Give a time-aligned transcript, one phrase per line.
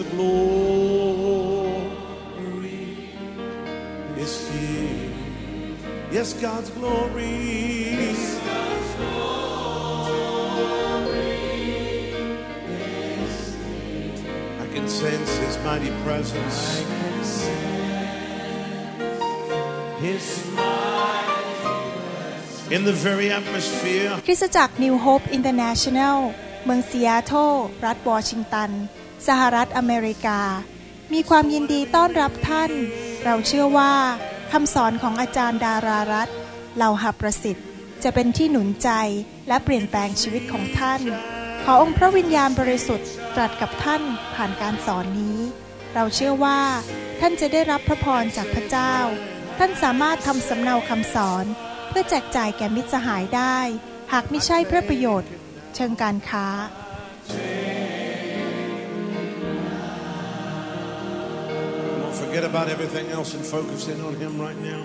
[0.00, 0.50] the glory
[4.16, 5.12] is here.
[6.16, 7.96] Yes, God's glory.
[14.62, 16.58] I can sense His mighty presence.
[20.00, 20.24] His
[22.76, 24.12] in the very atmosphere.
[24.26, 26.16] คริสตจักร New Hope International
[26.64, 27.52] เมืองซีแอตเทิล
[27.86, 28.70] รัฐวอชิงตัน
[29.27, 30.41] สหรัฐอเมริกา
[31.13, 32.71] มีความยินดีต้อนรับท่าน
[33.25, 33.93] เราเชื่อว่า
[34.51, 36.29] คำสอนของอาจารย์ดารารัต
[36.75, 37.67] เหล่าหับประสิทธิ์
[38.03, 38.89] จะเป็นที่หนุนใจ
[39.47, 41.01] และเปลี่ยนแปลงชีวิตของท่าน
[41.63, 44.01] ขอองค์พระวิญญาณบริสุทธิ์ตรัสกับท่าน
[44.35, 45.39] ผ่านการสอนนี้
[45.93, 46.61] เราเชื่อว่า
[47.19, 48.95] ท่านจะได้รับพระพรจากพระเจ้า
[49.57, 51.45] ท่านสามารถทำสำเนาคำสอน
[51.89, 53.57] เพื่อแจกจ่ายแก่มิตรสหายได้
[54.13, 55.31] หากไม่ใช่เพื่อประโยชน์
[55.75, 56.47] เชิงการค้า
[62.35, 64.83] forget about everything else and focus in on Him right now.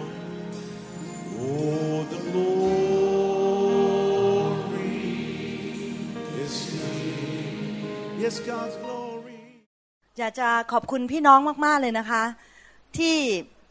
[1.41, 3.51] Oh, the glory
[6.45, 8.23] is here.
[8.25, 9.41] Yes, God's glory.
[10.19, 12.23] อยากจะขอบคุณพี่น้องมาก ๆ เลยนะคะ
[12.99, 13.17] ที่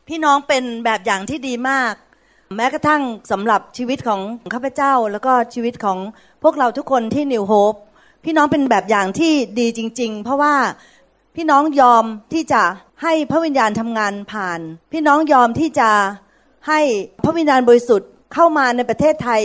[0.09, 1.93] พี่น้องเป็นแบบอย่างที่ดีมาก
[2.55, 3.01] แม้กระทั่ง
[3.31, 4.21] สำหรับชีวิตของ
[4.53, 5.97] ข้าพเจ้า แล้วก็ชีวิตของ
[6.43, 7.73] พวกเราทุกคนที่นิวโฮป
[8.23, 10.55] พี่น้องเป็นแบบอย่างที่ดีจริง ๆ เพราะว่า
[11.35, 12.61] พี่น้องยอมที่จะ
[13.03, 14.59] ให้พระวิญญาณทำงานผ่าน
[14.91, 15.89] พี่น้องยอมที่จะ
[16.67, 16.79] ให้
[17.23, 19.43] พระวิญญาณบริสุทธิ์เข้ามาในประเทศไทย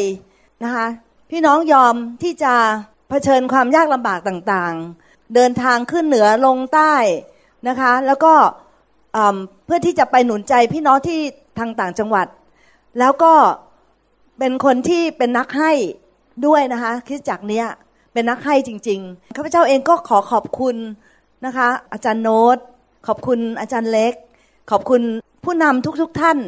[0.65, 0.87] นะคะ
[1.31, 2.55] พี่น้องยอมที่จะ
[3.09, 6.95] เผชิญความยากลำบากต่างๆ เดินทางขึ้นเหนือลงใต้
[7.69, 8.35] นะคะ แล้วก็
[9.67, 11.19] เพื่อที่จะไปหนุนใจพี่น้องที่
[11.59, 12.27] ทางต่างจังหวัด
[12.99, 13.35] แล้วก็
[14.39, 15.73] เป็นคนที่เป็นนักให้
[16.47, 17.67] ด้วยนะคะคริสตจักเนี้ย
[18.13, 20.77] เป็นนักให้จริง ๆ ข้าพเจ้าเองก็ขอขอบคุณ
[21.45, 22.59] นะคะ อาจารย์โน้ต
[23.07, 24.13] ขอบคุณอาจารย์เล็ก
[24.71, 25.03] ขอบคุณ
[25.45, 26.39] ผู้นำทุกๆทท่าน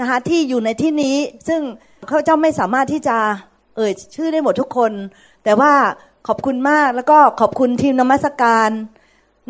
[0.00, 1.16] นะคะที่อยู่ในที่นี้
[1.48, 1.60] ซึ่ง
[2.08, 3.16] ข้าเจ้าไม่สามารถที่จะ
[3.76, 4.92] เอ่ยชื่อได้หมดทุกคน
[5.44, 5.72] แต่ว่า
[6.28, 8.70] ขอบคุณมากแล้วก็ขอบคุณทีมนมัสการ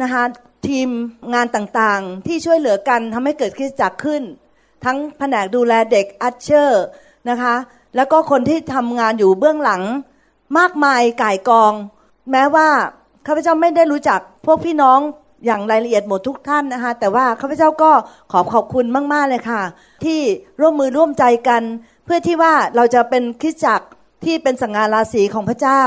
[0.03, 0.23] นะคะ
[0.69, 0.89] ทีม
[1.35, 4.23] งานต่างๆ ที่ช่วยเหลือกันทำให้เกิดคริสจักรขึ้น
[4.85, 6.85] ทั้งแผนกดูแลเด็กอัชเชอร์
[7.31, 7.55] นะคะ
[7.97, 9.83] แล้วก็คนที่ทำงานอยู่เบื้องหลัง
[10.59, 11.73] มากมายก่ายกอง
[12.31, 12.69] แม้ว่า
[13.27, 14.99] ข้าพเจ้าไม่ได้รู้จักพวกพี่น้อง
[15.47, 17.91] อย่างรายละเอียดหมดทุกท่านนะคะ แต่ว่าข้าพเจ้าก็
[18.33, 19.63] ขอขอบคุณมาก ๆ เลยค่ะ
[20.05, 20.21] ที่
[20.61, 21.63] ร่วมมือร่วมใจกัน
[22.05, 23.87] เพื่อที่ว่าเราจะเป็นคริสจักร
[24.25, 25.83] ที่เป็นสังฆาราศีของพระเจ้า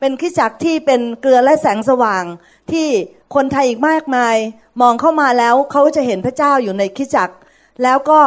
[0.00, 2.24] เป็นคริสจักรที่เป็นเกลือและแสงสว่าง
[2.72, 2.88] ที่
[3.34, 4.36] คนไทยอีกมากมาย
[4.80, 7.34] มองเข้ามาแล้วเขาจะเห็นพระเจ้าอยู่ในคริสจักร
[7.82, 8.20] แล้วก็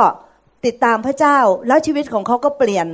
[0.66, 1.38] ติดตามพระเจ้า
[1.68, 2.88] แล้วชีวิตของเขาก็เปลี่ยน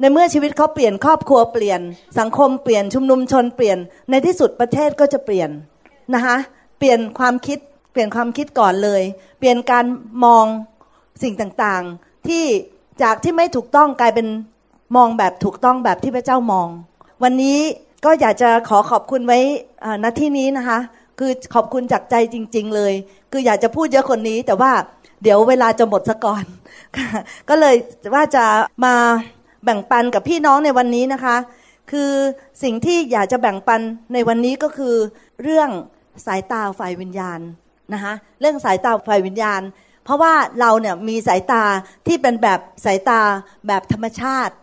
[0.00, 1.80] ในเมื่อชีวิตเขาเปลี่ยนครอบครัวเปลี่ยน
[2.18, 3.78] สังคมเปลี่ยนชุมนุมชนเปลี่ยน
[4.10, 5.50] ในที่สุดประเทศก็จะเปลี่ยน
[6.14, 6.36] นะคะ
[6.78, 7.58] เปลี่ยนความคิด
[7.92, 9.02] เปลี่ยนความคิดก่อนเลย
[9.38, 9.84] เปลี่ยนการ
[10.24, 10.46] มอง
[11.22, 12.44] สิ่งต่างๆ ที่
[13.02, 14.26] จากที่ไม่ถูกต้องกลายเป็น
[14.96, 16.68] มองแบบถูกต้องแบบที่พระเจ้ามอง
[17.22, 17.58] วันนี้
[18.04, 19.38] ก็อยากจะขอขอบคุณไว้
[20.02, 20.78] ณที่นี้นะคะ
[21.18, 22.92] คือขอบคุณจากใจจริง ๆ เลย
[23.32, 24.72] คืออยากจะพูดเยอะคนนี้แต่ว่า
[25.22, 26.44] เดี๋ยวเวลาจะหมดซะก่อน
[27.48, 27.74] ก็เลย
[28.14, 28.44] ว่าจะ
[28.84, 28.94] มา
[29.64, 31.36] แบ่งปันกับพี่น้องในวันนี้นะคะ
[31.90, 32.12] คือ
[32.62, 33.80] สิ่งที่อยากจะแบ่งปัน
[34.12, 34.94] ในวันนี้ก็คือ
[35.42, 35.70] เรื่อง
[36.26, 37.40] สายตาฝ่ายวิญญาณ
[37.92, 39.62] นะคะเรื่องสายตาฝ่ายวิญญาณ
[40.04, 41.62] เพราะว่าเราเนี่ยมีสายตา
[42.06, 43.20] ที่เป็นแบบสายตา
[43.66, 44.54] แบบธรรมชาติ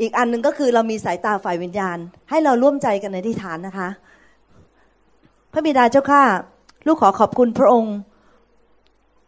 [0.00, 1.98] อีกอันหนึ่งก็คือเรามีสายตาฝ่ายวิญญาณ
[2.30, 3.88] ให้เราร่วมใจกันในที่ฐานนะคะ
[5.52, 6.22] พระบิดาเจ้าข้า
[6.86, 7.96] ลูกขอขอบคุณพระองค์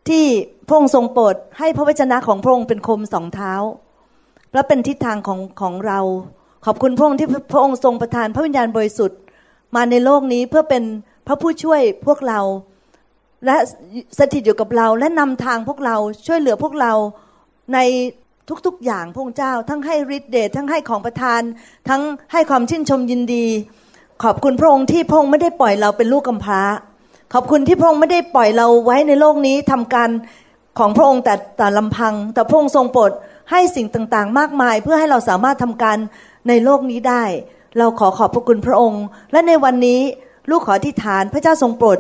[0.09, 0.25] ที่
[0.69, 3.53] พระองค์ทรงโปรดให้พระวจนะของพระองค์เป็นคมสองเท้า
[4.53, 6.01] และเป็นทิศทางของของเรา
[6.67, 9.19] ขอบคุณพระองค์ที่พระองค์ทรงประทานพระวิญญาณบริสุทธิ์
[9.77, 10.83] มาในโลกนี้เพื่อเป็น
[11.27, 12.41] พระผู้ช่วยพวกเรา
[13.47, 13.57] และ
[14.19, 16.93] สถิตอยู่กับเราและนำทางพวกเราช่วยเหลือพวกเรา
[17.75, 17.79] ใน
[18.67, 21.41] ทุกๆอย่างพระองค์เจ้า ทั้งให้ฤทธิ์เดชทั้งให้ของประทาน
[21.89, 23.47] ทั้งให้ความชื่นชมยินดี
[24.23, 26.61] ขอบคุณพระองค์ที่พระองค์ไม่ได้ปล่อยเราเป็นลูกกำพร้า
[27.33, 30.11] ขอบคุณที่พระองค์ไม่ได้ปล่อยเราไว้ในโลกนี้ทำการ
[30.79, 33.11] ของพระองค์แต่แต่ลำพัง แต่พระองค์ทรงโปรด
[33.51, 35.99] ให้สิ่งต่างๆ มากมาย เพื่อให้เราสามารถทำการ
[36.49, 37.25] ในโลกนี้ได้
[37.79, 40.01] เราขอขอบพระคุณพระองค์ และในวันนี้
[40.51, 41.99] ลูกขอที่ฐานพระเจ้าทรงโปรด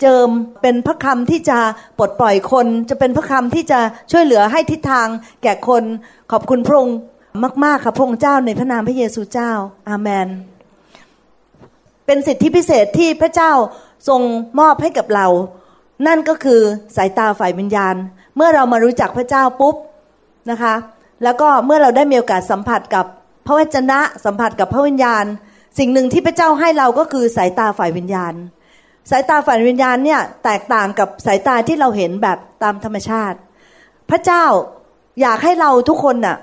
[0.00, 0.28] เจิม
[0.62, 1.58] เป็นพระคำที่จะ
[1.98, 3.80] ปลดปล่อยคน จะเป็นพระคำที่จะ
[4.10, 5.08] ช่วยเหลือให้ทิศทาง
[5.42, 5.84] แก่คน
[6.32, 6.96] ขอบคุณพระองค์
[7.64, 9.52] มาก ๆ ค่ะพระองค์เจ้าในพระนามพระเยซูเจ้า
[9.88, 10.28] อาเมน
[12.06, 13.52] เป็นสิทธิพิเศษที่พระเจ้า
[14.08, 14.20] ทรง
[14.60, 15.26] มอบให้กับเรา
[16.06, 16.60] นั่นก็คือ
[16.96, 17.94] สายตาฝ่ายวิญญาณ
[18.36, 19.76] เมื่อเรามารู้จักพระเจ้าปุ๊บ
[20.50, 20.74] นะคะ
[21.22, 23.06] แล้วก็เมื่อเราได้มีโอกาสสัมผัสกับ
[23.46, 25.24] พระวจนะสัมผัสกับพระวิญญาณ
[25.78, 28.34] สิ่งหนึ่งที่พระเจ้าให้เราก็คือสายตาฝ่ายวิญญาณ
[29.10, 33.38] สายตาฝ่ายวิญญาณเนี่ยแตกต่างกับสายตาที่เราเห็นแบบตามธรรมชาติ
[34.10, 34.44] พระเจ้า
[35.20, 36.36] อยากให้เราทุกคนน่ะ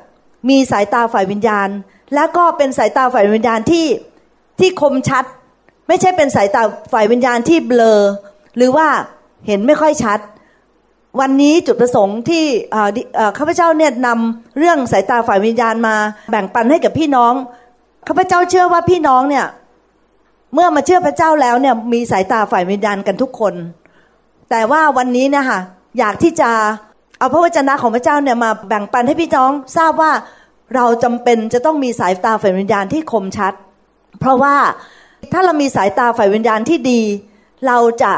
[0.50, 1.70] มีสายตาฝ่ายวิญญาณ
[2.16, 3.86] แล้วก็เป็นสายตาฝ่ายวิญญาณที่
[4.60, 5.26] ที่คมชัด
[5.88, 6.62] ไม่ใช่เป็นสายตา
[6.94, 8.00] ฝ่ายวิญญาณที่เบลอ
[8.58, 8.88] หรือว่า
[9.48, 10.20] เห็นไม่ค่อยชัด
[11.20, 12.46] วันนี้จุดประสงค์ที่
[13.38, 15.96] ข้าพเจ้าเนี่ยนำเรื่องสายตาฝ่ายวิญญาณมา
[16.32, 17.34] แบ่งปันให้กับพี่น้อง
[18.08, 19.46] ข้าพเจ้าเชื่อว่าพี่น้องเนี่ย
[20.54, 23.54] เมื่อมาเชื่อพระเจ้าแล้วเนี่ย มีสายตาฝ่ายวิญญาณกันทุกคน
[24.50, 25.60] แต่ว่าวันนี้นะคะ
[26.00, 26.50] อยากที่จะ
[27.18, 30.12] เอาพระวจนะของพระเจ้าเนี่ยมาแบ่งปันให้พี่น้องทราบว่า
[30.76, 33.54] เราจำเป็นจะต้องมีสายตาฝ่ายวิญญาณที่คมชัด
[34.20, 34.56] เพราะว่า
[35.32, 37.02] ถ้าเรามีสายตาฝ่ายวิญญาณที่ดี
[37.68, 38.14] เราจะ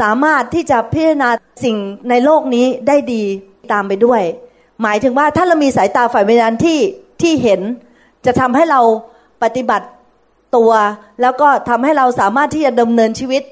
[0.00, 1.30] สามารถที่จะพิจารณา
[1.64, 1.76] สิ่ง
[2.10, 3.22] ในโลกนี้ได้ดี
[3.72, 4.22] ตามไปด้วย
[4.82, 6.78] หมายถึงว่าถ้าเรามีสายตาฝ่ายวิญญาณที่
[7.22, 7.60] ที่เห็น
[8.26, 8.80] จะทำให้เรา
[9.42, 9.86] ปฏิบัติ
[10.56, 10.72] ตัว
[11.20, 13.42] แล้วก็ทำให้เราสามารถที่จะดำเนินชีวิต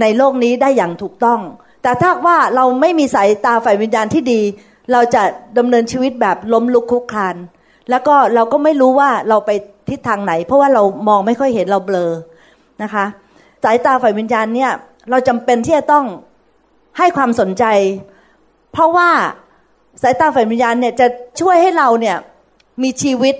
[0.00, 1.40] ในโลกนี้ได้อย่างถูกต้อง
[1.82, 4.40] แต่ถ้าว่าเราไม่มีสายตาฝ่ายวิญญาณที่ดี
[4.92, 5.22] เราจะ
[5.58, 7.36] ดำเนินชีวิตแบบล้มลุกคุกคาน
[7.90, 9.50] แล้วก็เราก็ไม่รู้ว่าเราไป
[9.88, 12.12] ทิศทางไหน เพราะว่าเรามองไม่ค่อยเห็นเราเบลอ
[12.82, 13.04] นะคะ
[13.64, 14.70] สายตาฝ่ายวิญญาณเนี่ย
[15.10, 16.06] เราจำเป็นที่จะต้อง
[16.98, 17.64] ให้ความสนใจ
[18.72, 19.10] เพราะว่า
[20.02, 21.06] สายตาฝ่ายวิญญาณเนี่ยจะ
[21.40, 22.16] ช่วยให้เราเนี่ย
[22.82, 23.34] มีชีวิต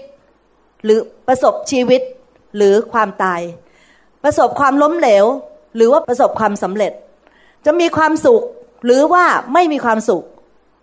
[0.84, 0.98] หรือ
[1.28, 2.02] ประสบชีวิต
[2.56, 3.40] หรือความตาย
[4.24, 5.24] ประสบความล้มเหลว
[5.76, 6.92] หรือว่าประสบความสำเร็จ
[7.66, 8.42] จะมีความสุข
[8.84, 9.24] หรือว่า
[9.54, 10.22] ไม่มีความสุข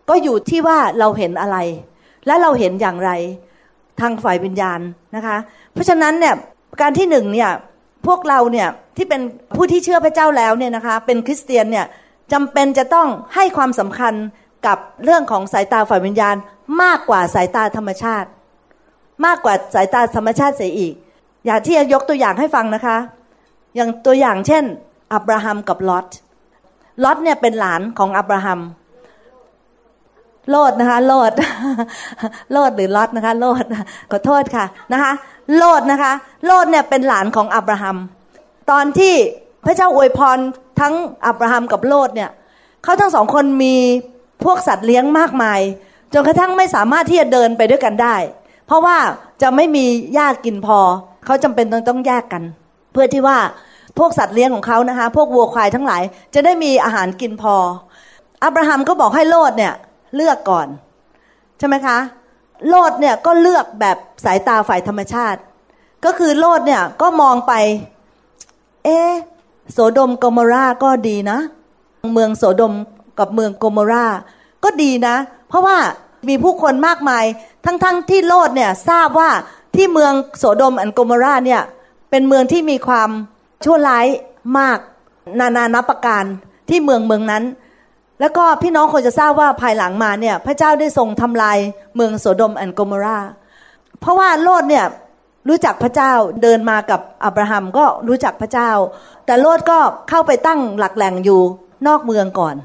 [0.10, 1.58] ก็อยู่ที่ว่าเราเห็นอะไร
[2.26, 3.12] และเราเห็นอย่างไร
[4.00, 4.80] ทางฝ่ายวิญญาณ
[5.16, 5.38] นะคะ
[5.74, 6.36] เพราะฉะนั้นเนี่ย
[6.82, 7.52] การที่หนึ่งเนี่ย
[8.08, 8.68] พวกเราเนี่ย
[8.98, 9.22] ที่เป็น
[9.56, 11.86] ผู้ที่เชื่อพระเจ้าแล้วเนี่ยนะคะเป็นคริสเตียนเนี่ย
[12.34, 14.14] จำเป็นจะต้องให้ความสำคัญ
[14.68, 16.36] กับเรื่องของสายตาฝ่ายวิญญาณ
[16.82, 18.30] มากกว่าสายตาธรรมชาติ
[19.26, 20.94] มากกว่าสายตาธรรมชาติเสียอีก
[21.46, 22.98] อยากที่จะยกตัวอย่างให้ฟังนะคะ
[23.76, 24.64] อย่างตัวอย่างเช่น
[25.14, 26.08] อับราฮัมกับลอต
[27.04, 28.60] ลอตเนี่ยเป็นหลานของอับราฮัม
[30.50, 31.32] โลดนะคะโลด
[32.54, 33.66] โลดหรือลอตนะคะโลด
[34.12, 35.12] ขอโทษค่ะนะคะ
[35.58, 36.14] โลดนะคะ
[36.46, 37.98] โลดเนี่ยเป็นหลานของอับราฮัม
[38.72, 39.14] ตอนที่
[39.66, 40.38] พระเจ้าอวยพร
[40.80, 40.94] ทั้ง
[41.26, 42.30] อับราฮัมกับโลดเนี่ย
[42.84, 43.76] เขาทั้งสองคนมี
[44.44, 45.60] พวกสัตว์เลี้ยงมากมาย
[46.14, 48.16] จนกระทั่งไม่สามารถที่จะเดินไปด้วยกันได้
[48.68, 48.98] เพราะว่า
[49.42, 50.80] จะไม่มีหญ้ากินพอ
[51.26, 52.44] เขาจำเป็นต้องต้องแยกกัน
[52.92, 53.38] เพื่อที่ว่า
[53.98, 56.04] พวกสัตว์เลี้ยงของเขานะคะ พวกวัวควายทั้งหลาย
[56.34, 57.56] จะได้มีอาหารกินพอ
[58.44, 59.74] อับราฮัมก็บอกให้โลดเนี่ย
[60.16, 60.68] เลือกก่อน
[61.60, 61.98] ใช่ไหมคะ
[62.70, 65.40] โลดเนี่ยก็เลือกแบบสายตาฝ่ายธรรมชาติ
[66.06, 67.54] ก็คือโลดเนี่ยก็มองไป
[68.84, 68.90] เอ
[69.72, 71.40] โสดมโกมราก็ดีนะ
[72.14, 72.74] เมืองโสดม
[73.20, 74.06] กับเมืองโกมรา
[74.64, 75.16] ก็ดีนะ
[75.48, 75.78] เพราะว่า
[76.28, 77.26] มีผู้คนมากมาย
[77.66, 79.32] ทั้งๆทที่โลดเนี่ยทราบว่า
[79.76, 81.62] ที่เมืองโสดมอันโกมราเนี่ย
[82.10, 83.10] เป็นเมืองที่มีความ
[83.64, 84.06] ชั่วร้าย
[84.60, 84.78] มาก
[85.40, 86.24] นานานับประการ
[86.70, 87.44] ที่เมืองเมืองนั้น
[88.20, 91.58] แล้วก็พี่น้องคงจะทราบว่าภายหลังมาเนี่ยพระเจ้าได้ทรงทำลาย
[91.96, 93.20] เมืองโสดมแอนโกมรา
[94.00, 94.86] เพราะว่าโลดเนี่ย
[95.50, 98.72] รู้จักพระเจ้าเดินมากับอับราฮัมก็รู้จักพระเจ้า
[99.26, 99.80] แต่โลดก็
[100.10, 101.42] เข้าไปตั้งหลักแหล่งอยู่
[101.88, 102.56] นอกเมืองก่อน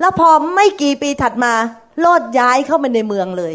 [0.00, 1.52] แล้วพอไม่กี่ปีถัดมา
[2.00, 3.54] โลดย้ายเข้าไปในเมืองเลย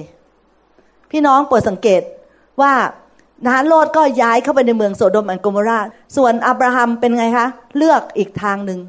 [1.12, 2.02] พี่น้องโปรดสังเกต
[2.62, 2.74] ว่า
[3.46, 5.80] นะโลดก็ย้ายเข้าไปในเมืองโสดมอันโกมรา
[6.16, 7.48] ส่วนอับราฮัมเป็นไงคะ
[7.78, 8.80] เลือกอีกทางหนึ่ง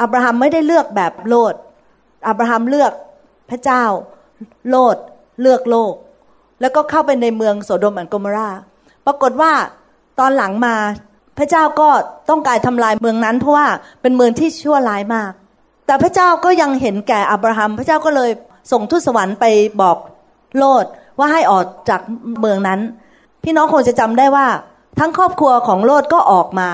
[0.00, 1.54] อับราฮัมไม่ได้เลือกแบบโลด
[2.28, 2.92] อับราฮัมเลือก
[3.50, 3.82] พระเจ้า
[4.68, 4.96] โลด
[5.40, 5.92] เลือกโลก
[6.60, 8.50] แล้วก็เข้าไปในเมืองโสโดมอันโกมรา
[9.06, 9.52] ปรากฏว่า
[10.18, 10.74] ตอนหลังมา
[11.38, 11.88] พระเจ้าก็
[12.30, 13.66] ต้องการทำลายเมืองนั้น เพราะว่า
[14.02, 15.32] เป็นเมืองที่ชั่วร้ายมาก
[15.86, 18.30] แต่พระเจ้าก็ยังเห็นแก่อับราฮัม พระเจ้าก็เลย
[18.72, 19.44] ส่งทูตสวรรค์ไป
[19.80, 19.96] บอก
[20.58, 20.84] โลด
[21.18, 22.00] ว่าให้ออกจาก
[22.40, 22.80] เมืองนั้น
[23.42, 24.46] พี่น้องคงจะจำได้ว่า
[24.98, 26.68] ทั้งครอบครัวของโลดก็ออกมา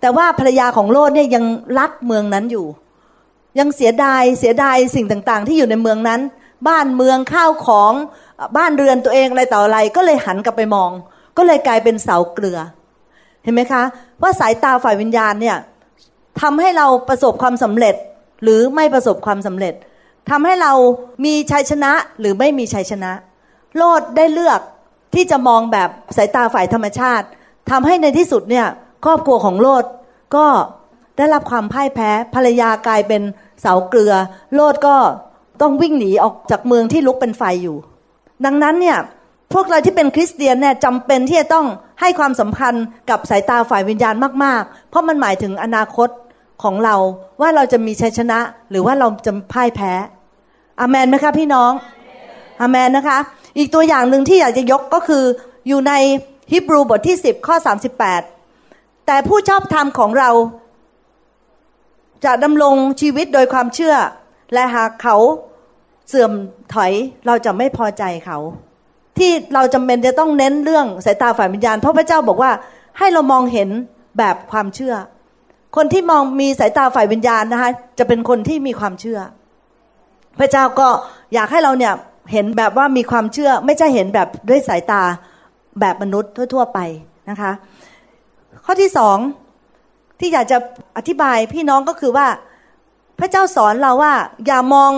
[0.00, 1.44] แต่ว่าภรรยาของโลดเนี่ยยัง
[1.78, 2.66] รักเมืองนั้นอยู่
[3.58, 6.20] ยังเสียดายเสียดายสิ่งต่างๆ ที่อยู่ในเมืองนั้น
[6.68, 7.92] บ้านเมืองข้าวของ
[8.56, 10.90] บ้านเรือนตัวเองอะไรต่ออะไร ก็เลยหันกลับไปมอง
[11.36, 12.58] ก็เลยกลายเป็นเสาเกลือ
[13.42, 13.82] เห็นไหมคะ
[14.22, 15.56] ว่าสายตาฝ่ายวิญญาณเนี่ย
[16.40, 17.94] ทำให้เราประสบความสำเร็จ
[18.42, 19.74] หรือไม่ประสบความสำเร็จ
[20.30, 20.72] ทำให้เรา
[21.24, 23.12] มีชัยชนะหรือไม่มีชัยชนะ
[23.76, 24.60] โลดได้เลือก
[25.14, 27.26] ที่จะมองแบบสายตาฝ่ายธรรมชาติ
[27.70, 28.66] ทำให้ในที่สุดเนี่ย
[29.04, 29.84] ครอบครัวของโลด
[30.36, 30.46] ก็
[31.16, 33.22] ได้รับความพ่ายแพ้ภรรยากลายเป็น
[33.60, 34.14] เสาเกลือ
[34.54, 34.96] โลดก็
[35.60, 37.76] ต้องวิ่งหนีออกจากเมืองที่ลุกเป็นไฟอยู่
[38.44, 38.98] ดังนั้นเนี่ย
[39.52, 41.66] พวกเราที่เป็นคริสเตียนเนี่ยจำเป็นที่จะต้อง
[42.00, 44.14] ให้ความสัมพันธ์กับสายตาฝ่ายวิญญาณ
[44.44, 46.08] มาก ๆ เพราะมันหมายถึงอนาคต
[46.62, 46.96] ของเรา
[47.40, 48.38] ว่าเราจะมีชัยชนะ
[48.70, 49.92] หรือว่าเราจะพ่ายแพ้
[50.80, 51.72] อเมนไหมคะพี่น้อง
[52.60, 53.18] อเมนนะคะ
[53.58, 55.24] อีกตัวอย่างหนึ่งที่อยากจะยกก็คือ
[55.68, 55.92] อยู่ใน
[56.52, 57.56] ฮิบรูบทที่ 10 ข้อ
[58.30, 60.30] 38 แต่ผู้ชอบธรรมของเรา
[62.24, 63.94] จะดำรงชีวิตโดยความเชื่อ
[64.54, 65.16] และหากเขา
[66.08, 66.32] เสื่อม
[66.74, 66.92] ถอย
[67.26, 68.38] เราจะไม่พอใจเขา
[69.18, 72.50] ที่เราจำเป็นจะต้องเน้นเรื่องสายตาฝ่ายวิญญาณเพราะพระเจ้าบอกว่า
[72.98, 73.68] ให้เรามองเห็น
[74.18, 74.94] แบบความเชื่อ
[75.76, 79.20] คนที่มองมีสายตาฝ่ายวิญญาณนะคะจะเป็นคนที่มีความเชื่อ
[80.38, 80.88] พระเจ้าก็
[81.34, 81.94] อยากให้เราเนี่ย
[82.32, 85.02] เห็นแบบว่ามีความเชื่อ ไม่ใช่เห็นแบบด้วยสายตา
[85.80, 86.78] แบบมนุษย์ทั่ว ๆ ไป
[87.30, 87.52] นะคะ
[88.64, 89.16] ข้อที่สอง
[90.22, 90.58] ที่อยากจะ
[90.96, 92.28] อธิบายพี่น้องก็คือว่า
[93.18, 94.14] พระเจ้าสอนเราว่า
[94.46, 94.92] อย่ามอง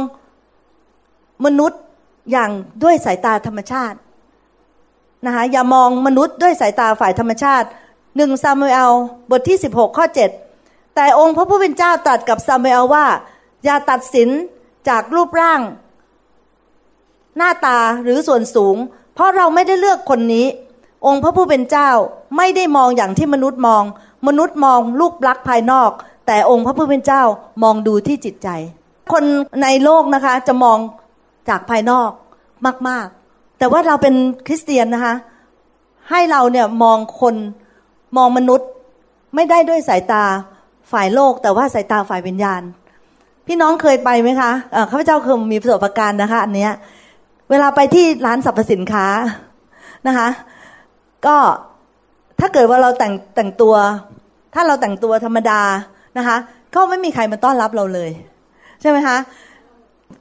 [1.44, 1.80] มนุษย์
[2.32, 2.50] อย่าง
[2.82, 3.98] ด้วยสายตาธรรมชาติ
[5.26, 7.66] นะคะอย่ามองมนุษย์ด้วยสายตาฝ่ายธรรมชาติ
[8.16, 8.92] หนึ่งซามูเอล
[9.30, 10.06] บทที่ 16 ข้อ
[10.50, 13.06] 7 แต่องค์พระผู้เป็นเจ้าตรัสกับซามูเอลว่า
[13.64, 14.28] อย่าตัดสิน
[14.88, 15.60] จากรูปร่าง
[17.36, 18.76] หน้าตาหรือส่วนสูง
[19.14, 20.46] เพราะเราไม่ได้เลือกคนนี้
[21.06, 21.90] องค์พระผู้เป็นเจ้า
[22.36, 23.84] ไม่ได้มองอย่างที่มนุษย์มอง
[24.26, 25.90] มนุษย์มองลูกลักษณ์ภายนอก
[26.26, 27.22] แต่องค์พระผู้เป็นเจ้า
[27.62, 28.48] มองดูที่จิตใจ
[29.12, 29.24] คน
[29.62, 30.78] ในโลกนะคะจะมอง
[31.48, 32.10] จากภายนอก
[32.88, 34.14] มาก ๆ แต่ว่าเราเป็น
[34.46, 35.14] คริสเตียนนะคะ
[36.10, 37.34] ให้เราเนี่ยมองคน
[38.16, 38.68] มองมนุษย์
[39.34, 40.24] ไม่ได้ด้วยสายตา
[40.92, 42.62] ฝ่ายโลก แต่ว่าสายตาฝ่ายวิญญาณ
[43.46, 44.50] พี่น้องเคยไปไหมคะ
[44.90, 46.72] ข้าพเจ้าเคยมีประสบการณ์นะคะ อันเนี้ย
[47.50, 49.06] เวลาไปที่ร้านสรรพสินค้า
[50.06, 50.28] นะคะ
[51.26, 51.36] ก็
[52.40, 53.74] ถ้าเกิดว่าเราแต่งแต่งตัว
[54.54, 55.60] ถ้าเราแต่งตัวธรรมดา
[56.18, 56.36] นะคะ
[56.74, 58.10] ก็ไม่มีใครมาต้อนรับเราเลย
[58.80, 59.16] ใช่ไหมคะ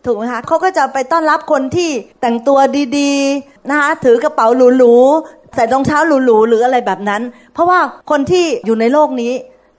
[0.05, 1.89] ถูกไหมคะเขาก็จะไปต้อนรับคนที่
[2.21, 2.59] แต่งตัว
[2.97, 7.21] ดีๆนะคะถือกระเป๋าหรูๆใส่รองเท้าหรูๆหรืออะไรแบบนั้น
[7.53, 7.79] เพราะว่า
[8.11, 9.33] คนที่อยู่ในโลกนี้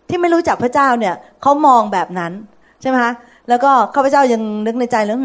[0.09, 2.33] ที่ไม่รู้จักพระเจ้าเนี่ยเขามองแบบนั้น
[2.81, 3.13] ใช่ไหมคะ
[3.49, 5.19] แล้วก็ข้าพเจ้ายังนึกในใจแล้ว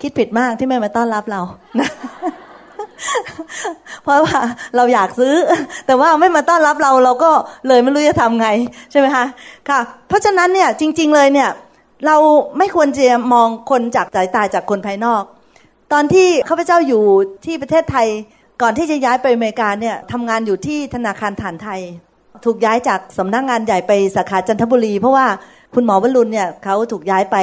[0.00, 1.40] คิดผิดมากที่ไม่มาต้อนรับเรา
[1.80, 1.88] นะ
[4.02, 4.38] เพราะว่า
[4.76, 5.34] เราอยากซื้อ
[5.86, 7.30] แต่ว่าไม่มาต้อนรับเราเราก็
[7.68, 8.48] เลยไม่รู้จะทำไง
[8.90, 9.24] ใช่ไหมคะ
[9.68, 11.50] ค่ะ เพราะฉะนั้นเนี่ยจริง ๆเลยเนี่ย
[12.06, 12.16] เรา
[12.58, 15.22] ไม่ควรจะมองคนจากสายตาจากคนภายนอก
[15.92, 17.02] ตอนที่ข้าพเจ้าอยู่
[17.46, 18.08] ที่ประเทศไทย
[18.62, 21.80] ก่อนที่จะย้ายไปอเมริกาเนี่ยทำงานอยู่ที่ธนาคารฐานไทย
[22.44, 25.26] ถูกย้ายจากสำนักงงานใหญ่ไปสาขาจันทบุรี เพราะว่า
[25.74, 27.36] คุณหมอวรุณเนี่ยเขาถูกย้ายไป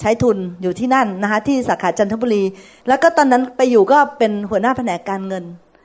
[0.00, 2.42] ใช้ทุนอยู่ที่นั่นนะคะที่สาขาจันทบุรี
[2.88, 5.44] แล้วก็ตอนนั้นไปอยู่ก็เป็นหัวหน้าแผนกการเงิน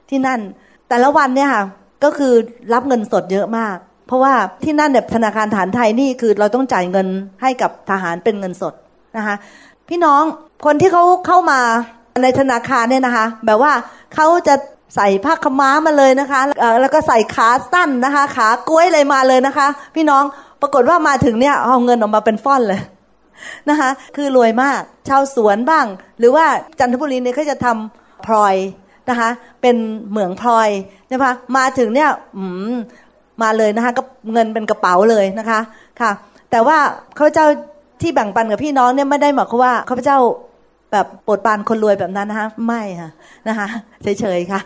[0.09, 0.39] ที่นั่น
[0.89, 1.63] แต่ละวันเนี่ยค่ะ
[2.03, 2.33] ก็คือ
[2.73, 3.75] รับเงินสดเยอะมาก
[4.07, 7.07] เพราะว่าที่นั่นเนี่ยธนาคารฐานไทยนี่คือเราต้องจ่ายเงิน
[7.41, 8.73] ให้กับทหารเป็นเงินสด
[9.17, 9.35] นะคะ
[9.89, 10.23] พี่น้อง
[10.65, 11.59] คนที่เขาเข้ามา
[12.23, 13.71] ในธนาคารเนี่ยนะคะ แบบว่า
[14.15, 14.55] เขาจะ
[14.95, 16.41] ใส่ผ้าขม้ามาเลยนะคะ
[16.81, 20.23] แล้วก็ใส่ขาสั้นนะคะ ขากล้วยอะไรมาเลยนะคะ พี่น้อง
[20.61, 22.81] ปรากฏว่ามาถึงเนี่ยเอาเงินออกมาเป็นฟ่อนเลย
[23.69, 25.85] นะคะคือรวยมากชาวสวนบ้าง
[26.19, 26.45] หรือว่า
[26.79, 28.55] จันทบุรีเนี่ยเขาจะทำพลอย
[29.09, 29.29] นะคะ
[29.61, 29.75] เป็น
[30.09, 30.69] เหมืองพลอย
[31.11, 32.09] นะคะมาถึงเนี่ย
[33.41, 34.01] มาเลยนะคะก็
[34.33, 35.59] เงินเป็นกระเป๋าเลยนะคะ
[36.01, 36.11] ค่ะ
[36.51, 36.77] แต่ว่า
[37.17, 37.45] ข้าพเจ้า
[38.01, 40.17] ที่แบ่งปันกับพี่น้องเนี่ยไม่ได้หมายความว่าข้าพเจ้า
[40.91, 43.11] แบบปวดปานคนรวยแบบนั้นนะคะไม่ค่ะ
[43.47, 43.67] นะคะ
[44.03, 44.61] เฉยๆค่ะ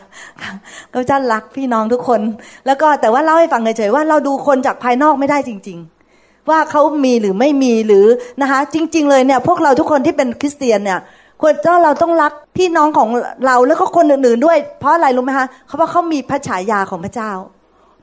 [0.92, 2.22] ข้าพเจ้ารักพี่น้องทุกคน
[2.66, 5.80] แล้วก็แต่ว่าเล่าให้ฟังเฉยๆว่าเราดูคนจากภายนอกไม่ได้จริง
[6.14, 8.06] ๆ ว่าเขามีหรือไม่มีหรือ
[8.42, 11.00] นะคะจริง ๆ เลยเนี่ยพวกเราทุกคนที่เป็นคริสเตียนเนี่ย
[11.42, 13.10] ควรจ้าเราต้องรักพี่น้องของ
[13.46, 17.32] เราแล้วก็คนอื่นๆด้วย เพราะอะไรรู้ไหมคะเขาว่าเขามีพระฉายาของพระเจ้า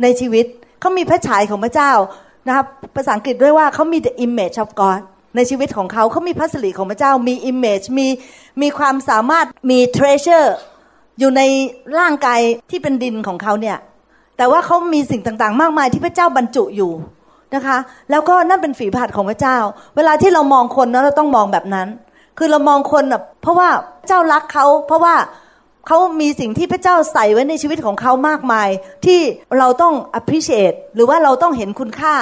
[0.02, 0.46] ในชีวิต
[0.80, 1.92] เขามีพระฉายของพระเจ้า
[2.46, 5.00] นะครับภาษาอังกฤษด้วยว่าเขามี the image of God
[5.36, 8.06] ในชีวิตของเขาเขามีพระสิริของพระเจ้ามี image มี
[8.62, 10.48] มีความสามารถมี treasure
[11.18, 11.42] อยู่ใน
[11.98, 13.78] ร่างกายที่เป็นดินของเขาเนี่ย
[14.36, 16.92] แต่ว่าเขามีสิ่งต่างๆ มากมายที่พระเจ้าบรรจุอยู่
[17.54, 17.78] นะคะ
[18.10, 19.56] แล้วก็นั่นเป็นฝีพระหัตถ์ของพระเจ้า
[19.96, 21.88] เวลาที่เรามองคนนะเราต้องมองแบบนั้น
[22.38, 23.68] คือเรามองคนแบบเพราะว่า
[24.08, 25.14] เจ้ารักเขาเพราะว่า
[25.86, 28.68] เขามีสิ่งที่พระเจ้าใส่ไว้ในชีวิตของเขามากมาย
[29.06, 29.20] ที่
[29.58, 32.14] เราต้อง appreciate หรือว่าเราต้องเห็นคุณค่า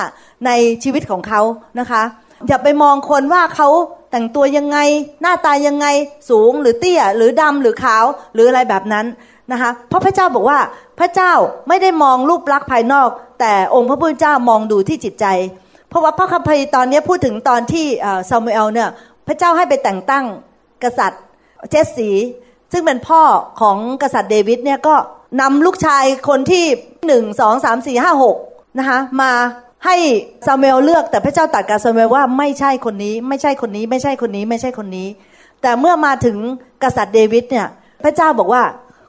[0.47, 0.51] ใน
[0.85, 1.41] ชีวิตของเขา
[1.81, 2.03] นะคะ
[2.49, 3.69] อย่าไปมองคนว่าเขา
[4.11, 4.79] แต่งตัวยังไง
[5.23, 5.87] หน้าตายังไง
[6.31, 9.07] สูงหรือเตี้ย หรือดำหรือขาวหรืออะไรแบบนั้น
[9.53, 10.59] นะคะเพราะพระเจ้าบอกว่า
[10.99, 11.33] พระเจ้า
[11.69, 13.09] ไม่ได้มองรูปลักษณ์ภายนอก
[13.41, 15.27] แต่องค์พระผู้เป็นเจ้ามองดูที่จิตใจ
[15.89, 17.87] เพราะว่าพระคัมภีร์ตอนนี้พูดถึงตอนที่
[18.31, 18.89] ซามูเอลเนี่ย
[19.27, 20.25] พระเจ้าให้ไปแต่งตั้ง
[20.85, 21.23] กษัตริย์
[21.71, 22.11] เจสสี
[22.73, 23.23] ซึ่งเป็นพ่อ
[23.61, 24.95] ของกษัตริย์เดวิดเนี่ยก็
[25.41, 26.65] นำลูกชายคนที่
[27.07, 28.37] หนึ่งสองสามสี่ห้าหก
[28.79, 29.33] นะคะมา
[29.85, 29.97] ให้
[30.47, 35.09] ซาเอลเลือกแต่พระเจ้าตรัสกับซาเอลว่าไม่ใช่คนนี้ ไม่ใช่คนนี้ ไม่ใช่คนนี้ ไม่ใช่คนนี้
[35.63, 36.37] แต่เมื่อมาถึง
[36.83, 37.67] กษัตริย์เดวิดเนี่ย
[38.05, 38.63] พระเจ้าบอกว่า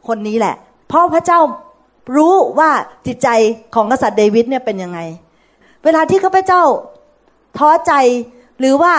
[0.08, 0.56] คนนี้แหละ
[0.88, 1.40] เพราะพระเจ้า
[2.16, 2.72] รู้ว่า
[3.08, 3.30] จิตใจ
[3.76, 5.00] ของกษัตริย์เดวิดเนี่ยเป็นยังไง
[5.84, 6.62] เวลาที่ข้าพเจ้า
[7.58, 7.94] ท้อใจ
[8.60, 8.94] หรือว่า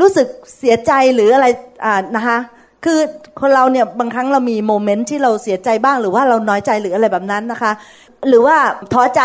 [0.00, 0.26] รู้สึก
[0.58, 1.46] เสียใจหรืออะไร
[1.84, 2.38] อ่านะคะ
[2.84, 2.98] คือ
[3.40, 7.72] คนเราเนี่ยบางครั้งเรามีโมเมนต์ที่เราเสียใจบ้างหรือว่าเราน้อยใจหรืออะไรแบบนั้นนะคะ
[8.28, 8.56] หรือว่า
[8.92, 9.22] ท้อใจ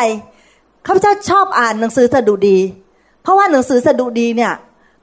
[0.87, 2.57] ข้าพเจ้าชอบอ่านหนังสือสดุดี
[3.23, 4.53] เพราะว่าหนังสือสดุดีเนี่ย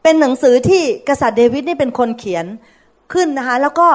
[0.02, 2.46] เป็นหนังสือที่กษัตริย์เดวิดนี่เป็นคนเขียน
[3.12, 3.88] ขึ้นนะคะแล้วก็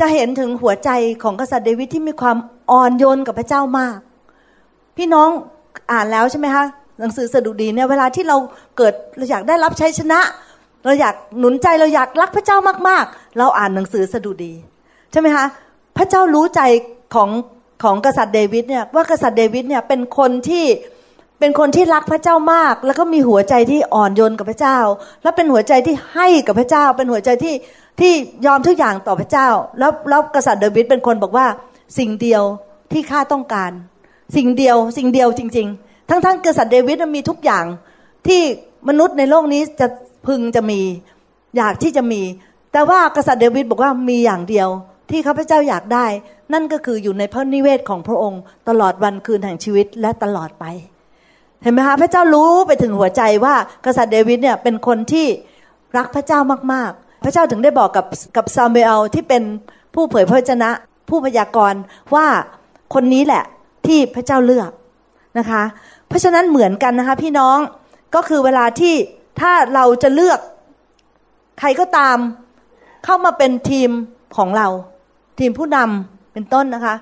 [0.00, 0.90] จะเห็นถึงหัวใจ
[1.22, 2.36] ของกษัตริย์เดวิดที่มีความ
[2.70, 3.98] อ่อนโยนกับพระเจ้ามาก
[4.96, 5.28] พี่น้อง
[5.92, 6.64] อ่านแล้วใช่ไหมคะ
[7.00, 8.36] หนังสือสดุดีเนี่ยเวลาที่เรา
[8.76, 10.20] เกิดเราอยากได้รับชัยชนะ
[10.84, 14.52] เราอยากหนุนใจเราอยากรักพระเจ้ามากๆ เราอ่านหนังสือสดุดี
[15.12, 15.46] ใช่ไหมคะ
[15.96, 16.60] พระเจ้ารู้ใจ
[17.14, 17.30] ของ
[17.82, 20.64] ของกษัตริย์เดวิดเนี่ยว่ากษัตริย์เดวิดเนี่ยเป็นคนที่
[21.40, 24.78] เป็นคนที่รักพระเจ้ามาก แล้วก็มีหัวใจที่อ่อนโยนกับพระเจ้า
[25.22, 27.54] และเป็นหัวใจที่ให้กับพระเจ้า เป็นหัวใจที่
[28.00, 28.12] ที่
[28.46, 31.46] ยอมทุกอย่างต่อพระเจ้า แล้วแล้วกษัตริย์เดวิดเป็นคนบอกว่า
[31.98, 32.42] สิ่งเดียว
[32.92, 33.70] ที่ข้าต้องการ
[34.36, 37.64] สิ่งเดียวสิ่งเดียวจริง ๆ ทั้งๆงกษัตริย์เดวิดมีทุกอย่าง
[38.26, 38.42] ที่
[38.88, 39.86] มนุษย์ในโลกนี้จะ
[40.26, 40.80] พึงจะมี
[41.56, 42.22] อยากที่จะมี
[42.72, 44.68] แต่ว่ากษัตริย์เดวิดบอกว่ามีอย่างเดียว
[45.10, 46.06] ที่ข้าพเจ้าอยากได้
[46.52, 50.64] นั่นก็คืออยู่ในพระนิเวศของพระองค์ ตลอดวันคืนแห่งชีวิตและตลอดไป
[51.62, 53.54] เห็นไหมคะพระเจ้ารู้ไปถึงหัวใจว่า
[53.86, 55.26] กษัตริย์เดวิดเนี่ยเป็นคนที่
[55.96, 56.40] รักพระเจ้า
[56.72, 59.42] มากๆ พระเจ้าถึงได้บอกกับกับซามูเอลที่เป็น
[59.94, 60.70] ผู้เผยพระชนะ
[61.08, 61.80] ผู้พยากรณ์
[62.14, 62.26] ว่า
[62.94, 63.44] คนนี้แหละ
[63.86, 64.70] ที่พระเจ้าเลือก
[65.38, 65.62] นะคะ
[66.08, 67.58] เพราะฉะนั้นเหมือนกันนะคะพี่น้อง
[68.14, 68.94] ก็คือเวลาที่
[69.40, 70.38] ถ้าเราจะเลือก
[71.60, 72.18] ใครก็ตาม
[73.04, 73.90] เข้ามาเป็นทีม
[74.36, 74.68] ของเรา
[75.38, 76.94] ทีมผู้นำเป็นต้นนะคะ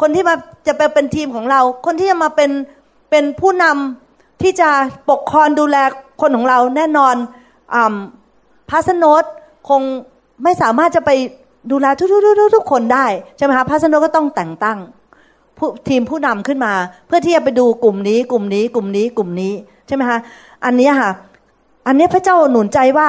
[0.00, 0.34] คนที่มา
[0.66, 2.50] จะไปเป็นทีมของเรา คนที่จะมาเป็น
[3.10, 4.70] เป็นผู้นำที่จะ
[5.10, 5.76] ปกครองดูแล
[6.20, 7.14] คนของเราแน่นอน
[7.74, 7.76] อ
[8.70, 9.24] พาสนต
[9.68, 9.80] คง
[10.44, 11.10] ไม่สามารถจะไป
[11.70, 12.04] ดูแลทุ
[12.46, 14.78] กๆทุกคนได้ใช่ไหมคะพาสนตก็ต้องแต่งตั้ง
[15.88, 16.72] ทีมผู้นำขึ้นมา
[17.06, 19.52] เพื่อที่จะไปดูกลุ่มนี้ กลุ่มนี้ กลุ่มนี้กลุ่มนี้
[19.86, 20.18] ใช่ไหมคะ
[20.64, 21.10] อันนี้ค่ะ
[21.86, 23.08] อันนี้พระเจ้าหนุนใจว่า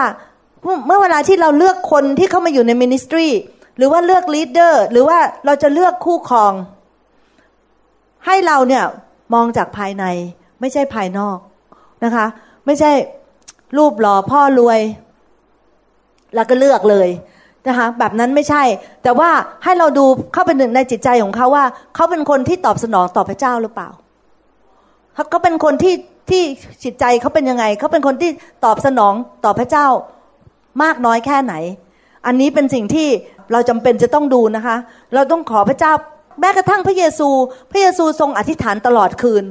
[0.86, 3.28] เมื่อเวลาที่เราเลือกคนที่เข้ามาอยู่ในมินิสทรี
[3.78, 6.54] หรือว่าเลือกลีดเดอร์หรือว่าเราจะเลือกคู่ครอง
[8.26, 8.84] ให้เราเนี่ย
[9.34, 10.06] มองจากภายใน
[10.60, 11.38] ไม่ใช่ภายนอก
[12.04, 12.26] นะคะ
[12.66, 12.92] ไม่ใช่
[13.78, 14.80] รูปหล่อพ่อรวย
[16.36, 17.10] แล้วก็เลือกเลย
[17.68, 18.64] นะคะแบบนั้นไม่ใช่
[19.04, 19.30] แต่ว่า
[19.64, 21.66] ให้เราดูเข้าไปหนึ่งในจิตใจของเขาว่า
[21.96, 23.90] เขาเป็นคนที่ตอบสนองต่อพระเจ้าหรือเปล่า
[25.30, 25.96] เขาเป็นคนที่
[26.30, 26.44] ที่
[26.84, 28.32] จิตใจเขาเป็นยังไง เขาเป็นคนที่
[28.66, 29.14] ตอบสนอง
[29.46, 29.88] ต่อพระเจ้า
[30.84, 31.54] มากน้อยแค่ไหน
[32.26, 33.08] อันนี้เป็นสิ่งที่
[33.52, 34.76] เราจำเป็นจะต้องดูนะคะ
[35.14, 35.94] เราต้องขอพระเจ้า
[36.42, 37.30] แม้กระทั่งพระเยซู
[37.72, 39.44] พระเยซูทรงอธิษฐานตลอดคืน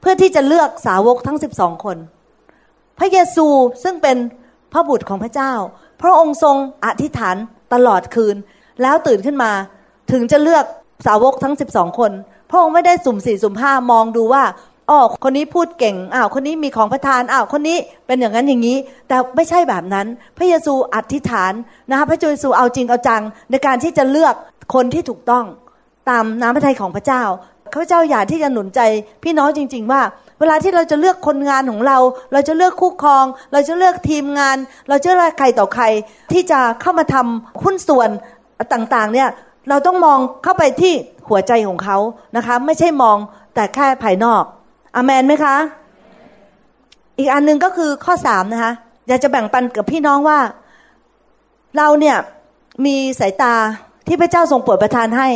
[0.00, 1.96] เพื่อที่จะเลือกสาวกทั้งสิบสองคน
[2.98, 3.46] พระเยซู
[3.84, 4.16] ซึ่งเป็น
[4.72, 5.52] พระบุตรของพระเจ้า
[6.02, 7.36] พระองค์ทรงอธิษฐาน
[7.74, 8.36] ตลอดคืน
[8.82, 9.52] แล้วตื่นขึ้นมา
[10.12, 10.64] ถึงจะเลือก
[11.06, 12.12] สาวกทั้งสิบสองคน
[12.50, 14.44] พระองค์ไม่ได้สุ่มสี่สุ่มห้ามองดูว่า
[14.90, 18.76] อ๋อคนนี้พูดเก่งอ้าวคนนี้มีของประทานอ้าวคนนี้เป็นอย่างนั้นอย่างนี้
[19.08, 20.06] แต่ไม่ใช่แบบนั้น
[20.38, 21.52] พระเยซูอธิษฐาน
[21.90, 24.34] นะคะพระเยซูเอาจริงเอาจังในการที่จะเลือก
[24.74, 25.44] คนที่ถูกต้อง
[26.10, 27.22] ตามน้ำพระทัยของพระเจ้า
[27.72, 28.80] ข้าพเจ้าอยากที่จะหนุนใจ
[29.24, 30.02] พี่น้องจริง ๆ ว่า
[30.40, 31.98] เวลาที่เราจะเลือกคนงานของเรา
[32.32, 34.56] เราจะเลือกคู่ครอง เราจะเลือกทีมงาน
[34.88, 35.84] เราจะเลือกใครต่อใคร
[36.32, 38.10] ที่จะเข้ามาทำหุ้นส่วน
[38.72, 39.28] ต่างๆเนี่ย
[39.68, 40.94] เราต้องมองเข้าไปที่
[41.28, 41.98] หัวใจของเขา
[42.36, 43.16] นะคะ ไม่ใช่มอง
[43.54, 44.42] แต่แค่ภายนอก
[44.94, 45.56] อเมนไหมคะ
[47.18, 48.72] อีกอันนึงก็คือข้อสามนะคะ
[49.08, 50.38] อยากจะแบ่งปันกับพี่น้องว่า
[51.76, 52.16] เราเนี่ย
[52.86, 53.54] มีสายตา
[54.06, 55.28] ที่พระเจ้าทรงโปรดประทานให้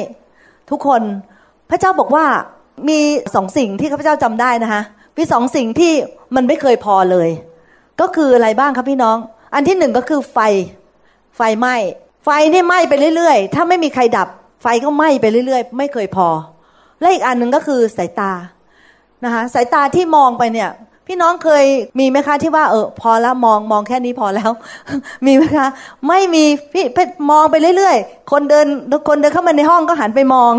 [0.70, 1.02] ทุกคน
[1.70, 2.26] พระเจ้าบอกว่า
[2.88, 3.00] มี
[3.34, 4.82] สองสิ่งที่ข้าพเจ้าจำได้นะคะ
[5.16, 5.92] มีสองสิ่งที่
[6.34, 7.28] มันไม่เคยพอเลย
[8.00, 9.16] ก็คืออะไรบ้างครับพี่น้อง
[9.54, 10.38] อันที่หนึ่งก็คือไฟ
[11.36, 11.76] ไฟไหม้
[12.24, 14.28] ไฟนี่ไหม้ไปเรื่อยๆ ถ้าไม่มีใครดับ
[14.62, 16.28] ไฟก็ไหม้ไปเรื่อยๆ ไม่เคยพอ
[17.00, 18.32] และอีกอันหนึ่งก็คือสายตา
[19.24, 20.70] นะคะสายตาที่มองไปเนี่ย
[21.12, 21.64] พี่น้องเคย
[21.98, 24.50] มีไหมคะที่ว่าเออพอแล้วมองมองแค่นี้พอแล้ว
[25.26, 25.66] มีไหมคะ
[26.08, 26.84] ไม่มีพี่
[27.30, 28.66] มองไปเรื่อยๆ คนเดิน
[29.08, 30.52] คนเดินเข้ามาในห้องก็หันไปมอง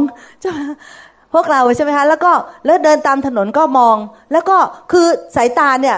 [1.33, 2.31] พวกเราใช่ไหมคะแล้วก็
[2.65, 3.95] แล้วเดินตามถนนก็มอง
[4.31, 4.57] แล้วก็
[4.91, 5.97] คือสายตาเนี่ย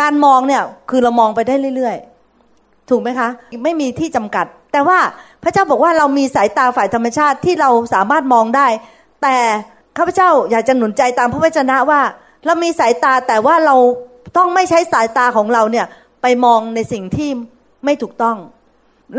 [0.00, 3.28] การมองเนี่ยคือเรามองไปได้เรื่อยๆ ถูกไหมคะ
[3.64, 4.98] ไม่มีที่จำกัด แต่ว่า
[5.42, 8.66] พระเจ้าบอกว่าเรามีสายตาฝ่ายธรรมชาติที่เราสามารถมองได้
[9.22, 9.36] แต่
[9.96, 12.00] ข้าพเจ้าอยากจะหนุนใจตามพระวจนะว่า
[12.46, 13.76] เรามีสายตาแต่ว่าเรา
[14.36, 15.86] ต้องไม่ใช้สายตาของเราเนี่ย
[16.22, 17.30] ไปมองในสิ่งที่
[17.84, 18.36] ไม่ถูกต้อง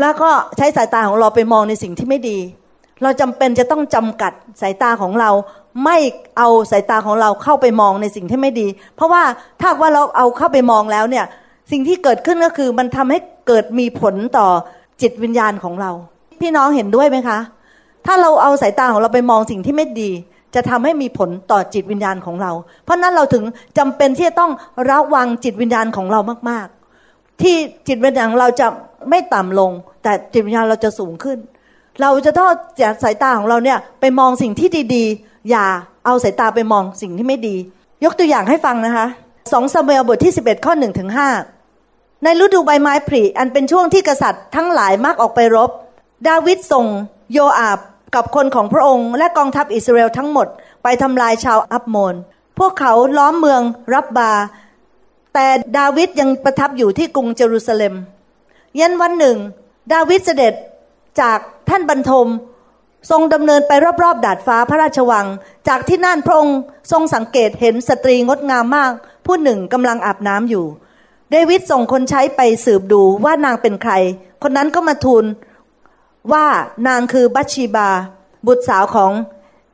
[0.00, 2.38] แล้วก็ใช้สายตาของเราไปมองในสิ่งที่ไม่ดี
[3.02, 5.30] เราจำเป็นจะต้องจำกัดสายตาของเรา
[5.84, 5.96] ไม่
[6.38, 9.22] เอาสายตาของเราเข้าไปมองในสิ่งที่ไม่ดี เพราะว่า
[9.60, 11.24] ถ้าว่าเราเอาเข้าไปมองแล้วเนี่ย
[11.70, 14.48] สิ่งที่เกิดขึ้นก็คือมันทำให้เกิดมีผลต่อ
[15.02, 15.90] จิตวิญญาณของเรา
[16.40, 17.38] พี่น้องเห็นด้วยไหมคะ
[18.06, 20.10] ถ้าเราเอาสายตาของเราไปมองสิ่งที่ไม่ดี
[20.54, 22.52] จะทำให้มีผลต่อจิตวิญญาณของเรา
[22.84, 23.44] เพราะนั้นเราถึง
[23.78, 24.52] จำเป็นที่จะต้อง
[24.90, 26.66] ระวังจิตวิญญาณของเรามาก
[27.04, 27.56] ๆ ที่
[27.88, 28.66] จิตวิญญาณเราจะ
[29.10, 29.70] ไม่ต่ำลง
[30.02, 31.38] แต่จิตวิญญาณเราจะสูงขึ้น
[32.00, 32.48] เราจะต้อง
[32.80, 35.66] จัดสายตาของเราเนี่ยไปมองสิ่งที่ดีๆ อย่า
[36.06, 37.56] เอาสายตาไปมองสิ่งที่ไม่ดี
[38.04, 39.06] ยกตัวอย่างให้ฟังนะคะ
[39.52, 41.10] สองซามูเอลบทที่ 11 ข้อ1ถึง
[41.66, 45.70] 5ในฤดูใบไม้ผลิอันเป็นช่วงที่กษัตริย์ทั้งหลายมักออกไปรบ
[46.28, 46.86] ดาวิดส่ง
[47.32, 47.78] โยอาบ
[48.14, 50.46] กับคนของพระองค์ และกองทัพอิสราเอลทั้งหมด
[50.82, 52.14] ไปทำลายชาวอับโมน
[52.58, 53.62] พวกเขาล้อมเมือง
[53.94, 54.32] รับบา
[55.34, 55.46] แต่
[55.78, 57.94] ดาวิดยังประทับอยู่ที่กรุงเยรูซาเล็ม
[58.78, 59.36] ยันวันหนึ่ง
[59.92, 60.54] ดาวิดเสด็จ
[61.20, 61.38] จาก
[61.68, 62.28] ท่านบรรทม
[63.10, 65.26] ทรงดำเนินไปรอบๆ ดาดฟ้าพระราชวัง
[65.68, 66.58] จากที่นั่นพระองค์
[66.92, 68.92] ทรงสังเกตเห็นสตรีงดงามมาก
[69.26, 70.66] ผู้หนึ่งกำลังอาบน้ำอยู่
[71.30, 73.92] เดวิดส่งคนใช้ไปสืบดูว่านางเป็นใคร
[74.42, 75.24] คนนั้นก็มาทูล
[76.32, 76.46] ว่า
[76.88, 77.90] นางคือบัชีบา
[78.46, 79.12] บุตรสาวของ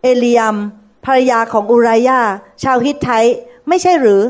[0.03, 0.57] เอลียม
[1.05, 2.21] ภรรยาของอุรายา
[2.63, 3.11] ชาวฮิตไท
[3.69, 4.23] ไม่ใช่หรือ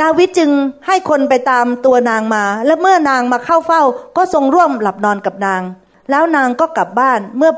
[0.00, 0.50] ดาวิดจึง
[0.86, 3.82] ให้คนไปตามตัวนางมา และเมื่อนางมาเข้าเฝ้า
[4.16, 5.62] ก็ทรงร่วมหลับนอนกับนาง
[6.10, 7.52] แล้วนางก็กลับบ้านเมื่อ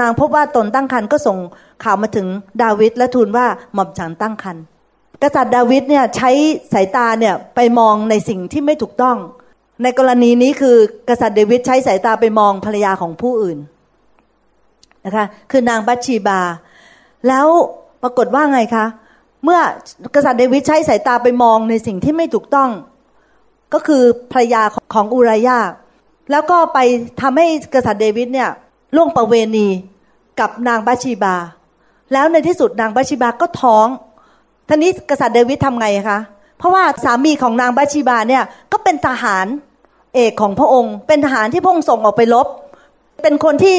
[0.00, 1.38] นางพบว่าตนตั้งครรภ์ก็ส่ง
[1.84, 2.26] ข่าวมาถึง
[2.62, 4.62] ดาวิดและทูลว่าหม่อมฉันตั้งครรภ์
[5.22, 6.30] กษัตริย์ดาวิดเนี่ยใช้
[6.72, 9.16] สายตาเนี่ยไปมองในสิ่งที่ไม่ถูกต้อง
[9.82, 10.76] ในกรณีนี้คือ
[11.08, 13.58] กษัตริย์เดวิดใช้สายตาไปมองภรรยาของผู้อื่น
[15.04, 16.40] นะคะคือนางบัชชีบา
[17.28, 17.46] แล้ว
[18.02, 18.86] ปรากฏว่าไงคะ
[19.44, 19.60] เมื่อ
[20.14, 22.70] กษัตริย์เดวิดใช้สายตาไปมองในสิ่งที่ไม่ถูกต้อง
[23.74, 24.62] ก็คือภรรยา
[24.94, 25.58] ของอุรายา
[26.30, 26.78] แล้วก็ไป
[27.20, 28.50] ทำให้กษัตริย์เดวิดเนี่ย
[28.96, 29.68] ล่วงประเวณี
[30.40, 31.36] กับนางบัชชีบา
[32.12, 33.86] แล้วในที่สุดนางบัชชีบาก็ท้อง
[34.68, 36.20] ท่านี้กษัตริย์เดวิดทำไงคะ
[36.58, 39.46] เพราะว่าสามีของนางบัชชีบาเนี่ยก็เป็นทหาร
[40.14, 42.46] เอกของพระองค์ เป็นทหารที่พระองค์ส่งออกไปรบ
[43.22, 43.76] เป็นคนที่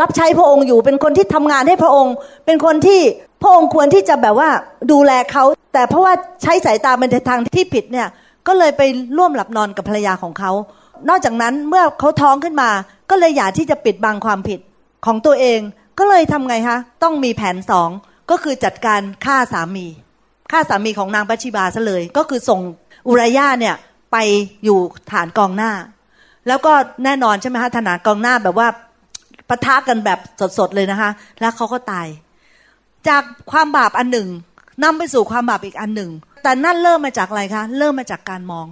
[0.00, 2.14] รับใช้พระองค์อยู่ เป็นคนที่ทำงานให้พระองค์
[2.46, 3.00] เป็นคนที่
[3.42, 4.50] พระองค์ควรที่จะแบบว่า
[4.92, 8.08] ดูแลเขา แต่เพราะว่าใช้สายตาเป็นทางที่ผิดเนี่ย
[8.46, 8.82] ก็เลยไป
[9.18, 10.52] ร่วมหลับนอนกับภรรยาของเขา
[11.08, 12.70] นอกจากนั้นเมื่อเขาท้องขึ้นมา
[13.10, 14.60] ก็เลยอยากที่จะปิดบังความผิด
[15.06, 15.60] ของตัวเอง
[15.98, 17.88] ก็เลยทำไงคะต้องมีแผนสอง
[18.30, 19.86] ก็คือจัดการฆ่าสามี
[20.52, 22.60] ฆ่าสามีของนางปัชิบาซะเลย ก็คือส่ง
[23.08, 23.74] อุรายาเนี่ย
[24.18, 24.28] ไป
[24.64, 24.78] อยู่
[25.12, 25.72] ฐานกองหน้า
[26.48, 26.72] แล้วก็
[27.04, 28.68] แน่นอนใช่ไหมคะฐานกองหน้าแบบว่า
[29.48, 30.18] ปะทะกันแบบ
[30.58, 32.06] สดๆเลยนะคะ แล้วเขาก็ตาย
[33.08, 34.28] จากความบาปอันหนึ่ง
[34.82, 36.10] นำไปสู่ความบาปอีกอันหนึ่ง
[36.42, 38.66] แต่นั่นเริ่มมาจากอะไรคะ เริ่มมาจากการมอง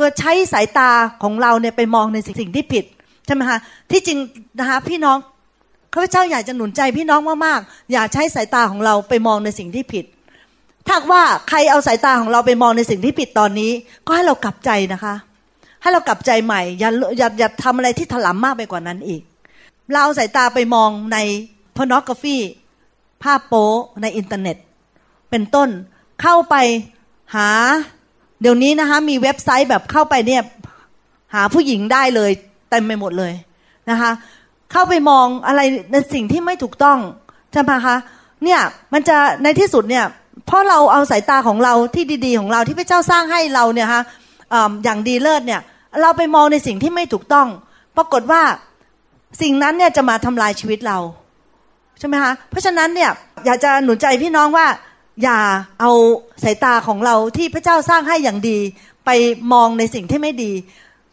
[0.00, 0.90] กิดใช้สายตา
[1.22, 2.84] ของเราเนี่ยไปมองในสิ่งที่ผิด
[3.26, 3.58] ใช่ไหมคะ
[3.90, 4.18] ที่จริง
[4.58, 5.18] นะคะพี่น้อง
[5.92, 10.04] ข้าพเจ้าอยากจะหนุนใจพี่น้องมากๆอย่าใช้สายตาของเราไปมองในสิ่งที่ผิด
[10.88, 13.70] ถ้าว่าใครเอาสายตาของเราไปมองในสิ่งที่ผิดตอนนี้
[14.06, 15.14] ก็ให้เรากลับใจนะคะ
[15.82, 19.22] ให้เรากลับใจใหม่ อย่าอย่าอย่าทำอะไรที่ถลำมากไปกว่านั้นอีก
[19.90, 21.18] เราเอาสายตาไปมองใน
[21.76, 22.36] พนอกราฟี
[23.22, 23.66] ภาพโป๊
[24.02, 24.56] ในอินเทอร์เน็ต
[25.30, 25.68] เป็นต้น
[26.22, 26.54] เข้าไป
[27.34, 27.48] หา
[28.40, 30.42] เดี๋ยวนี้นะคะ มีเว็บไซต์แบบเข้าไปเนี่ย
[31.34, 32.30] หาผู้หญิงได้เลย
[32.70, 33.32] เต็มไปหมดเลย
[33.90, 34.10] นะคะ
[34.72, 35.60] เข้าไปมองอะไร
[35.92, 36.98] ในสิ่งที่ไม่ถูกต้อง
[37.52, 37.96] ใช่ไหมคะ
[38.44, 38.60] เนี่ย
[38.92, 40.04] มันจะในที่สุดเนี่ย
[40.48, 44.02] เพราะเราเอาสายตาของเราที่ดีๆ ของเราที่พระเจ้าสร้างให้เราเนี่ยฮะ
[44.84, 45.60] อย่างดีเลิศเนี่ย
[46.02, 47.48] เราไปมองในสิ่งที่ไม่ถูกต้อง
[47.96, 48.42] ปรากฏว่า
[49.42, 50.98] สิ่งนั้นเนี่ยจะมาทำลายชีวิตเรา
[51.98, 53.10] ใช่ไหมคะเพราะฉะนั้นเนี่ย
[53.46, 54.66] อยากจะหนุนใจพี่น้องว่า
[55.22, 55.38] อย่า
[55.80, 55.92] เอา
[56.44, 58.58] สายตาของเราที่พระเจ้าสร้างให้อย่างดี
[59.06, 59.10] ไป
[59.52, 60.52] มองในสิ่งที่ไม่ดี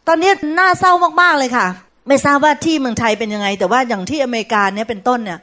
[0.06, 1.66] ตอนนี้น่าเศร้ามากๆเลยค่ะ
[2.08, 5.38] ไม่ทราบว่าที่เมืองไทยเป็นยังไง แต่ว่าอย่างที่อเมริกาเนี่ยเป็นต้นเนี่ย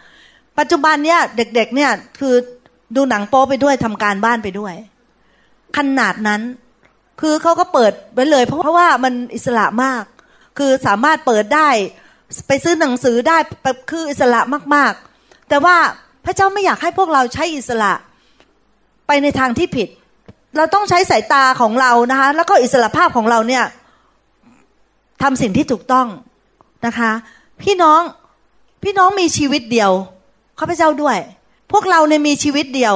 [0.60, 2.36] ปัจจุบันเนี่ยเด็กๆเนี่ยคือ
[2.96, 4.74] ดูหนังโป๊ไปด้วยทำการบ้านไปด้วย
[5.78, 6.42] ขนาดนั้น
[7.22, 10.04] คือเขาก็เปิดไว้เลย เพราะว่ามันอิสระมาก
[10.58, 11.70] คือสามารถเปิดได้
[12.48, 13.38] ไปซื้อหนังสือได้
[13.92, 14.40] คืออิสระ
[14.76, 15.76] มาก ๆ แต่ว่า
[16.26, 17.94] พระเจ้าไม่อยากให้พวกเราใช้อิสระ
[19.08, 19.90] ไปในทางที่ผิด
[20.58, 23.66] เราต้องใช้สายตาของเรานะคะ แล้วก็อิสระภาพของเราเนี่ย
[25.22, 26.08] ทำสิ่งที่ถูกต้อง
[26.86, 27.12] นะคะ
[27.64, 28.02] พี่น้อง
[28.84, 29.92] พี่น้องมีชีวิตเดียว
[30.60, 31.18] ข้าพเจ้าด้วย
[31.74, 32.96] พวกเราเนี่ยมีชีวิตเดียว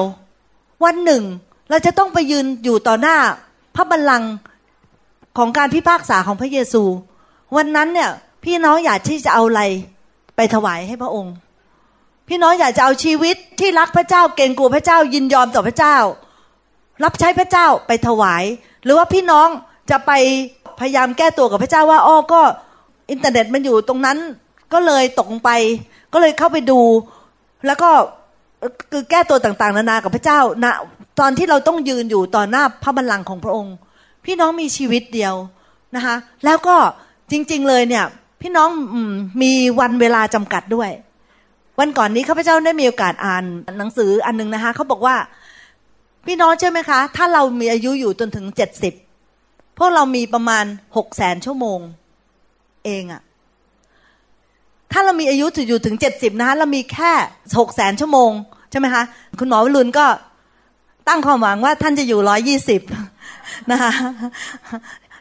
[0.85, 1.23] วันหนึ่ง
[1.69, 3.17] เราจะต้องไปยืนอยู่ต่อหน้า
[3.75, 4.31] พระบัลลังก์
[5.37, 6.83] ของการพิพากษาของพระเยซู
[7.55, 8.09] วันนั้นเนี่ย
[8.43, 9.61] พี่น้องอยากที่จะเอาอะไร
[10.35, 11.33] ไปถวายให้พระองค์
[12.27, 15.97] พี่น้องอยากจะเอาชีวิตที่รักพระเจ้าเกรงกลัวพระเจ้ายินยอมต่อพระเจ้า
[17.03, 18.43] รับใช้พระเจ้าไปถวาย
[18.83, 19.47] หรือว่าพี่น้อง
[19.89, 20.11] จะไป
[20.79, 22.41] พยายามแก้ตัวกับพระเจ้าว่าอ้อก็
[23.11, 24.17] อินเทอร์เน็ตมันอยู่ตรงนั้น
[24.73, 25.49] ก็เลยตกไป
[26.13, 26.81] ก็เลยเข้าไปดู
[27.65, 27.89] แล้วก็
[28.91, 30.65] คือแก้ตัวต่างๆ นานากับพระเจ้าณ
[31.19, 33.75] ตอนที่เราต้องยืนอยู่ต่อหน้าพระบัลลังก์ของพระองค์
[34.25, 35.33] พี่น้องมีชีวิตเดียว
[35.95, 36.15] นะคะ
[36.45, 36.75] แล้วก็
[37.31, 38.05] จริง ๆเลยเนี่ย
[38.41, 38.69] พี่น้อง
[39.41, 40.89] มีวันเวลาจำกัดด้วย
[41.79, 43.43] วันก่อนนี้ข้าพเจ้าได้มีโอกาสอ่าน
[43.79, 45.15] หนังสืออันนึงนะคะเขาบอกว่า
[46.27, 48.93] พี่น้องเชื่อไหมคะ ถ้าเรามีอายุอยู่จนถึงเจ็ดสิบ
[49.77, 50.65] พวกเรามีประมาณ
[50.97, 51.79] หกแสนชั่วโมง
[52.85, 53.21] เองอะ
[54.91, 57.11] ถ้าเรามีอายุอยู่ถึงเจ็ดสิบนะคะเรามีแค่
[57.59, 58.31] หกแสนชั่วโมง
[58.71, 59.03] ใช่ไหมคะ
[59.39, 60.05] คุณหมอวรุณก็
[61.07, 62.81] ตั้งความหวังว่าท่านจะอยู่ร้อยยี่สิบ
[63.71, 63.91] นะคะ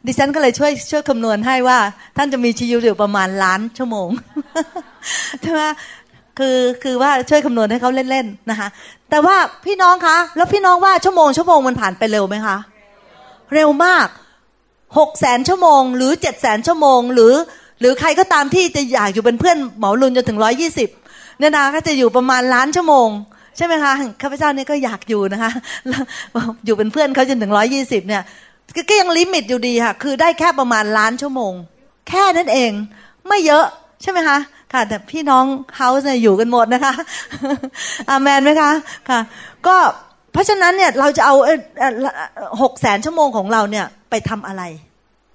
[0.07, 1.79] ดิฉันก็เลยช่วยช่วยคำนวณให้ว่า
[2.16, 4.09] ท่านจะมีชีวิตอยู่ประมาณล้านชั่วโมง
[5.42, 5.62] ใช่ไหม
[6.38, 8.68] คือคือว่าช่วยคำนวณให้เขาเล่นๆนะคะ
[9.11, 12.57] แต่ว่าพี่น้องคะ แล้วพี่น้องว่าชั่วโมงชั่วโมงมันผ่านไปเร็วไหมคะ
[13.55, 14.07] เร็วมาก
[14.98, 17.33] หกแสนชั่วโมง หรือเจ็ดแสนชั่วโมง หรือ
[17.81, 20.89] หรือใครก็ตามที่จะอยากอยู่เป็นเพื่อนหมอรุนจนถึงร้อยี่สิบ
[21.39, 23.09] เนี่ยนะก็จะอยู่ประมาณล้านชั่วโมง
[23.57, 25.51] ใช่ไหมคะข้าพเจ้าเนี่ยก็อยากอยู่นะคะ
[26.65, 28.23] อยู่เป็นเพื่อนเขาจนถึงร้อยี่สิบเนี่ย
[28.89, 31.53] ก็ยังลิมิตอยู่ดีค่ะ คือได้แค่ประมาณล้านชั่วโมง
[32.09, 32.73] แค่นั้นเอง
[33.29, 33.65] ไม่เยอะ
[34.03, 34.39] ใช่ไหมคะ
[34.73, 35.45] ค่ะ แต่พี่น้อง
[35.77, 36.95] เฮาส์เนี่ยอยู่กันหมดนะคะ
[38.11, 38.71] อาเมนไหมคะ
[39.09, 39.21] ค่ะ
[39.67, 39.77] ก็
[40.33, 41.35] เพราะฉะนั้นเนี่ยเราจะเอา
[42.62, 44.62] หกแสนชั่วโมงของเราเนี่ยไปทำอะไร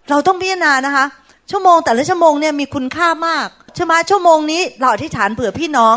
[0.10, 1.06] เราต้องพิจารณานะคะ
[1.50, 5.96] ชั่วโมงแต่ละชั่วโมงเนี่ยมีคุณค่ามากใช่ไหมชั่วโมงนี้เราอธิษฐานเผื่อพี่น้อง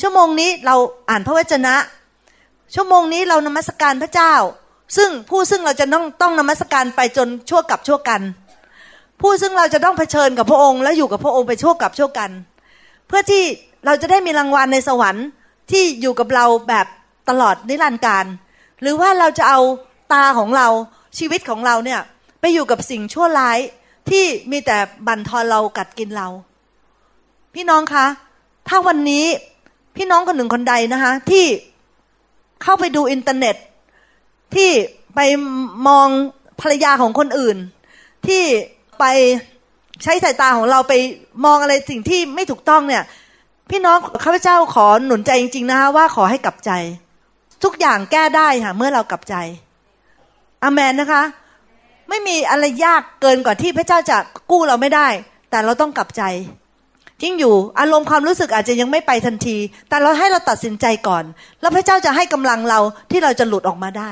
[0.00, 0.76] ชั่วโมงนี้เรา
[1.10, 1.74] อ่านพระวจนะ
[2.74, 4.34] ชั่วโมงนี้เรานมัสการพระเจ้า
[4.96, 8.22] ซึ่งผู้ซึ่งเราจะต้องต้องนมัสการไปจนชั่วกับชั่วกัน
[9.20, 12.30] ผู้ซึ่งเราจะต้องเผชิญกับพระองค์ และอยู่กับพระองค์ไปชั่วกับชั่วกัน
[13.06, 13.44] เพื่อที่
[13.86, 15.26] เราจะได้มีรางวัลในสวรรค์
[15.70, 16.86] ที่อยู่กับเราแบบ
[17.28, 18.26] ตลอดนิรันดร์การ
[18.82, 19.60] หรือว่าเราจะเอา
[20.12, 20.68] ตาของเรา
[21.18, 22.00] ชีวิตของเราเนี่ย
[22.40, 23.58] ไปอยู่กับสิ่งชั่วร้าย
[24.10, 26.28] ที่มีแต่บั่นทอนเรากัดกินเรา
[27.54, 28.06] พี่น้องคะ
[28.68, 29.24] ถ้าวันนี้
[29.96, 31.44] พี่น้องคนหนึ่งคนใดนะคะ ที่
[32.62, 33.56] เข้าไปดูอินเทอร์เน็ต
[34.54, 34.70] ที่
[35.14, 35.20] ไป
[35.88, 36.08] มอง
[36.60, 37.56] ภรรยาของคนอื่น
[38.26, 38.42] ที่
[38.98, 39.04] ไป
[40.02, 40.94] ใช้สายตาของเราไป
[41.44, 43.04] มองอะไรสิ่งที่ไม่ถูกต้องเนี่ย
[43.70, 46.70] พี่น้องข้าพเจ้าขอหนุนใจจริง ๆ นะคะว่าขอให้กลับใจ
[47.64, 49.34] ทุกอย่างแก้ได้ค่ะเมื่อเรากลับใจ
[50.62, 51.22] อเมนนะคะ
[52.08, 54.16] ไม่มีอะไรยากเกินกว่าที่พระเจ้าจะ
[54.50, 55.08] กู้เราไม่ได้
[55.50, 56.22] แต่เราต้องกลับใจ
[57.22, 59.56] จริงอยู่อารมณ์ความรู้สึกอาจจะยังไม่ไปทันที
[59.88, 61.24] แต่เราให้เราตัดสินใจก่อน
[61.60, 64.10] แล้วพระเจ้าจะให้กำลังเราที่เราจะหลุดออกมาได้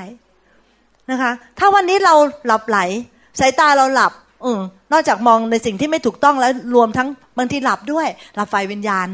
[1.11, 2.15] นะคะ ถ้าวันนี้เรา
[2.47, 2.79] หลับไหล
[3.41, 4.13] สายตาเราหลับ
[4.45, 4.61] ออ
[4.93, 9.09] นอกจากมองในสิ่งที่ไม่ถูกต้องแล้วรวมทั้งบางทีหลับด้วยหลับไฟวิญญาณ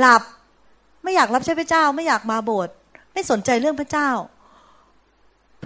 [0.00, 0.22] หลับ
[1.02, 2.74] ไม่อยากรับใช้พระเจ้า ไม่อยากมาโบสถ์
[3.12, 4.08] ไม่สนใจเรื่องพระเจ้า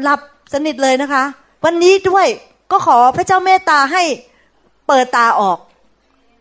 [0.03, 0.21] หลับ
[0.53, 1.25] สนิทเลยนะคะ
[1.65, 2.27] วันนี้ด้วย
[2.71, 4.03] ก็ขอพระเจ้าเมตตาให้
[4.89, 5.59] เปิดตาออก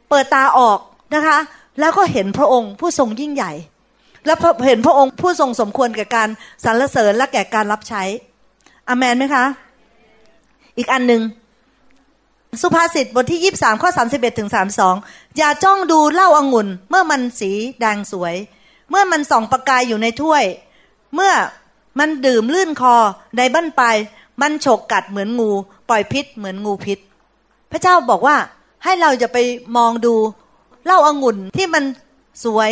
[0.09, 0.79] เปิดตาออก
[1.15, 1.37] นะคะ
[1.79, 3.51] แล้วก็เห็นพระองค์ผู้ทรงยิ่งใหญ่
[4.25, 4.33] และ
[4.65, 6.29] เห็นพระองค์ผู้ทรงสมควรแก่การ
[6.63, 8.03] สรรเสริญและแก่การรับใช้
[8.89, 9.45] อเมนไหมคะ
[10.77, 11.21] อีกอันหนึ่ง
[12.61, 14.95] สุภาษิตบทที่ยี่สามข้อสามสิบเอ็ดถึงสามสอง
[15.37, 18.35] อย่าจ้องดูเหล้าอางุ่น เมื่อมันสีแดงสวย
[18.89, 20.43] เมื่อมันส่องประกายอยู่ในถ้วย
[21.15, 21.33] เมื่อ
[21.99, 22.95] มันดื่มลื่นคอ
[23.37, 23.95] ในบั้นปลาย
[24.41, 25.51] มันฉกกัดเหมือนงู
[25.89, 26.99] ปล่อยพิษเหมือนงูพิษ
[27.71, 28.35] พระเจ้าบอกว่า
[28.83, 29.37] ให้เราจะไป
[29.77, 30.15] มองดู
[30.85, 31.83] เล้าอางุ่นที่มัน
[32.43, 32.71] สวย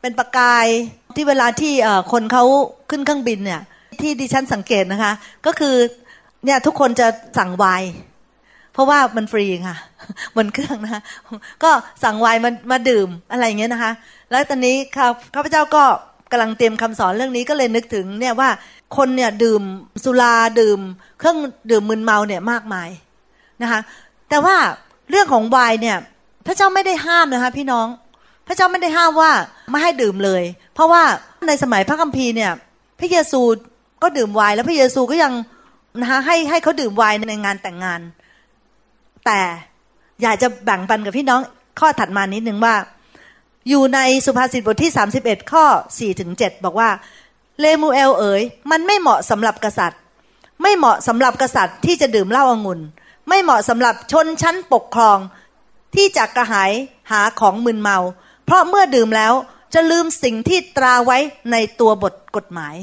[0.00, 0.66] เป็นประกาย
[1.14, 1.72] ที่เวลาที่
[2.12, 2.44] คนเขา
[2.90, 3.60] ขึ้นเครื่องบินเนี่ย
[4.00, 5.12] ที่ดิฉันสังเกตนะคะ
[5.46, 5.74] ก็คือ
[6.44, 7.06] เนี่ยทุกคนจะ
[7.38, 7.90] สั่งไวน์
[8.72, 9.76] เพราะว่ามันฟรีค่ะ
[10.36, 11.02] บนเครื่องนะคะ
[11.62, 11.70] ก็
[12.04, 13.92] สั่งไวน์มามาดื่มอะไรอย่างเงี้ยนะคะ
[14.30, 14.76] แล้วตอนนี้
[15.34, 15.84] ข้าพเจ้าก็
[16.30, 18.48] กำลังเตรียมคำสอนเรื่องนี้ก็เลยนึกถึงเนี่ยว่า
[18.96, 19.62] คนเนี่ยดื่ม
[20.04, 20.80] สุราดื่ม
[21.18, 21.38] เครื่อง
[21.70, 22.88] ดื่มมึนเมาเนี่ยมากมาย
[23.62, 23.80] นะคะ
[24.28, 24.56] แต่ว่า
[25.10, 25.96] เรื่องของไวน์เนี่ย
[26.46, 27.86] พระเจ้าไม่ได้ห้ามนะคะพี่น้อง
[28.46, 29.32] พระเจ้าไม่ได้ห้ามว่า
[29.70, 30.42] ไม่ให้ดื่มเลย
[30.74, 31.02] เพราะว่า
[31.46, 32.52] ในสมัยพระคัมภีร์เนี่ย
[33.00, 33.40] พระเยซู
[34.02, 35.32] ก็ดื่มไวน์แล้วพระเยซูก็ยัง
[36.00, 38.00] นะคะให้ให้เขาดื่มไวน์ในงานแต่งงาน
[39.26, 39.40] แต่
[40.22, 41.40] อยากจะแบ่งปันกับพี่น้อง
[41.80, 42.74] ข้อถัดมานิดนึงว่า
[43.68, 46.88] อยู่ในสุภาษิตบทที่ 31 ข้อ4ถึง7บอกว่า
[47.60, 50.00] เลมูเอลเอ๋ยมันไม่เหมาะสำหรับกษัตริย์
[50.62, 52.80] ไม่เหมาะสำหรับกษัตริย์ที่จะดื่มเหล้าองุ่น
[53.28, 55.18] ไม่เหมาะสำหรับชนชั้นปกครอง
[55.94, 56.72] ที่จะกระหาย
[57.10, 57.98] หาของมึนเมา
[58.44, 59.32] เพราะเมื่อดื่มแล้ว
[59.74, 61.18] จะลืมสิ่งที่ตราไว้
[61.52, 62.74] ในตัวบทกฎหมาย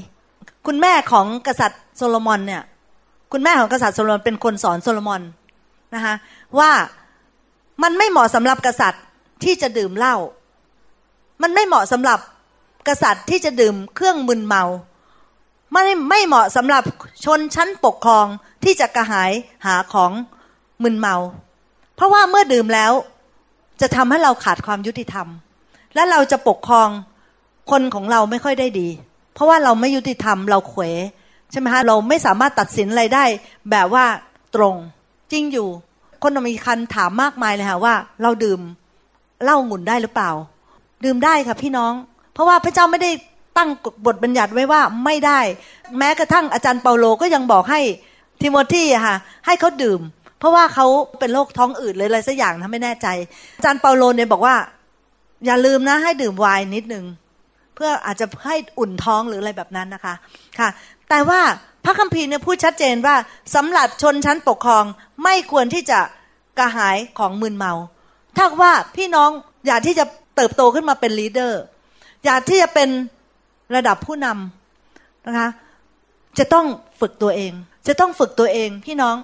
[0.68, 2.62] คุณแม่ของกษัตริย์โซโลมอนเนี่ย
[3.32, 5.22] คุณแม่ของกษัตริย์โซโลมอนเป็นคนสอนโซโลมอน
[5.96, 6.16] นะคะ
[6.60, 6.72] ว่า
[7.84, 9.04] มันไม่เหมาะสำหรับกษัตริย์
[9.44, 10.16] ที่จะดื่มเหล้า
[11.42, 12.20] มันไม่เหมาะสำหรับ
[12.88, 14.64] กษัตริย์ที่จะดื่มเครื่องมึนเมา
[15.72, 16.84] ไม่ไม่เหมาะสำหรับ
[17.26, 18.26] ชนชั้นปกครอง
[18.64, 19.32] ที่จะกระหาย
[19.66, 20.12] หาของ
[20.84, 21.16] มึนเมา
[21.96, 22.92] เพราะว่าเมื่อดื่มแล้ว
[23.82, 25.28] จะทำให้เราขาดความยุติธรรม
[25.96, 26.90] และเราจะปกครอง
[27.72, 28.90] คนของเราไม่ค่อยได้ดี
[29.34, 30.84] เพราะว่าเราไม่ยุติธรรมเราเขว
[31.52, 33.26] ใช่ไหมคะเราไม่สามารถตัดสินอะไรได้
[33.72, 34.06] แบบว่า
[34.56, 34.76] ตรง
[35.32, 35.68] จริงอยู่
[36.24, 38.62] คนอเมริกันถามมากมายเลยค่ะว่า เราดื่ม
[39.44, 40.32] เหล้าหงุ่นได้หรือเปล่า
[41.04, 41.94] ดื่มได้ค่ะพี่น้อง
[42.34, 43.12] เพราะว่าพระเจ้าไม่ได้
[43.58, 43.70] ตั้ง
[44.06, 45.40] บทบัญญัติไว้ว่าไม่ได้
[45.98, 47.82] แม้กระทั่งอาจารย์เปาโลก็ยังบอกให้
[48.42, 50.02] ทิโมธีค่ะให้เขาดื่ม
[50.40, 50.88] เพราะว่าเขา
[51.20, 53.08] เป็นโรคท้องอืดเลยอะไรสักอย่างนะไม่แน่ใจ
[53.58, 54.56] อาจารย์เปาโลเนี่ยบอกว่า
[55.46, 57.06] อย่าลืมนะให้ดื่มไวน์นิดนึง
[57.76, 60.16] เพื่ออาจจะให้อุ่นท้องหรืออะไรแบบนั้นนะคะ
[60.60, 60.70] ค่ะ
[61.10, 61.42] แต่ว่า
[61.86, 63.16] พระคัมภีร์เนี่ยพูดชัดเจนว่า
[63.56, 64.84] สำหรับชนชั้นปกครอง
[65.24, 66.00] ไม่ควรที่จะ
[66.60, 67.74] กระหายของมึนเมา
[68.38, 69.30] ถ้าว่าพี่น้อง
[69.68, 71.62] อยากที่จะเติบโตขึ้นมาเป็นลีดเดอร์
[72.26, 72.90] อยากที่จะเป็น
[73.76, 75.50] ระดับผู้นำนะคะ
[76.40, 76.66] จะต้อง
[77.00, 77.54] ฝึกตัวเอง
[77.88, 79.16] จะต้องฝึกตัวเองพี่น้อง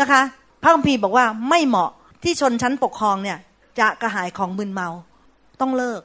[0.00, 0.20] นะคะ
[0.62, 1.90] พระคัมภีร์บอกว่าไม่เหมาะ
[2.22, 3.38] ที่ชนชั้นปกครองเนี่ย
[3.78, 4.88] จะกระหายของมึนเมา
[5.60, 6.00] ต้องเลิก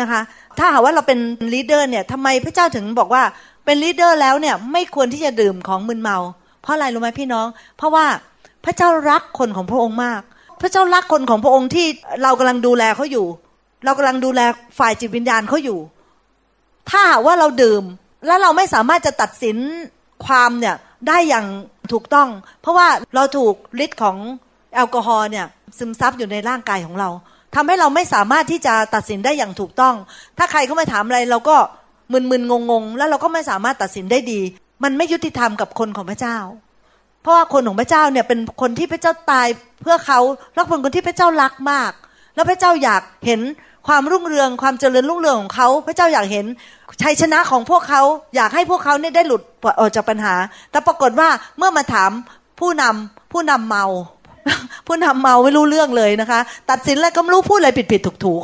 [0.00, 0.20] นะคะ
[0.58, 1.18] ถ้าหากว่าเราเป็น
[1.52, 3.22] leader เนี่ยทำไมพระเจ้าถึงบอกว่า
[3.64, 6.16] เป็น leader แล้วเนี่ยไม่ควรที่จะดื่มของมึนเมา
[6.62, 8.06] เพราะอะไรรู้ไหมพี่น้อง เพราะว่า
[8.64, 10.22] พระเจ้ารักคนของพระองค์มาก
[10.60, 11.86] พระเจ้ารักคนของพระองค์ที่
[12.22, 13.26] เรากำลังดูแลเขาอยู่
[13.84, 14.40] เรากำลังดูแล
[14.78, 15.78] ฝ่ายจิตวิญญาณเขาอยู่
[16.90, 17.84] ถ้าหากว่าเราดื่ม
[18.26, 19.56] แล้วเราไม่สามารถจะตัดสิน
[20.26, 20.76] ความเนี่ย
[21.08, 21.46] ได้อย่าง
[21.92, 22.28] ถูกต้อง
[22.60, 24.16] เพราะว่าเราถูกฤทธิ์ของ
[24.74, 25.46] แอลกอฮอล์เนี่ย
[25.78, 27.08] ซึมซับอยู่ในร่างกายของเรา
[27.54, 29.94] ทำให้เราไม่สามารถที่จะตัดสินได้อย่างถูกต้อง
[30.38, 31.56] ถ้าใครเขามาถามอะไรเราก็
[32.12, 34.40] มึนๆงงๆ แล้วเราก็ไม่สามารถตัดสินได้ดี
[34.84, 36.38] มันไม่ยุติธรรมกับคนของพระเจ้า
[37.22, 39.46] เพราะว่าคนของพระเจ้าเนี่ยเป็นคนที่พระเจ้าตาย
[39.82, 40.20] เพื่อเขา
[40.54, 41.92] แล้วเป็นคนที่พระเจ้ารักมาก
[42.34, 43.40] แล้วพระเจ้าอยากเห็น
[43.86, 46.46] ความรุ่งเรืองความเจริญรุ่งเรืองของเขา พระเจ้าอยากเห็น
[47.02, 48.02] ชัยชนะของพวกเขา
[48.36, 49.42] อยากให้พวกเขาเนี่ยได้หลุด
[49.80, 50.34] ออกจากปัญหา
[50.70, 52.10] แต่ปรากฏว่าเมื่อมาถาม
[52.60, 53.84] ผู้นำผู้นำเมา
[54.86, 56.40] ผู้นำเมาไม่รู้เรื่องเลยนะคะ
[56.70, 58.42] ตัดสินอะไรก็ไม่รู้พูดอะไรผิดผิดถูกถูก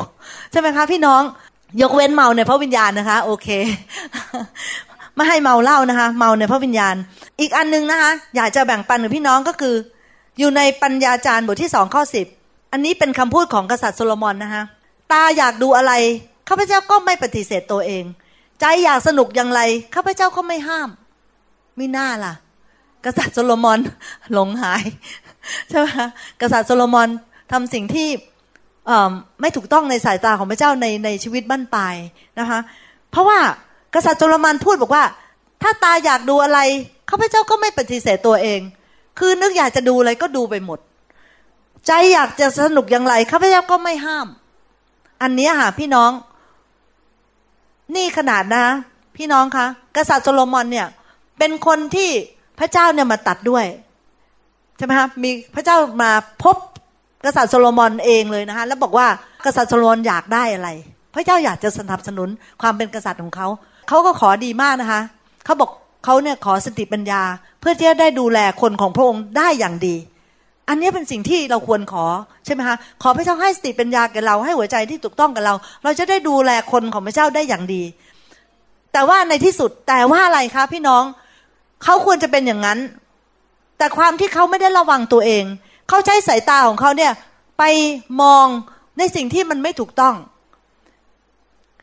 [0.53, 1.23] ใช่ไหมคะพี่น้อง
[1.83, 3.49] ยกเว้นเมาในพระวิญญาณนะคะ โอเค
[5.17, 6.95] ไม่ให้เมาเหล้านะคะ เมาในพระวิญญาณ
[7.41, 9.75] อีกอันนึงนะคะ อยากจะแบ่งปันกับพี่น้องก็คือ
[10.39, 12.27] อยู่ในปัญญาจารย์บทที่สองข้อสิบ
[12.73, 14.63] อันนี้เป็นคำพูดของกษัตริย์โซโลมอนนะคะ
[15.13, 15.93] ตาอยากดูอะไร
[16.49, 18.05] ข้าพเจ้าก็ไม่ปฏิเสธตัวเอง
[18.61, 19.61] ใจอยากสนุกอย่างไร
[19.95, 20.89] ข้าพเจ้าก็ไม่ห้าม
[21.77, 22.35] ไม่น่าล่ะ
[23.05, 23.79] กษัตริย์โซโลมอน
[24.33, 24.83] หลงหาย
[25.69, 25.89] ใช่ไหม
[26.41, 27.09] กษัตริย์โซโลมอน
[27.53, 28.09] ทำสิ่งที่
[29.41, 31.97] ไม่ถูกต้องในสายตาของพระเจ้าในในชีวิตบั้นปลาย
[32.39, 32.59] นะคะ
[33.11, 33.39] เพราะว่า
[33.95, 35.05] กษัตริย์โซโลมอนพูดบอกว่า
[35.63, 36.59] ถ้าตาอยากดูอะไร
[37.11, 38.61] ข้าพเจ้าก็ไม่ปฏิเสธตัวเอง
[39.19, 40.79] คือนึกอยากจะดูอะไรก็ดูไปหมด
[41.87, 44.27] ใจอยากจะสนุกอย่างไรข้าพเจ้าก็ไม่ห้าม
[45.23, 46.11] อันนี้ค่ะพี่น้อง
[47.95, 48.65] นี่ขนาดนะ
[49.17, 50.87] พี่น้องคะกษัตริย์โซโลมอนเนี่ย
[51.39, 52.11] เป็นคนที่
[52.59, 53.65] พระเจ้าเนี่ยมาตรัสด้วย
[54.77, 56.11] ใช่ไหมคะมีพระเจ้ามา
[56.45, 56.57] พบ
[57.25, 59.07] กษัตริย์โซโลมอนเองเลยนะคะแล้วบอกว่า
[59.45, 60.69] กษัตริย์โซโลมอนอยากได้อะไร
[61.15, 62.29] พระเจ้าอยากจะสนับสนุน
[62.63, 63.49] ความเป็นกษัตริย์ของเขา
[63.89, 65.01] เขาก็ขอดีมากนะคะ
[65.45, 65.71] เขาบอก
[66.05, 67.23] เขาเนี่ยขอสติปัญญา
[67.61, 69.97] เพื่อที่จะได้ดูแลคนของพระองค์ได้อย่างดี
[70.69, 72.07] อันนี้เป็นสิ่งที่เราควรขอ
[72.45, 77.83] ใช่ไหมคะขอพระเจ้าให้สติปัญญาแก่เราให้หัวใจที่ถูกต้องกับเรา เราจะได้ดูแลคนของพระเจ้าได้อย่างดี
[78.93, 81.05] แต่ว่าในที่สุดแต่ว่าอะไรคะพี่น้อง
[81.85, 82.79] เขาควรจะเป็นอย่างนั้น
[83.79, 85.45] แต่ความที่เขาไม่ได้ระวังตัวเอง
[85.89, 87.13] เขาใช้สายตาของเขาเนี่ย
[87.59, 87.63] ไป
[88.23, 88.47] มอง
[88.99, 90.15] ในสิ่งที่มันไม่ถูกต้อง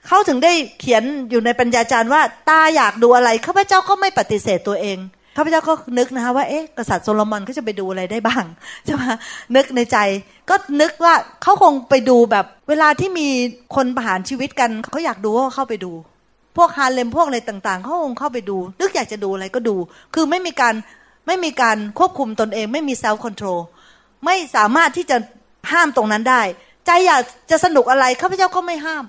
[0.07, 4.97] เขาถึงได้เขียนอยู่ในปัญญาจารย์ว่า ตาอยากดูอะไรข้าพเจ้าก็ไม่ปฏิเสธตัวเอง
[5.35, 8.43] ข้าพเจ้าก็นึกนะคะว่าเอ๊ะกษัตริย์โซโลมอนเขาจะไปดูอะไรได้บ้าง
[8.85, 9.01] ใช่ไหม
[9.55, 9.97] นึกในใจ
[10.49, 13.27] ก็นึกว่าเขาคงไปดูแบบเวลาที่มี
[13.75, 15.91] คนประหารชีวิตกันเขาอยากดูว่าเข้าไปดู
[16.57, 19.75] พวกฮาเร็มพวกอะไรต่างๆเขาคงเข้าไปดู นึกอยากจะดูอะไรก็ดู
[20.13, 20.75] คือไม่มีการ
[21.27, 23.59] ไม่มีการควบคุมตนเอง ไม่มี self-control
[24.25, 25.17] ไม่สามารถที่จะ
[25.71, 26.41] ห้ามตรงนั้นได้
[26.85, 29.03] ใจอยากจะสนุกอะไรข้าพเจ้าก็ไม่ห้าม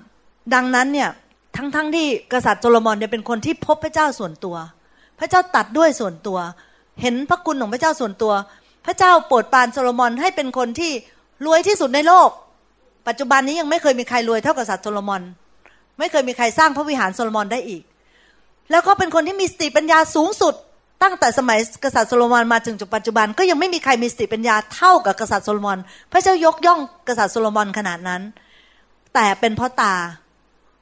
[0.53, 1.09] ดังนั้นเนี่ย
[1.55, 4.55] ทั้งๆที่กษัตริย์โซโลมอนเนี่ยเป็นคนที่พบพระเจ้าส่วนตัว
[5.19, 6.39] พระเจ้าตรัสด้วยส่วนตัว
[7.01, 8.33] เห็นพระคุณของพระเจ้าส่วนตัว
[8.85, 10.91] พระเจ้าโปรดปรานโซโลมอนให้เป็นคนที่
[11.45, 12.29] รวยที่สุดในโลก
[13.07, 15.21] ปัจจุบันนี้ยังไม่เคยมีใครรวยเท่ากษัตริย์โซโลมอน
[15.99, 17.83] ไม่เคยมีใครสร้างพระวิหารโซโลมอนได้อีก
[18.71, 20.53] แล้วก็เป็นคนที่มีสติปัญญาสูงสุด
[21.03, 25.77] ตั้งแต่สมัยกษัตริย์โซโลมอนมาถึงจุดปัจจุบัน ก็ยังไม่มีใครมีสติปัญญาเท่ากับกษัตริย์โซโลมอน
[26.11, 28.21] พระเจ้ายกย่องกษัตริย์โซโลมอนขนาดนั้น
[29.13, 29.95] แต่เป็นเพราะตา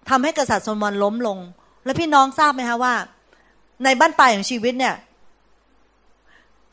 [0.09, 1.37] ทำให้กษัตริย์โซโลมอนล้มลง
[1.85, 2.93] และพี่น้องทราบไหมคะว่า
[3.83, 4.95] ในบั้นปลายของชีวิตเนี่ย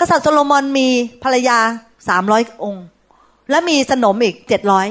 [0.00, 0.88] กษัตริย์โซโลมอนมี
[1.22, 1.58] ภรรยา
[2.08, 2.84] สามร้อยองค์
[3.50, 4.86] และมีสนมอีกเจ็ดร้อย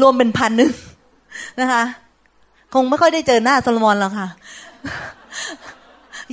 [0.00, 0.70] รวมเป็นพันหนึ่ง
[1.60, 1.82] นะคะ
[2.74, 4.28] คงไม่ค่อยได้เจอหน้าโซโลมอนแล้วค่ะ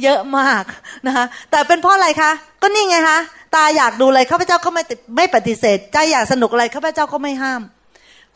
[0.04, 0.64] เยอะมาก
[1.08, 3.20] นะคะแต่เป็นเพราะอะไรคะก็นี่ไงคะ
[3.56, 4.84] ตาอยากดูอะไรข้าพเจ้าก็ไม่
[5.16, 7.62] ไม่ปฏิเสธใจอยากสนุกอะไรข้าพเจ้าก็ไม่ห้าม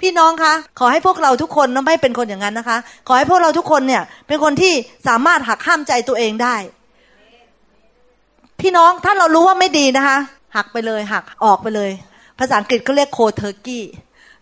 [0.04, 2.78] พี่น้องคะขอให้พวกเราทุกคนไม่เป็นคนอย่างนั้นนะคะ
[3.08, 4.74] ขอให้พวกเราทุกคนเนี่ย เป็นคนที่
[5.08, 6.56] สามารถหักห้ามใจตัวเองได้
[8.62, 10.18] พี่น้องถ้าเรารู้ว่าไม่ดีนะคะ
[10.56, 11.90] หักไปเลยหักออกไปเลย
[12.40, 13.84] ภาษาอังกฤษเขาเรียก cold turkey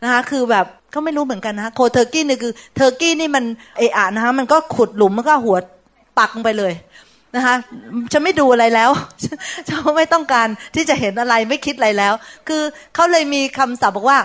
[0.03, 3.43] นะคะคือแบบเขาไม่รู้เหมือนกันนะ cold turkey นี่คือ turkey นี่มัน
[3.77, 5.57] เอะอะนะคะมันก็ขุดหลุมมันก็หัว
[6.19, 6.73] ปักไปเลย
[7.35, 7.55] นะคะ
[8.11, 8.89] ฉันไม่ดูอะไรแล้ว
[9.67, 12.13] ฉันไม่ต้องการที่จะเห็นอะไรไม่คิดอะไรแล้ว
[12.47, 12.61] คือ
[12.95, 14.19] เขาเลยมีคำศัพท์บอกว่า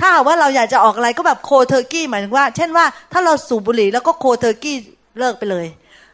[0.00, 4.76] ถ้าว่าเราอยากจะออกอะไรก็แบบ cold turkey หมายถึงว่า เช่นว่าถ้าเราสูบบุหรี่แล้วก็ cold turkey
[5.18, 5.66] เลิกไปเลย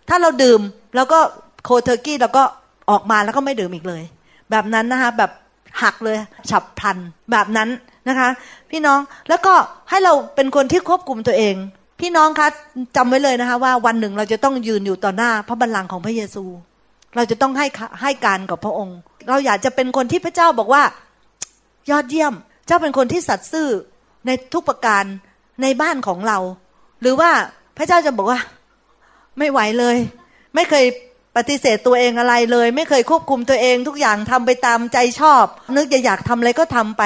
[0.08, 0.60] ถ้าเราดื่ม
[0.96, 1.18] แล้วก็
[1.64, 2.42] cold turkey แล้วก็
[2.90, 4.02] ออกมาแล้วก็ไม่ดื่มอีกเลย
[4.50, 5.30] แบบนั้นนะคะแบบ
[5.82, 6.16] หักเลย
[6.50, 6.96] ฉับพลัน
[7.30, 7.68] แบบนั้น
[8.08, 8.28] นะคะ
[8.70, 9.54] พี่น้องแล้วก็
[9.90, 11.54] ให้เราเป็นคนที่ควบคุมตัวเอง
[12.00, 12.48] พี่น้องคะ
[12.96, 16.44] จำไว้เลยนะคะว่าวันหนึ่งเราจะต้องยืนอยู่ต่อหน้าพระบัลลังก์ของพระเยซู
[17.16, 17.66] เราจะต้องให้
[18.02, 18.96] ให้การกับพระองค์
[19.28, 20.82] เราอยากจะเป็นคนที่พระเจ้าบอกว่า
[21.90, 22.34] ยอดเยี่ยม
[22.66, 23.68] เจ้าเป็นคนที่สัตย์ซื่อ
[24.26, 25.04] ในทุกประการ
[25.62, 26.38] ในบ้านของเรา
[27.00, 27.30] หรือว่า
[27.76, 28.40] พระเจ้าจะบอกว่า
[29.38, 29.96] ไม่ไหวเลย
[30.54, 30.84] ไม่เคย
[31.36, 35.44] ปฏิเสธตัวเองอะไรเลย ไม่เคยควบคุมตัวเอง ทุกอย่างทำไปตามใจชอบ
[35.76, 37.02] นึกจะอยากทำอะไรก็ทำไป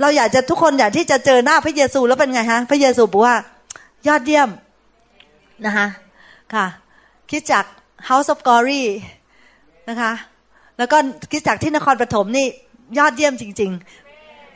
[0.00, 3.36] เราอยากจะทุกคนอยากที่จะเจอหน้าพระเยซูแล้วเป็นไงฮะ พระเยซูบอกว่า
[4.06, 4.48] ยอดเยี่ยม
[5.66, 5.86] นะคะ
[6.54, 6.66] ค่ะ
[7.30, 7.64] คิดจาก
[8.08, 8.82] House of Glory
[9.88, 10.12] นะคะ
[10.78, 10.98] แล้วก็
[11.32, 12.46] คิดจากที่นครปฐมนี่
[12.98, 14.07] ยอดเยี่ยมจริง ๆ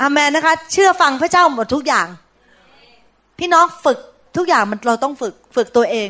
[0.02, 2.06] อามันนะคะ เชื่อฟังพระเจ้าหมดทุกอย่าง
[3.38, 3.98] พี่น้องฝึก
[4.36, 6.08] ทุกอย่างมันเราต้องฝึกฝึกตัวเอง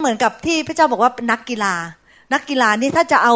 [0.00, 1.74] เหมือนกับที่พระเจ้าบอกว่าเป็นนักกีฬา
[2.32, 3.34] นักกีฬานี่ถ้าจะเอา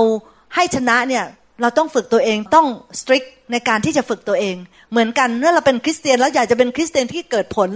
[0.54, 1.24] ให้ชนะเนี่ย
[1.60, 2.66] เราต้องฝึกตัวเองต้อง
[3.00, 4.56] strict ในการที่จะฝึกตัวเอง
[4.90, 7.70] เหมือนกันเมื่อเราเป็นคริสเตียนแล้วอยากจะเป็นคริสเตียนที่เกิดผล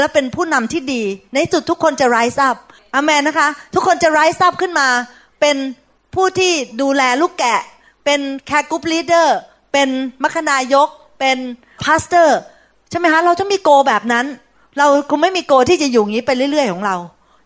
[0.00, 1.02] แล้วเป็นผู้นำที่ดี
[1.34, 2.56] ในจุดทุกคนจะ rise up
[2.94, 4.88] อาเมนนะคะ ทุกคนจะ rise up ขึ้นมา
[5.40, 5.56] เป็น
[6.14, 6.52] ผู้ที่
[6.82, 7.60] ดูแลลูกแกะ
[8.04, 9.38] เป็น care group leader
[9.72, 9.88] เป็น
[10.22, 10.88] มัคนายก
[11.18, 11.36] เป็น
[11.84, 12.38] pastor
[12.90, 14.26] ใช่ไหมคะเราจะมี goal แบบนั้น
[14.78, 16.96] เราคงไม่มี goal ที่จะอยู่อย่างนี้ไปเรื่อย ๆ ของเรา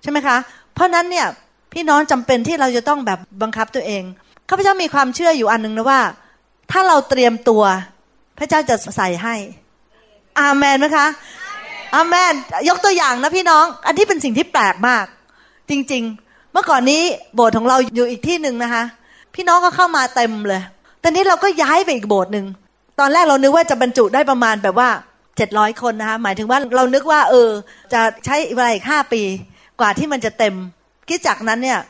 [0.02, 0.36] ใช่ไหมคะ
[0.74, 1.26] เพราะนั้นเนี่ย
[1.72, 4.02] พี่น้องจำเป็นที่เราจะต้องแบบบังคับตัวเอง
[4.48, 6.00] ข้าพเจ้ามีความเชื่ออยู่อันหนึ่งนะว่า
[6.70, 7.62] ถ้าเราเตรียมตัว
[8.38, 9.34] พระเจ้าจะใส่ให้
[10.40, 11.06] อาเมนไหมคะ
[11.94, 12.32] อาเมน
[12.68, 15.04] ยกตัวอย่างนะพี่น้อง อันที่เป็นสิ่งที่แปลกมาก
[15.70, 17.02] จริง ๆ เมื่อก่อนนี้
[17.34, 18.82] โบสถ์ของเราอยู่อีกที่หนึ่งนะคะ
[19.34, 20.62] พี่น้องก็เข้ามาเต็มเลย
[21.02, 22.46] ตอนนี้เราก็ย้ายไปอีกโบสถ์หนึ่ง
[23.00, 24.88] ตอนแรกเรานึกว่าจะบรรจุได้ประมาณแบบว่า
[25.36, 27.48] เจ็ดร้อยคนนะคะหมายถึงว่าเรานึกว่า เออ
[27.92, 29.22] จะใช้เวลาอีกห้าปี
[29.80, 30.54] กว่าที่มันจะเต็ม
[31.08, 31.80] คิดจากนั้นเนี่ย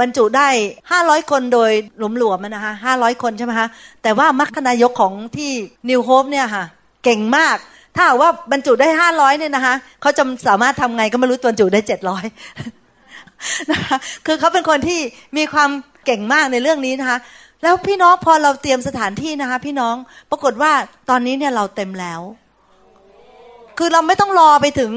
[0.00, 0.48] บรรจุได้
[0.90, 1.70] ห้าร้อยคนโดย
[2.18, 3.68] หลวมๆนะคะห้าร้อยคนใช่ไหมคะ
[4.02, 5.50] แต่ว่ามัคคณายกของที่
[5.88, 6.64] นิวโฮปเนี่ยค่ะ
[7.04, 7.56] เก่งมาก
[7.96, 12.24] ถ้าว่าบรรจุได้ห้าร้อยเนี่ยนะคะเขาจะสามารถทำไงก็ไม่รู้บรรจุได้เจ็ดร้อย
[13.72, 13.96] นะคะ
[14.26, 15.00] คือเขาเป็นคนที่
[15.36, 15.70] มีความ
[16.06, 17.18] เก่งมากในเรื่องนี้นะคะ
[17.62, 19.94] แล้วพี่น้องพอเราเตรียมสถานที่นะคะ พี่น้อง
[20.30, 20.72] ปรากฏว่า
[21.08, 22.20] ตอนนี้เนี่ยเราเต็มแล้ว
[23.78, 24.92] คือเราไม่ต้องรอไปถึง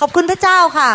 [0.00, 0.90] ขอบคุณพระเจ้าค่ะ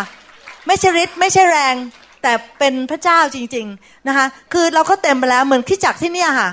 [0.66, 1.74] ไม่ใช่ฤทธิ์ไม่ใช่แรง
[2.22, 6.50] แต่เป็นพระเจ้าจริง ๆนะคะ คือเราก็เต็มไปแล้วเหมือนที่จักที่เนี่ยค่ะ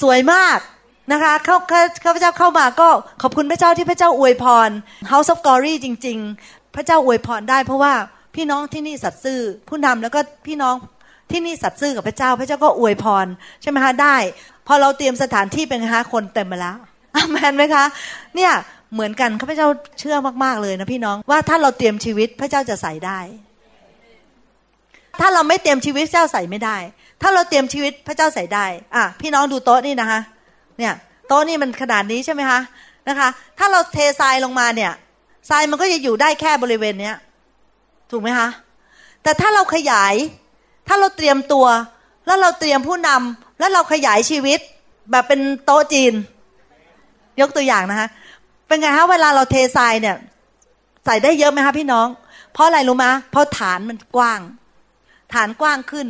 [0.00, 0.58] สวยมาก
[1.12, 1.56] นะคะเข้า
[2.04, 2.88] ข้าพเจ้าเข้ามาก็
[3.22, 4.70] ขอบคุณพระเจ้าที่พระเจ้าอวยพร
[5.10, 7.92] House of Glory จริง ๆ พระเจ้าอวยพรได้เพราะว่า
[8.34, 10.74] พี่น้องที่นี่สัตย์ซื่อผู้นำแล้วก็พี่น้อง
[11.30, 13.26] ที่นี่สัตย์ซื่อกับพระเจ้า พระเจ้าก็อวยพร
[13.62, 14.16] ใช่ไหมคะได้
[14.66, 16.76] พอเราเตรียมสถานที่เป็นคะคนเต็มมาแล้ว
[17.14, 17.84] อามนไหมคะ
[18.36, 18.52] เนี่ย
[18.94, 19.68] เหมือนกันข้าพเจ้า
[19.98, 23.18] เชื่อมากๆเลยนะพี่น้องว่าถ้าเราเตรียมชีวิตพระเจ้าจะใส่ได้
[25.20, 26.76] ถ้าเราไม่เตรียมชีวิตเจ้าใส่ไม่ได้
[27.22, 30.20] ถ้าเราเตรียมชีวิตพระเจ้าใส่ได้อะพี่น้องดูโต๊ะนี่นะคะ
[30.78, 30.92] เนี่ย
[31.28, 32.60] โต๊ะนี่มันขนาดนี้ใช่ไหมคะ
[33.08, 33.28] นะคะ
[33.58, 34.92] ถ้าเราเททรายลงมาเนี่ย
[35.50, 37.16] ทรายมันก็จะอยู่ได้แค่บริเวณเนี้ย
[38.10, 38.48] ถูกไหมคะ
[39.22, 40.14] แต่ถ้าเราขยาย
[40.92, 41.66] ถ้าเราเตรียมตัว
[42.26, 44.60] แล้วเราเตรียมผู้นำแล้วเราขยายชีวิต
[45.10, 46.12] แบบเป็นโต๊ะจีน
[47.40, 48.08] ยกตัวอย่างนะคะ
[48.66, 50.16] เป็นไงคะเวลาเราเททรายเนี่ย
[51.04, 52.08] ใส่ได้เยอะไหมคะพี่น้อง
[52.52, 54.40] เพราะอะไรรู้ไหมเพราะฐานมันกว้าง
[55.34, 56.06] ฐานกว้างขึ้น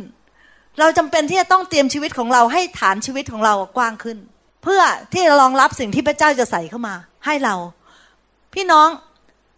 [0.79, 4.17] เราจำเป็นที่จะต้องเตรียมชีวิตของเราให้ฐานชีวิตของเรากว้างขึ้น
[4.63, 7.55] เพื่อที่จะรองรับสิ่งที่พระเจ้าจะใส่เข้ามา ให้เรา
[8.53, 8.87] พี่น้อง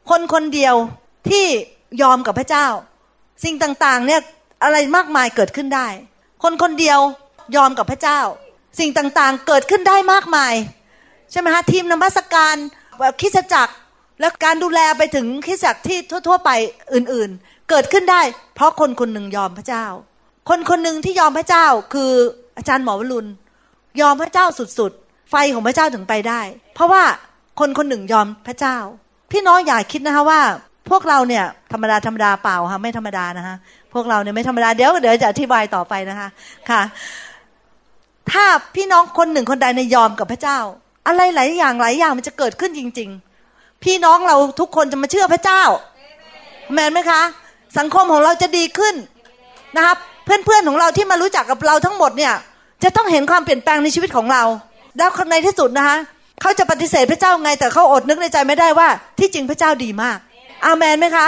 [0.10, 0.76] คนคนเดียว
[1.30, 1.46] ที่
[2.02, 2.68] ยอมกับพระเจ้า
[3.44, 4.22] สิ่งต่างๆ เนี่ย
[4.64, 5.88] อะไรมากมายเกิดขึ้นได้
[6.44, 7.00] คนคนเดียว
[7.56, 8.20] ยอมกับพระเจ้า
[8.80, 10.54] สิ่งต่างๆเกิดขึ้นได้มากมาย
[11.32, 12.56] ใช่ไหมฮะทีมนมัสการ
[13.22, 13.74] คิสจักร
[14.20, 15.98] และการดูแลไปถึงคิสจักรที่
[16.28, 16.50] ทั่ว ๆ ไป
[16.94, 18.22] อื่นๆ เกิดขึ้นได้
[18.56, 19.86] เพราะคนคนหนึ่งยอมพระเจ้า
[20.50, 22.12] คนคนหนึ่งที่ยอมพระเจ้าคือ
[22.58, 23.30] อาจารย์หมอวรุณ
[24.02, 24.46] ยอมพระเจ้า
[24.80, 26.42] สุดๆ ไฟของพระเจ้าถึงไปได้
[26.76, 27.04] เพราะว่า
[27.60, 28.78] คนคนหนึ่งยอมพระเจ้า
[29.32, 30.42] พี่น้องอย่าคิดนะคะว่า
[30.90, 33.56] พวกเราเนี่ยธรรมดาธรรมดาเปล่าค่ะไม่ธรรมดานะคะ
[33.94, 36.30] พวกเราเนี่ยไม่ธรรมดาเดี๋ยวเดี๋ยวจะอธิบายต่อไปนะคะ
[36.70, 36.82] ค่ะ
[38.32, 40.60] ถ้าพี่น้องคนหนึ่งคนใดในยอมกับพระเจ้า
[41.08, 43.10] อะไรหลายอย่างหลายอย่างมันจะเกิดขึ้นจริง
[43.48, 45.62] ๆ พี่น้องเราทุกคนจะมาเชื่อพระเจ้า
[46.74, 47.22] แมนไหมคะ
[47.78, 48.96] สังคมของเราจะดีขึ้น
[49.76, 52.34] นะครับเพื่อนๆของเราที่มารู้จักกับเราทั้งหมดเนี่ย
[52.84, 54.44] จะต้องเห็นความเปลี่ยนแปลงในชีวิตของเรา
[54.98, 55.98] แล้วในที่สุดนะคะ
[56.42, 58.88] เขาจะปฏิเสธพระเจ้าไงแต่เขาอดนึกในใจไม่ได้ว่า
[59.20, 60.18] ที่จริงพระเจ้าดีมาก
[60.66, 61.28] อาเมนไหมคะ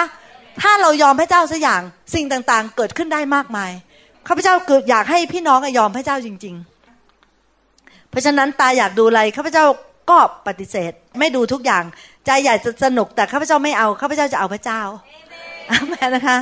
[0.61, 1.81] ถ้าเรายอมพระเจ้าสักอย่าง
[2.13, 3.71] สิ่งต่างๆ เกิดขึ้นได้มากมาย
[4.27, 6.55] ข้าพเจ้าเกิดอยากให้พี่น้องยอมพระเจ้าจริง
[7.33, 9.65] ๆ เพราะฉะนั้นตาอยากดูอะไรข้าพเจ้า
[10.09, 11.83] ก็ปฏิเสธ ไม่ดูทุกอย่าง
[12.25, 14.81] ใจอยากจะสนุกแต่ข้าพเจ้าไม่เอาข้าพเจ้าจะเอาพระเจ้า
[15.71, 16.37] อาเมนนะคะ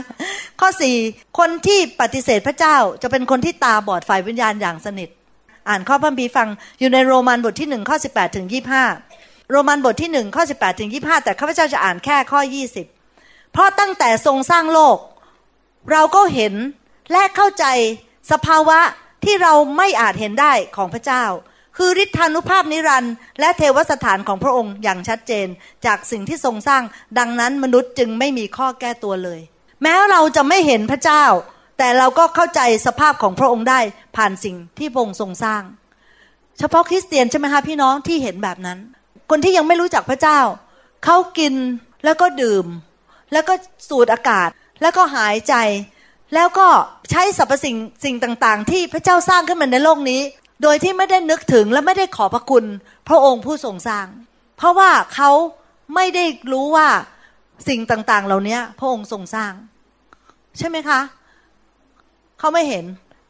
[0.60, 0.96] ข้อสี่
[1.40, 5.10] คนที่ปฏิเสธพระเจ้าจะเป็นคนที่ตาบอดฝ่ายวิญญาณอย่างสนิท
[5.70, 6.48] อ่านข้อพระบีฟัง
[6.80, 8.84] อยู่ในโรมันบทที่หนึ่งข้อสิบแปดถึงยี่ห้า
[9.52, 12.86] โรมันบทที่หนึ่งข้อสิบแปดถึงยี่ห้าแต่ข้าพเจ้าจะอ่านแค่ข้อยี่สิบ
[13.54, 14.98] เพราะตั้งแต่ทรงสร้างโลก
[15.92, 16.54] เราก็เห็น
[17.12, 17.66] และเข้าใจ
[18.32, 18.80] สภาวะ
[19.24, 21.24] ที่เราไม่อาจเห็นได้ของพระเจ้า
[21.78, 25.48] คือฤทธานุภาพนิรันดร์และเทวสถานของพระองค์อย่างชัดเจน
[25.86, 26.84] จากสิ่งที่ทรงสร้าง
[27.20, 29.40] ดังนั้นมนุษย์จึงไม่มีข้อแก้ตัวเลย
[29.82, 31.24] แม้เราจะไม่เห็นพระเจ้า
[31.78, 33.80] แต่เราก็เข้าใจสภาพของพระองค์ได้
[34.16, 35.64] ผ่านสิ่งที่พระองค์ทรงสร้าง
[36.60, 38.80] เฉพาะคริสเตียนใช่ไหมคะพี่น้องที่เห็นแบบนั้น
[39.30, 40.40] คนที่ยังไม่รู้จักพระเจ้า
[41.06, 41.54] เขากิน
[42.04, 42.66] แล้วก็ดื่ม
[43.34, 43.54] แล้วก็
[43.90, 44.50] สูดอากาศ
[44.82, 45.56] แล้วก็หายใจ
[46.34, 46.68] แล้วก็
[47.12, 50.22] ใช้สรรพสิ่งสิ่งต่าง ๆ ที่พระเจ้าสร้างขึ้นมาในโลกนี้
[50.64, 52.66] โดยที่ไม่ได้นึกถึงและไม่ได้ขอพระคุณ
[53.08, 54.08] พระองค์ผู้ทรงสร้าง
[54.58, 55.32] เพราะว่าเขา
[55.96, 56.88] ไม่ได้รู้ว่า
[57.68, 59.54] สิ่งต่าง ๆ เหล่านี้พระองค์ทรงสร้าง
[60.58, 61.00] ใช่ไหมคะ
[62.40, 62.86] เขาไม่เห็น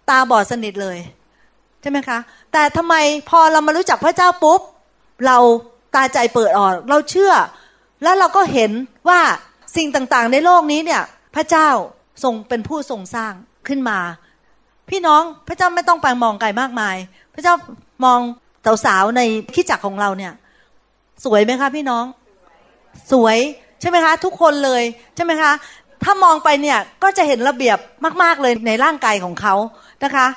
[0.09, 0.97] ตาบอดสนิทเลย
[1.81, 2.17] ใช่ไหมคะ
[2.51, 2.95] แต่ทำไม
[3.29, 4.61] พอเรามารู้จักพระเจ้าปุ๊บ
[5.25, 5.37] เรา
[5.95, 7.33] ตาใจเปิดออก เราเชื่อ
[8.03, 8.71] แล้วเราก็เห็น
[9.09, 9.19] ว่า
[9.75, 11.01] สิ่งต่างๆ ในโลกนี้เนี่ย
[11.35, 11.69] พระเจ้า
[12.23, 13.33] ทรงเป็นผู้ทรงสร้าง
[13.67, 13.99] ขึ้นมา
[14.89, 16.95] พี่น้องพระเจ้าไม่ต้องไปมองไกลมากมาย
[17.33, 17.53] พระเจ้า
[18.05, 18.19] มอง
[18.85, 19.21] สาวๆใน
[19.53, 20.33] ขีจักรของเราเนี่ย
[21.25, 22.05] สวยไหมคะ พี่น้อง
[23.11, 23.37] สวย
[23.81, 24.83] ใช่ไหมคะ ทุกคนเลย
[25.15, 25.51] ใช่ไหมคะ
[26.03, 27.77] ถ้ามองไปเนี่ยก็จะเห็นระเบียบ
[28.23, 29.55] มากๆเลยในร่างกายของเขา
[30.03, 30.27] นะคะ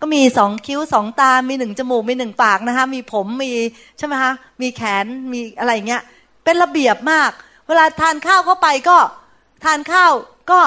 [0.00, 3.52] ก็มีสองคิ้วสองตา มีหนึ่งจมูก มีหนึ่งปากนะคะ มีผมมี
[3.98, 6.02] ใช่ไหมคะ มีแขนมีอะไรเงี้ย
[6.44, 7.30] เป็นระเบียบมาก
[7.68, 8.98] เวลาทานข้าวเข้าไปก็
[9.64, 10.12] ทานข้าว
[10.50, 10.60] ก็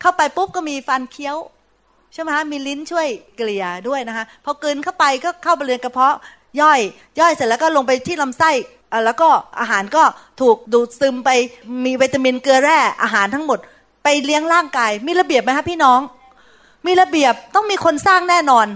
[0.00, 1.36] เข้าไปปุ๊บก็มีฟันเคี้ยว
[2.12, 6.16] ใช่ไหมคะมีลิ้นช่วยเกลี่ยด้วยนะคะพอกินเข้าไปก็เข้าไปเรียนกระเพาะ
[6.60, 6.80] ย่อย
[7.20, 8.50] ย่อยเสร็จแล้วก็ลงไปที่ลำไส้
[9.04, 9.28] แล้วก็
[9.60, 10.02] อาหารก็
[10.40, 11.30] ถูกดูดซึมไป
[11.84, 13.58] มีวิตามินเกลือแร่อาหารทั้งหมด
[14.04, 16.00] ไปเลี้ยงร่างกาย มีระเบียบไหมคะพี่น้อง
[16.86, 18.66] มีระเบียบต้องมีคนสร้างแน่นอน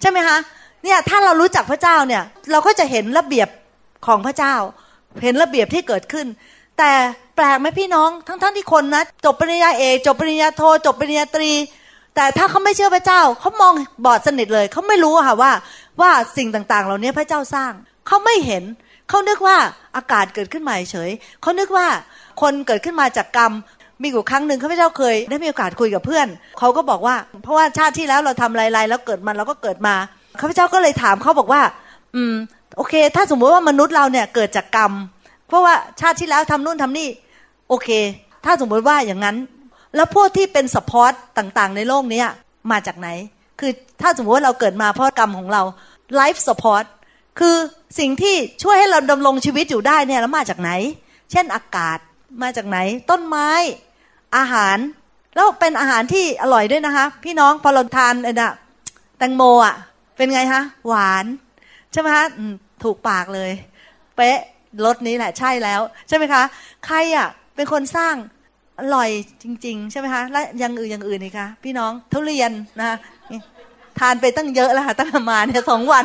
[0.00, 0.36] ใช่ไหมคะ
[0.84, 3.48] เนี่ยถ้าเรารู้จักพระเจ้าเนี่ย เราก็จะเห็นระเบียบ
[4.06, 4.54] ของพระเจ้า
[5.22, 6.26] เห็นระเบียบที่เกิดขึ้น
[6.78, 6.92] แต่
[7.36, 11.52] แปลกไหมพี่น้อง ทั้งๆทที่คนนะจบปริญญาเอกจบปริญญาโทจบปริญญาตรี
[12.14, 15.52] แต่ถ้าเขาไม่เชื่อพระเจ้าเขามองบอดสนิทเลยเขาไม่รู้ค่ะว่า
[16.00, 17.72] ว่าสิ่งต่างๆ เหล่านี้พระเจ้าสร้าง
[18.06, 18.64] เขาไม่เห็น
[19.08, 19.56] เขานึกว่า
[19.96, 21.10] อากาศเกิดขึ้นมาเฉย
[21.42, 21.86] เขานึกว่า
[22.42, 23.52] คนเกิดขึ้นมาจากกรรม
[24.02, 26.26] มีอยู่ครั้งหนึ่งข้าพเจ้าเคย ได้มีโอกาสคุยกับเพื่อน
[26.58, 29.94] เขาก็บอกว่า เพราะว่าชาติที่แล้วเราทำอะไรๆแล้วเกิดมาเราก็เกิดมา
[30.40, 31.62] ข้าพเจ้าก็เลยถามเขาบอกว่า
[32.14, 32.34] อืม
[32.76, 34.92] โอเค ถ้าสมมติว่ามนุษย์เราเนี่ยเกิดจากกรรม
[35.48, 37.08] เพราะว่าชาติที่แล้วทำนู่นทำนี่
[37.68, 37.88] โอเค
[38.44, 39.36] ถ้าสมมติว่าอย่างนั้น
[39.96, 42.22] แล้วพวกที่เป็น support ต่างๆ ในโลกนี้
[42.70, 43.08] มาจากไหน
[43.60, 45.62] คือถ้าสมมติว่าเราเกิดมาเพราะกรรมของเรา
[46.16, 46.84] life support
[47.38, 47.56] คือ
[47.98, 50.70] สิ่งที่ช่วยให้เราดำรงชีวิตอยู่ได้เนี่ยแล้วมาจากไหน
[51.30, 51.98] เช่นอากาศ
[52.42, 52.78] มาจากไหน
[53.10, 53.48] ต้นไม้
[54.36, 54.78] อาหาร
[55.34, 58.52] แล้วเป็นอาหารที่อร่อยด้วยนะคะ พี่น้องพอเราทานไอ้น่ะ
[59.18, 59.74] แตงโมอะ
[60.16, 61.24] เป็นไงคะหวาน
[61.92, 62.26] ใช่ไหมคะ
[62.82, 63.50] ถูกปากเลย
[64.16, 64.38] เป๊ะ
[64.84, 66.42] รสนี้แหละใช่แล้ว ใช่ไหมคะ
[66.86, 68.14] ใครอะเป็นคนสร้าง
[68.80, 69.10] อร่อย
[69.42, 72.50] จริง ๆ ใช่ไหมคะ และยังอื่นอย่างอื่นนี่คะพี่น้องทุเรียน
[72.80, 72.96] นะ
[73.98, 76.04] ทานไปตั้งเยอะแล้วค่ะตั้งมาเนี่ยสองวัน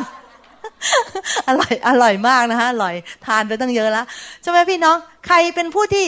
[1.48, 2.94] อร่อยอร่อยมากนะคะอร่อย
[3.26, 4.06] ทานไปตั้งเยอะแล้ว
[4.42, 4.96] ใช่ไหมพี่น้อง
[5.26, 6.06] ใครเป็นผู้ที่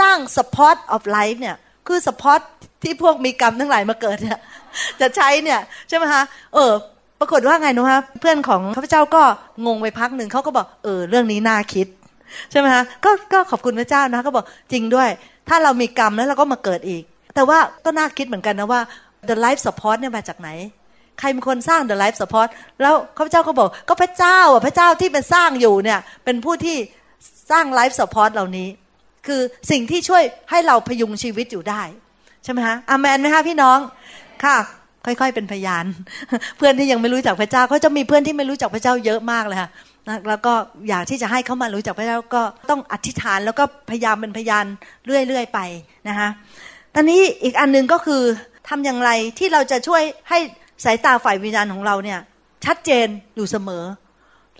[0.00, 1.56] สร้าง support of life เนี่ย
[1.86, 2.40] คือ support
[2.82, 4.38] ที่พวกมีกรรมทั้งหลายมาเกิดเนี่ย
[5.00, 6.22] จะใช้เนี่ย ใช่ไหมคะ
[6.54, 6.72] เออ
[7.20, 9.22] ปรากฏว่าไงนะคะเพื่อนของข้าพเจ้าก็
[9.66, 11.86] งงไปพักหนึ่งเขาก็บอกเออเรื่องนี้น่าคิด
[12.50, 15.08] ใช่ไหมคะก็ก็ขอบคุณพระเจ้านะก็บอกจริงด้วย
[15.48, 17.02] ถ้าเรามีกรรมแล้วเราก็มาเกิดอีก
[17.34, 18.80] แต่ว่าก็น่าคิดเหมือนกันนะว่า
[19.28, 20.48] the life support เนี่ยมาจากไหน
[21.18, 22.48] ใครเป็นคนสร้าง the life support
[22.82, 26.76] แล้วข้าพเจ้าก็บอก ก็พระเจ้าอะพระเจ้าที่เป็นสร้างอยู่เนี่ย เป็นผู้ที่
[27.50, 28.68] สร้าง life support เหล่านี้
[29.26, 31.82] คือสิ่งที่ช่วยให้เราพยุงชีวิตอยู่ได้
[32.44, 33.78] ใช่ไหมฮะอามนไหมคะพี่น้อง
[34.44, 34.56] ค่ะ
[35.06, 35.84] ค่อยๆ เป็นพยาน
[36.56, 39.70] เพื่อนที่ยังไม่รู้จักพระเจ้าเขาจะมีเพื่อนที่ไม่รู้จักพระเจ้าเยอะมากเลยค่ะ
[40.28, 40.54] แล้วก็
[40.88, 44.64] อยากที่จะให้เขามารู้จักพระเจ้าก็ต้องอธิษฐานแล้วก็พยายามเป็นพยาน
[45.06, 45.60] เรื่อยๆไป
[46.08, 46.28] นะคะ
[46.94, 48.22] ตอนนี้อีกอันนึงก็คือ
[48.68, 50.38] ทำอย่างไรที่เราจะช่วยให้
[50.84, 52.18] สายตาฝ่ายวิญญาณของเราเนี่ย
[52.64, 53.84] ชัดเจนอยู่เสมอ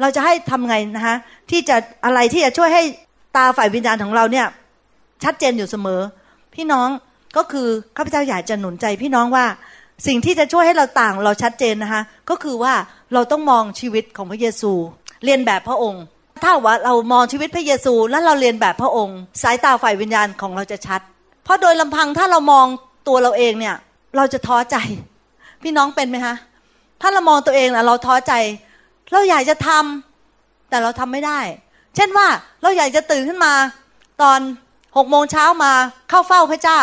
[0.00, 1.16] เราจะให้ทำไงนะคะ
[1.50, 2.82] ที่จะอะไรที่จะช่วยให้
[3.36, 4.46] ตาฝ่ายวิญญาณของเราเนี่ย
[5.24, 6.00] ชัดเจนอยู่เสมอ
[6.54, 6.88] พี่น้อง
[7.36, 9.46] ก็คือข้าพเจ้าอยากจะหนุนใจพี่น้องว่า
[10.06, 12.74] สิ่งที่จะช่วยให้เราต่างเราชัดเจนนะคะก็คือว่า
[13.14, 14.72] เราต้องมองชีวิตของพระเยซู
[15.24, 16.02] เรียนแบบพระองค์
[16.42, 21.00] ถ้าว่าเรามองชีวิตพระเยซูแล้วเราเรียนแบบพระองค์ สายตาฝ่ายวิญญาณของเราจะชัด
[21.44, 22.66] เพราะโดยลำพังถ้าเรามอง
[23.08, 23.76] ตัวเราเองเนี่ย
[24.16, 24.76] เราจะท้อใจ
[25.62, 26.34] พี่น้องเป็นไหมคะ
[27.00, 28.32] ถ้าเรามองตัวเองนะเราท้อใจ
[29.12, 31.40] เราอยากจะทำแต่เราทำไม่ได้
[31.96, 32.26] เช่นว่า
[32.62, 33.52] เราอยากจะตื่นขึ้นมา
[34.22, 34.40] ตอน
[34.96, 35.72] หกโมงเช้ามา
[36.10, 36.80] เข้าเฝ้าพระเจ้า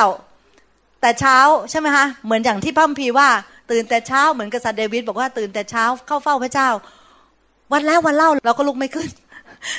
[1.02, 1.38] แต่เช้า
[1.70, 3.30] ใช่ไหมคะเหมือนอย่างที่พัมพีว่า
[3.72, 6.70] ตื่นแต่เช้าเหมือนกษัตริย์เดวิดบอกว่าตื่นแต่เช้าเข้าเฝ้าพระเจ้า
[7.72, 9.10] วันแล้ววันเล่าเราก็ลุกไม่ขึ้น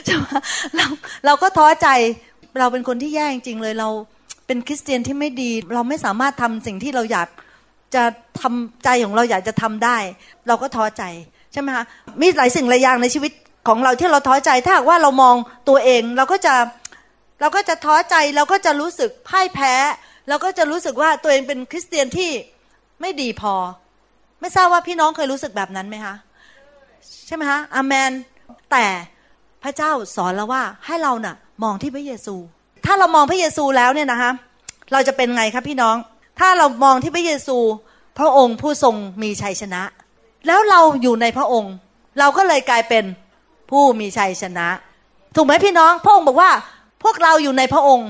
[0.04, 0.24] ใช่ไหม
[0.76, 0.86] เรา
[1.26, 1.88] เราก็ท้อใจ
[2.58, 3.88] เราเป็นคนที่แย่จริงเลยเรา
[4.46, 7.28] เป็นคริสเตียนที่ไม่ดี เราไม่สามารถทำสิ่งที่เราอยาก
[7.94, 8.04] จะ
[8.40, 9.96] ทำใจของเราอยากจะทำได้
[10.48, 11.02] เราก็ท้อใจ
[11.52, 11.84] ใช่ไหมคะ
[12.20, 13.32] มีหลายสิ่งหลายอย่างในชีวิต
[13.68, 15.36] ของเราที่เราท้อใจถ้าหากว่าเรามอง
[15.68, 16.54] ตัวเองเราก็จะ
[17.40, 19.74] เราก็จะท้อใจเราก็จะรู้สึกพ่ายแพ้
[20.28, 22.30] เราก็จะรู้สึกว่าตัวเองเป็นคริสเตียนที่
[23.00, 23.54] ไม่ดีพอ
[24.40, 26.14] ไม่ทราบว่าพี่น้องเคยรู้สึกแบบนั้นไหมคะ
[27.34, 28.12] ช่ไหมคะอเมน
[28.72, 28.86] แต่
[29.62, 32.34] พระเจ้าสอนเราว่าให้เราน่ะ มองที่พระเยซู
[32.86, 34.30] ถ้าเรามองพระเยซูแล้วเนี่ยนะคะ
[34.92, 35.96] เราจะเป็นไงครับพี่น้อง
[36.40, 37.58] ถ้าเรามองที่พระเยซู
[38.18, 39.82] พระองค์ผู้ทรงมีชัยชนะ
[40.46, 41.72] แล้วเราอยู่ในพระองค์
[42.18, 43.04] เราก็เลยกลายเป็น
[43.70, 44.68] ผู้มีชัยชนะ
[45.36, 46.50] ถูกไหมพี่น้อง พระองค์บอกว่า
[47.02, 48.08] พวกเราอยู่ในพระองค์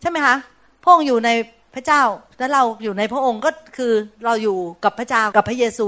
[0.00, 0.36] ใช่ไหมคะ
[0.82, 1.30] พระองค์อยู่ใน
[1.74, 2.02] พระเจ้า
[2.38, 3.92] และเราอยู่ในพระองค์ก็คือ
[4.24, 5.86] เราอยู่กับพระเจ้ากับพระเยซู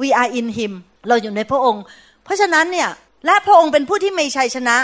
[0.00, 0.72] we are in him
[1.08, 1.82] เราอยู่ในพระองค์
[2.24, 2.88] เพราะฉะนั้นเนี่ย
[3.26, 4.76] และพระองค์เป็นผู้ที่มีชัยชนะ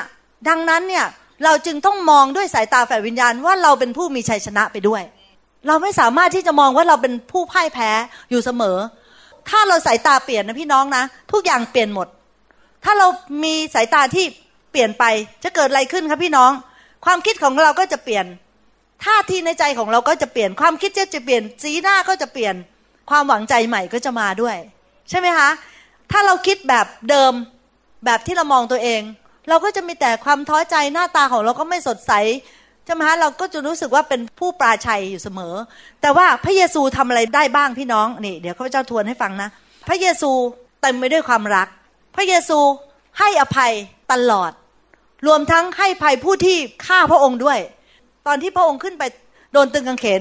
[0.48, 1.06] ดังนั้นเนี่ย
[1.44, 5.02] เราจึงต้องมองด้วยสายตาฝ่ายวิญญาณว่าเราเป็นผู้มีชัยชนะไปด้วย
[5.66, 7.90] เราไม่สามารถที่จะมองว่าเราเป็นผู้พ่ายแพ้
[8.30, 8.76] อยู่เสมอ
[9.48, 12.08] ถ้าเราสายตาเปลี่ยนนะพี่น้องนะ ทุกอย่างเปลี่ยนหมด
[12.84, 13.06] ถ้าเรา
[13.44, 14.24] มีสายตาที่
[14.70, 15.04] เปลี่ยนไป
[15.44, 16.50] จะเกิดอะไรขึ้นครับพี่น้อง
[17.04, 18.26] ความคิดของเราก็จะเปลี่ยน
[19.04, 22.54] ท่าทีในใจของเราก็จะเปลี่ยนความคิดจะเปลี่ยนสีหน้าก็จะเปลี่ยน
[23.11, 24.56] ความหวังใจใหม่ก็จะมาด้วย
[25.11, 25.48] ใช่ไหมคะ
[26.11, 27.32] ถ้าเราคิดแบบเดิม
[28.04, 29.02] แบบที่เรามองตัวเอง
[29.48, 32.12] เราก็จะมีแต่ความท้อใจหน้าตาของเราก็ไม่สดใส
[32.84, 35.54] ใช่ไหมคะเราก็จะรู้สึกว่าเป็นผู้ปราชัยอยู่เสมอ
[36.00, 39.48] แต่ว่าพระเยซูทำอะไรได้บ้างพี่น้องนี่ เดี๋ยวข้าพเจ้าทวนให้ฟังนะ
[39.88, 40.30] พระเยซู
[40.82, 41.68] เต็มไปด้วยความรัก
[42.16, 42.58] พระเยซู
[43.18, 43.72] ให้อภัย
[44.12, 44.52] ตลอด
[45.26, 46.56] รวมทั้งให้ภัยผู้ที่
[46.86, 47.58] ฆ่าพระองค์ด้วย
[48.26, 49.02] ตอนที่พระองค์ขึ้นไป
[49.52, 50.20] โดนตึงกางเขน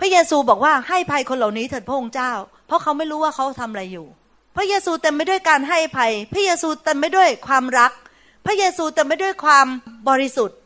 [0.00, 2.32] พระเยซูบอกว่าให้ภัยคนเหล่านี้เถิดพระองค์เจ้า
[2.66, 4.06] เพราะเขาไม่รู้ว่าเขาทำอะไรอยู่
[4.60, 7.92] ระเยซูเต็มไปด้วยการให้ภัย พระเยซูเต็มไปด้วยความรัก
[8.46, 9.66] พระเยซูเต็มไปด้วยความ
[10.08, 10.56] บริสุทธิ์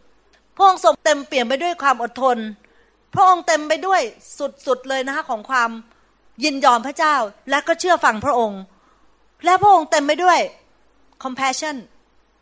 [0.56, 2.38] พระองค์ทรงเต็มเปลี่ยนไปด้วยความอดทน
[3.14, 4.00] พระองค์เต็มไปด้วย
[4.66, 5.70] สุดๆเลยนะคะของความ
[6.44, 7.14] ยินยอมพระเจ้า
[7.50, 8.60] และก็เชื่อฟังพระองค์
[9.44, 10.38] และพระองค์เต็มไปด้วย
[11.22, 11.76] compassion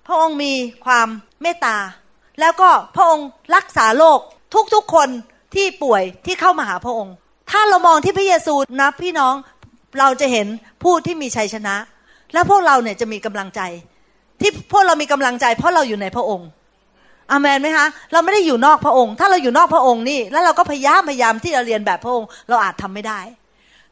[0.07, 0.53] พระองค์มี
[0.87, 1.09] ความ
[1.43, 1.77] เมตตา
[2.41, 4.19] แล้วก็พระองค์รักษาโลก
[4.75, 5.09] ทุกๆคน
[5.55, 7.15] ที่ป่วยที่เข้ามาหาพระองค์
[7.51, 9.35] ถ้าเรามองที่พระเยซูนะพี่น้อง
[9.99, 10.47] เราจะเห็น
[10.83, 11.77] ผู้ที่มีชัยชนะ
[12.33, 13.61] และพวกเราเนี่ยจะมีกำลังใจ
[14.41, 16.49] ที่พวกเรามีกำลังใจ เพราะเราอยู่ในพระองค์
[17.31, 23.21] อามนไหมคะเราไม่ได้อยู่นอกพระองค์ ถ้าเราอยู่นอกพระองค์นี่แล้วเราก็พยายามพยายามที่จะเรียนแบบพระองค์ เราอาจทำไม่ได้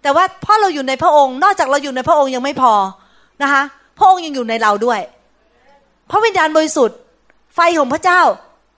[0.03, 2.73] แต่ว่าเพราะเราอยู่ในพระองค์ นอกจากเราอยู่ในพระองค์ยังไม่พอ
[3.43, 3.63] นะคะ
[3.99, 5.01] พระองค์ยังอยู่ในเราด้วย
[6.11, 6.99] พระวิญญาณบริสุทธิ์
[7.55, 8.21] ไฟของพระเจ้า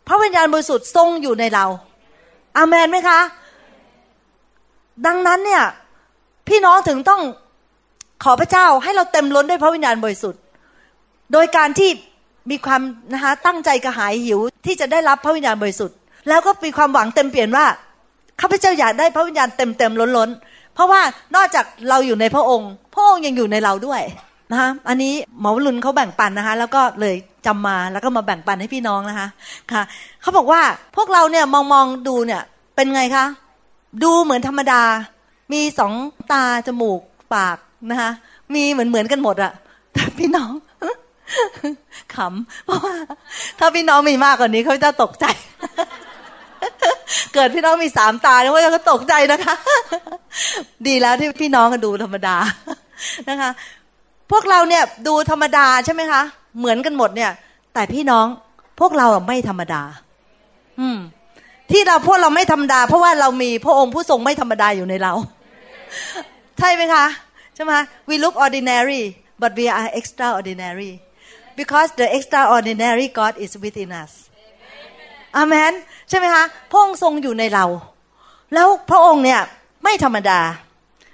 [0.08, 1.64] พระวิญญาณบริสุทธิ์ทรงอยู่ในเรา
[2.56, 3.20] อาเมนไหมคะ
[5.06, 5.64] ดังนั้นเนี่ย
[6.48, 7.22] พี่น้องถึงต้อง
[8.24, 10.40] ขอพระเจ้าให้เราเต็มล้นด้วยพระวิญญาณบริสุทธิ์
[11.32, 11.90] โดยการที่
[12.50, 12.82] มีความ
[13.12, 15.96] นะคะตั้งใจกระหายหิวที่จะได้รับพระวิญญาณบริสุทธิ์
[16.28, 17.66] แล้วก็มีความหวังเต็มเปลี่ยนว่า
[18.40, 20.30] ข้าพเจ้าอยากได้พระวิญญาณเต็มเต็มล้นล้น
[20.74, 21.00] เพราะว่า
[21.36, 24.02] นอกจากเราอยู่ในพระองค์ พระองค์ยังอยู่ในเราด้วย
[24.50, 27.14] นะคะอันนี้หมอวลุนเขาแบ่งปันนะคะ แล้วก็เลย
[27.46, 29.28] จำมาแล้วก็มาแบ่งปันให้พี่น้องนะคะ
[29.72, 29.82] ค่ะ
[30.22, 30.60] เขาบอกว่า
[30.96, 32.42] พวกเราเนี่ยมองมองดูเนี่ย
[32.76, 33.24] เป็นไงคะ
[34.04, 34.82] ดูเหมือนธรรมดา
[35.52, 35.92] มีสอง
[36.32, 37.00] ตาจมูก
[37.34, 37.58] ปาก
[37.90, 38.10] นะคะ
[38.54, 39.52] มีเหมือนเหมือนกันหมดอะ
[39.92, 40.52] แต่พี่น้อง
[42.14, 42.94] ขำเพราะว่า
[43.58, 45.26] ถ้าพี่น้องมีมากกว่านี้เขาจะตกใจ
[47.34, 49.54] เกิดพี่น้องมีสามตาเนี่ยว่าจะตกใจนะคะ
[50.86, 52.36] ดีแล้วที่พี่น้องก็ดูธรรมดา
[53.28, 53.50] นะคะ
[54.30, 56.22] พวกเราเนี่ยดูธรรมดาใช่ไหมคะ
[56.58, 57.30] เหมือนกันหมดเนี่ย
[57.74, 58.26] แต่พี่น้อง
[58.80, 59.82] พวกเราไม่ธรรมดา
[60.80, 60.98] อืม
[61.70, 65.12] ที่เราพวกเราไม่ธรรมดา เพราะว่าเรามีพระองค์ผู้ทรงไม่ธรรมดาอยู่ในเรา
[66.58, 67.06] ใช่ไหมคะ
[67.54, 67.72] ใช่ไหม
[68.08, 69.02] we look ordinary
[69.42, 70.92] but we are extraordinary
[71.60, 74.12] because the extraordinary God is within us
[75.36, 75.72] อาเมน
[76.08, 77.64] ใช่ไหมคะพระองค์ทรงอยู่ในเรา
[78.54, 79.40] แล้วพระองค์เนี่ย
[79.84, 80.40] ไม่ธรรมดา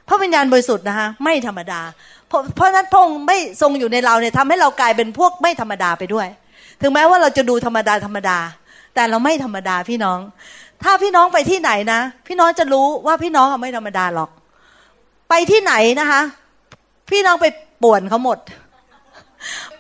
[0.09, 1.81] พระวิญญาณบริสุทธิ์นะคะไม่ธรรมดา
[2.29, 6.29] เพราะเพราะนั้นพระองค์ไม่ทรงอยู่ในเราเนี่ยทำให้เรากลายเป็นพวกไม่ธรรมดาไปด้วย
[6.81, 8.39] ถึงแม้ว่าเราจะดูธรรมดาธรรมดา
[8.95, 10.19] แต่เราไม่ธรรมดาพี่น้อง
[10.83, 14.31] ถ้าพี่น้องไปที่ไหนนะ พี่น้องจะรู้ว่าพี่น้องไม่ธรรมดาหรอก
[15.29, 16.21] ไปที่ไหนนะคะ
[17.11, 17.47] พี่น้องไป
[17.83, 18.39] ป่วนเขาหมด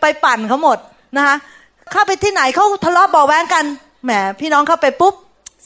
[0.00, 0.78] ไปปั่นเขาหมด
[1.16, 1.36] นะคะ
[1.92, 3.64] เข้าไปที่ไหนเขาทะเลาะเบาแวงกัน
[4.04, 5.14] แหมพี่น้องเข้าไปปุ๊บ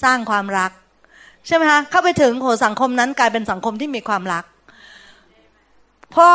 [0.02, 0.70] สร้างความรัก
[1.46, 4.44] ใช่ไหมคะเข้าไปถึงโหสังคมนั้นกลายเป็นสังคมที่มีความรัก
[6.14, 6.26] พอ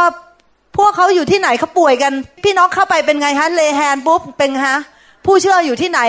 [0.77, 4.77] พวกเขาอยู่ที่ไหนเขาป่วยกัน พี่น้องเข้าไปเป็นไงฮะเลแฮนปุ๊บเป็นฮะ
[5.25, 6.01] ผู้เชื่ออยู่ที่ไหน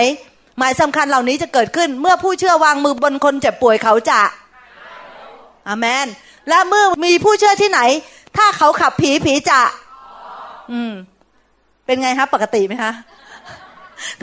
[0.57, 4.21] หมายสำคัญเหล่านี้จะเกิดขึ้น เมื่อผู้เชื่อวางมือบนคนเจ็บป่วยเขาจะ
[5.67, 6.07] อาเมน
[6.49, 7.81] และเมื่อมีผู้เชื่อที่ไหน
[8.37, 9.61] ถ้าเขาขับผีผีจะ
[10.71, 10.93] อืม
[11.85, 12.91] เป็นไงคะปกติไหมคะ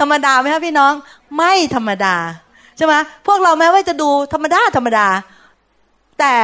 [0.00, 0.92] ธรรมดาไหมคะพี่น้อง
[1.36, 2.16] ไม่ธรรมดา
[2.76, 2.94] ใช่ไหม
[3.26, 5.06] พวกเราแม้ว่าจะดูธรรมดาธรรมดา
[6.20, 6.34] แต่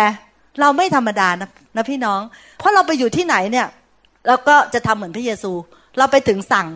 [0.61, 2.20] เราไม่ธรรมดานะนะพี่น้อง
[2.59, 3.68] เพราะเราไปอยู่ที่ไหนเนี่ย
[4.26, 5.53] เราก็จะทำเหมือนพระเยซู
[5.99, 6.66] เราไปถึงสั่ง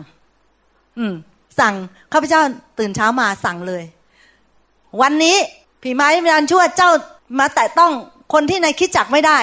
[0.97, 1.13] อืม
[1.59, 1.73] สั่ง
[2.13, 2.41] ข้าพเจ้า
[2.79, 3.83] ตื่นเช้ามาสั่งเลย
[5.01, 5.35] วันนี้
[5.81, 6.91] ผีไม้วิญญาณชั่วเจ้า
[7.39, 7.91] มาแตะต้อง
[8.33, 9.39] คนที่ในคิดจักไม่ได้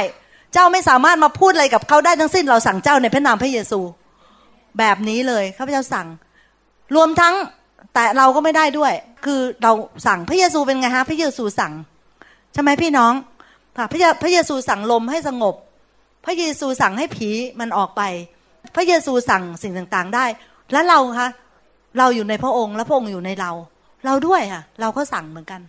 [0.53, 3.80] เจ้าไม่สามารถมาพูดอะไรกับเขาได้ทั้งสิ้นเราสั่งเจ้าในพระนามพระเยซู
[4.78, 6.07] แบบนี้เลยข้าพเจ้าสั่ง
[6.95, 7.35] รวมทั้ง
[7.95, 8.93] แต่เราก็ไม่ได้ด้วย
[9.24, 9.72] คือเรา
[10.07, 11.72] สั่งพระเยซูเป็นไงฮะพระเยซูสั่ง
[12.53, 13.12] ใช่ไหมพี่น้อง
[13.93, 15.55] พระเยพระเยซูสั่งลมให้สงบ
[16.24, 17.28] พระเยซูสั่งให้ผี
[17.61, 18.03] มันออกไป
[18.76, 20.26] พระเยซูสั่งสิ่งต่างๆได้
[20.72, 21.28] แล้วเราคะ
[21.99, 23.51] เราอยู่ในพระองค์และพระองค์อยู่ในเรา
[24.07, 25.61] เราด้วยค่ะเราก็สั่งเหมือนกัน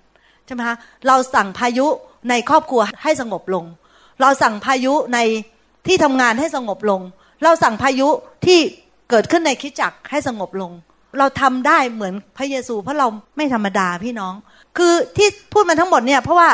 [0.45, 0.75] ใช่ไหมคะ
[1.07, 1.87] เราสั่งพายุ
[2.29, 3.65] ในครอบครัวให้สงบลง
[4.21, 5.19] เราสั่งพายุใน
[5.87, 7.01] ที่ทำงานให้สงบลง
[7.43, 8.07] เราสั่งพายุ
[8.45, 8.59] ที่
[9.09, 10.71] เกิดขึ้นในคิดจักให้สงบลง
[11.19, 13.07] เราทำได้เหมือนพระเยซู เพราะเรา
[13.37, 14.33] ไม่ธรรมดาพี่น้อง
[14.77, 16.49] คือที่พูดมาทั้งหมดเนี่ยเพราะว่า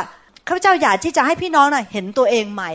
[0.48, 2.72] ข้าพเจ้าอยากที่จะให้พี่น้องน่ะเห็นตัวเองใหม่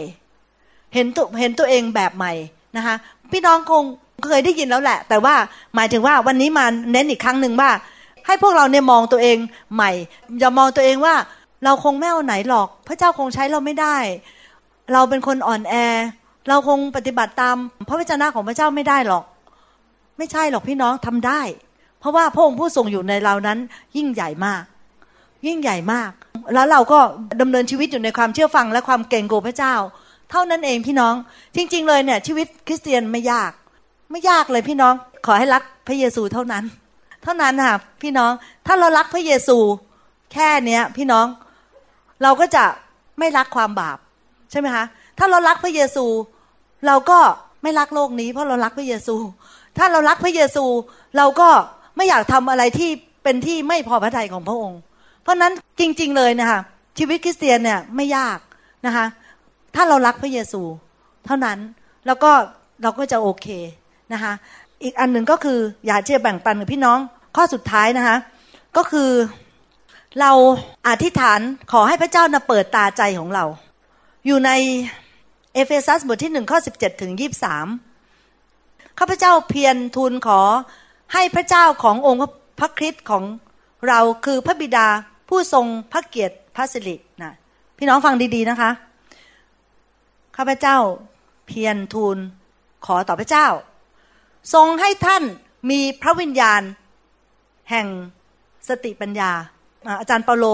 [0.95, 2.33] เห็นตัวเห็นตัวเองแบบใหม่
[2.77, 2.97] นะคะ
[3.33, 3.83] พี่น้องคง
[4.27, 5.35] เคยได้ยินแล้วแหละ แต่ว่า
[5.75, 7.71] หมายถึงว่าวันนี้มาเน้นอีกครั้งหนึ่งว่า
[8.27, 9.39] ให้พวกเราเนี่ยมองตัวเอง
[9.75, 9.91] ใหม่
[10.39, 11.15] อย่ามองตัวเองว่า
[11.65, 13.97] เราคงไม่เอาไหนหรอก พระเจ้าคงใช้เราไม่ได้
[14.93, 15.75] เราเป็นคนอ่อนแอ
[16.49, 17.57] เราคงปฏิบัติตาม
[17.89, 19.25] พระวจนะของพระเจ้าไม่ได้หรอก
[20.19, 21.41] ไม่ใช่หรอกพี่น้องทำได้
[22.01, 23.59] เพราะว่าพระองค์ผู้ทรงอยู่ในเรานั้น
[23.97, 24.63] ยิ่งใหญ่มาก
[25.47, 26.11] ยิ่งใหญ่มาก
[26.55, 26.99] แล้วเราก็
[27.41, 29.75] ดำเนินชีวิตอยู่ในความเชื่อฟังและความเกรงกลัวพระเจ้า
[30.31, 31.15] เท่านั้นเองพี่น้อง
[31.57, 33.53] จริง ๆ เลยเนี่ย ชีวิตคริสเตียนไม่ยาก
[34.11, 34.95] ไม่ยากเลยพี่น้อง
[35.27, 36.65] ขอให้รักพระเยซูเท่านั้น
[37.23, 38.33] เท่านั้นค่ะพี่น้อง
[38.67, 39.59] ถ้าเรารักพระเยซู
[40.33, 41.27] แค่เนี้ยพี่น้อง
[42.23, 42.65] เราก็จะ
[43.19, 43.99] ไม่รักความบาป
[44.51, 44.85] ใช่ไหมคะ
[45.19, 46.07] ถ้าเรารักพระเยซู
[46.87, 47.19] เราก็
[47.63, 49.17] ไม่รักโลกนี้ เพราะเรารักพระเยซู
[49.79, 50.65] ถ้าเรารักพระเยซู
[51.17, 51.49] เราก็
[51.97, 52.91] ไม่อยากทำอะไรที่
[53.25, 54.81] เป็นที่ไม่พอพระทัยของพระองค์
[55.23, 56.61] เพราะนั้นจริง ๆเลยนะคะ
[56.99, 58.39] ชีวิตคริสเตียนเนี่ยไม่ยาก
[58.87, 59.07] นะคะ
[59.75, 60.63] ถ้าเรารักพระเยซู
[61.27, 61.59] เท่านั้น
[62.07, 62.31] แล้วก็
[62.83, 63.47] เราก็จะโอเค
[64.13, 64.33] นะคะ
[64.83, 66.99] อีกอันหนึ่งก็คืออยากจะแบ่งปันกับพี่น้อง
[67.37, 68.17] ข้อสุดท้ายนะคะ
[68.77, 69.11] ก็คือ
[70.21, 70.33] เรา
[70.89, 71.41] อธิษฐาน
[71.73, 73.45] ขอให้พระเจ้านะเปิดตาใจของเรา
[74.27, 74.51] อยู่ใน
[75.55, 77.67] เอเฟซัสบทที่หนึ่งข้อสิบเจ็ดถึงยี่บสาม
[78.99, 80.41] ข้าพเจ้าเพียรทูลขอ
[81.15, 82.21] ให้พระเจ้าขององค์
[82.61, 83.25] พระคริสต์ของ
[83.89, 84.87] เราคือพระบิดา
[85.29, 87.33] ผู้ทรงพระเกียรติพระสิรินะ
[87.79, 88.71] พี่น้องฟังดีๆนะคะ
[90.37, 90.77] ข้าพเจ้า
[91.47, 92.17] เพียรทูล
[92.87, 93.47] ขอต่อพระเจ้า
[94.55, 95.23] ทรงให้ท่าน
[95.71, 96.63] มีพระวิญญาณ
[97.71, 97.87] แห่ง
[98.69, 99.33] สติปัญญา
[100.01, 100.47] อาจารย์เปาโล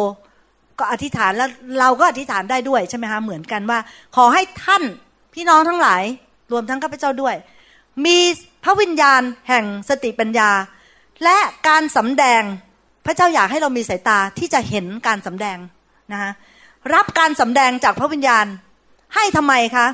[0.79, 3.79] ก็อธิษฐานแล้วเราก็อธิษฐานได้ด้วยใช่ไหมคะเหมือนกันว่า
[4.17, 4.83] ขอให้ท่าน
[5.35, 6.03] พี่น้องทั้งหลาย
[6.53, 7.35] รวมทั้งข้าพเจ้าด้วย
[8.07, 8.19] มี
[8.65, 10.51] พระวิญญาณแห่งสติปัญญา
[11.25, 12.43] และการสำแดง
[13.07, 15.59] พระเจ้าอยากให้เรามีสายตาที่จะเห็นการสำแดง
[16.13, 16.31] นะคะ
[16.95, 18.47] รับการสำแดงจากพระวิญญาณ
[19.15, 19.87] ให้ทำไมคะ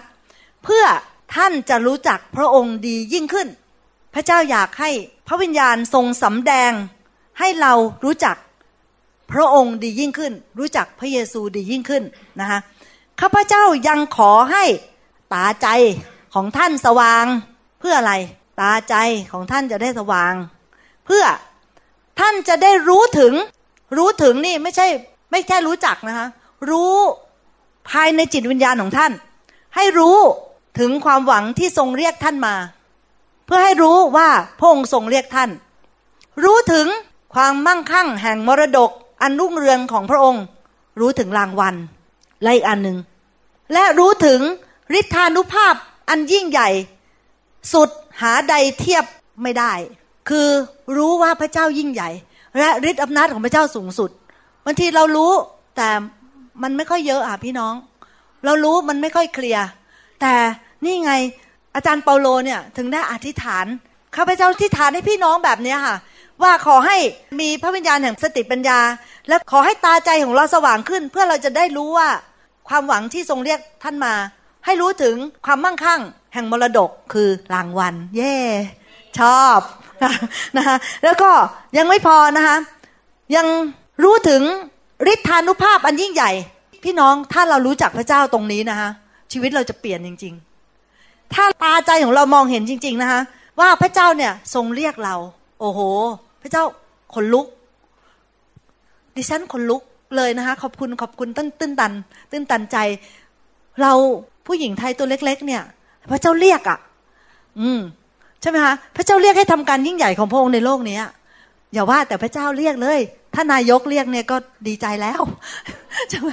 [0.64, 0.84] เพื่อ
[1.36, 3.48] ท่านจะรู้จักพระองค์ดียิ่งขึ้น
[4.14, 4.90] พระเจ้าอยากให้
[5.28, 6.72] พระวิญญาณทรงสำแดง
[7.38, 7.72] ให้เรา
[8.04, 8.36] รู้จัก
[9.32, 12.02] พระองค์ดียิ่งขึ้น รู้จักพระเยซูดียิ่งขึ้น
[12.40, 12.58] นะคะ
[13.20, 14.64] ข้าพเจ้ายังขอให้
[15.34, 15.68] ตาใจ
[16.34, 17.24] ของท่านสว่าง
[17.80, 18.14] เพื่ออะไร
[18.60, 18.94] ตาใจ
[19.32, 20.34] ของท่านจะได้สว่าง
[21.06, 21.24] เพื่อ
[22.20, 23.34] ท่านจะได้รู้ถึง
[23.96, 24.86] รู้ถึงนี่ไม่ใช่
[25.30, 26.26] ไม่แค่รู้จักนะคะ
[26.70, 26.94] รู้
[27.90, 29.12] ภายในจิตวิญญาณของท่าน
[29.76, 30.18] ให้รู้
[30.78, 32.54] ถึงความหวังที่ทรงเรียกท่านมา
[33.46, 35.50] เพื่อให้รู้ว่าพระองค์ทรงเรียกท่าน
[36.44, 36.86] รู้ถึง
[37.34, 38.90] ความมั่งคั่งแห่งมรดก
[39.22, 40.44] อันรุ่งเรืองของพระองค์
[41.00, 41.74] รู้ถึงรางวัล
[42.42, 42.96] และอีกอันหนึ่ง
[43.72, 44.40] และรู้ถึง
[44.98, 45.74] ฤทธานุภาพ
[46.08, 46.68] อันยิ่งใหญ่
[47.72, 47.88] สุด
[48.22, 49.04] หาใดเทียบ
[49.42, 49.72] ไม่ได้
[50.28, 50.48] คือ
[50.96, 52.10] รู้ว่าพระเจ้ายิ่งใหญ่
[52.58, 54.10] และฤทธิ์อำนาจของพระเจ้าสูงสุด
[54.64, 55.32] บางทีเรารู้
[55.76, 55.88] แต่
[56.62, 57.74] มันไม่ค่อยเยอะอะพี่น้อง
[58.44, 59.66] เรารู้มันไม่ค่อยเคลียร์
[60.20, 60.34] แต่
[60.84, 61.12] นี่ไง
[61.74, 63.66] อาจารย์เปาโลเนี่ยถึงได้อธิษฐาน
[64.16, 65.96] ข้าพเจ้าอธิษฐานให้พี่น้องแบบนี้ค่ะ
[66.42, 66.96] ว่าขอให้
[67.40, 68.78] มีพระวิญญาณแห่งสติปัญญา
[69.28, 72.08] และขอให้ตาใจของเราสว่างขึ้น เพื่อเราจะได้รู้ว่า
[72.68, 74.14] ความหวังที่ทรงเรียกท่านมา
[74.64, 75.14] ให้รู้ถึง
[75.46, 76.00] ความมั่งคั่ง
[76.34, 78.36] แห่งมรดกคือรางวัล เย่
[79.18, 79.60] ชอบ
[80.56, 81.30] นะคะแล้วก็
[81.76, 82.56] ยังไม่พอนะคะ
[83.36, 83.46] ยัง
[84.04, 84.42] รู้ถึง
[85.12, 86.30] ฤทธานุภาพอันยิ่งใหญ่
[86.84, 88.88] พี่น้องถ้าเรารู้จักพระเจ้าตรงนี้นะคะ
[89.32, 90.34] ชีวิตเราจะเปลี่ยนจริง
[90.84, 93.20] ๆ ถ้าตาใจของเรามองเห็นจริง ๆนะคะ
[93.60, 95.16] ว่าพระเจ้าเนี่ยทรงเรียกเรา
[95.60, 95.80] โอ้โห
[96.42, 96.64] พระเจ้า
[97.14, 97.46] ขนลุก
[99.18, 99.82] ดิฉันขนลุก
[100.16, 101.92] เลยนะคะ ขอบคุณขอบคุณตื้นตื้นตัน
[102.30, 102.76] ตื้นตันใจ
[103.82, 103.92] เรา
[104.46, 105.62] ผู้หญิงไทยตัวเล็ก ๆ เนี่ย
[106.10, 106.78] พระเจ้าเรียกอะ่ะ
[107.60, 107.80] อืม
[108.40, 110.98] ใช่ไหมคะพระเจ้าเรียกให้ทำการยิ่งใหญ่ของพระองค์ในโลกนี้
[111.72, 112.98] อย่าว่าแต่พระเจ้าเรียกเลย
[113.34, 114.36] ถ้านายกเรียกเนี่ยก็
[114.68, 115.20] ดีใจแล้ว
[116.10, 116.30] ใช่ไหม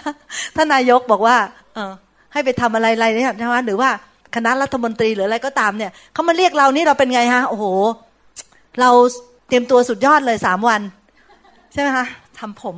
[0.56, 1.38] ถ้านายกบอกว่า
[1.74, 1.92] เออ
[2.34, 3.90] ให้ไปทำอะไรอะไรเนี่ยใช่ไหมหรือว่า
[4.36, 7.66] คณะรัฐมนตรีหรืออะไรก็ตามเนี่ยเขามาเรียกเรานี่เราเป็นไงฮะโอ้โห
[8.80, 8.90] เรา
[9.48, 10.82] เตรียมตัวสุดยอดเลยสามวัน
[11.74, 12.06] ใช่ไหมคะ
[12.40, 12.78] ทำผม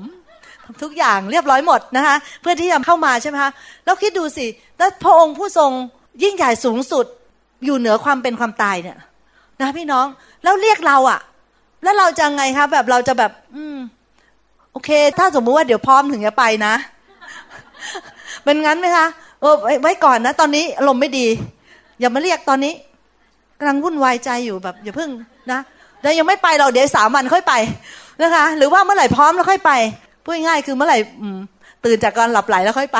[0.64, 3.52] ทำทุกอย่างเรียบร้อยหมดนะคะเพื่อที่จะเข้ามาใช่ไหมคะ
[3.86, 4.46] แล้วคิดดูสิ
[4.78, 5.72] แล้วพระองค์ผู้ทรง
[6.24, 7.06] ยิ่งใหญ่สูงสุด
[7.66, 8.98] อยู่เหนือความเป็นความตายเนี่ย
[9.62, 10.06] นะพี่น้อง
[10.44, 11.20] แล้วเรียกเราอะ่ะ
[11.84, 13.78] แล้วเราจะไงคะแบบเราจะแบบ อืม
[14.72, 16.74] โอเค ถ้าสมมุติว่าเดี๋ยวพร้อมถึงจะไปนะ
[18.44, 19.08] เป็นงั้นไหมคะ
[19.42, 21.28] เออไว้ก่อนนะ ตอนนี้อารมณ์ไม่ดี
[22.00, 22.74] อย่ามาเรียกตอนนี้
[23.60, 25.10] กำลังวุ่นวายใจอยู่แบบ อย่าเพิ่ง
[25.52, 25.60] นะ
[26.02, 27.54] เดี๋ยวยังไม่ไปเราเดี๋ยวสามวันค่อยไป
[28.22, 29.72] นะคะ หรือว่าเมื่อไหร่พร้อมแล้วค่อยไป
[30.24, 30.98] พูดง่ายคือเมื่อไหร่
[31.86, 33.00] ตื่นจากการหลับไหลแล้วค่อยไป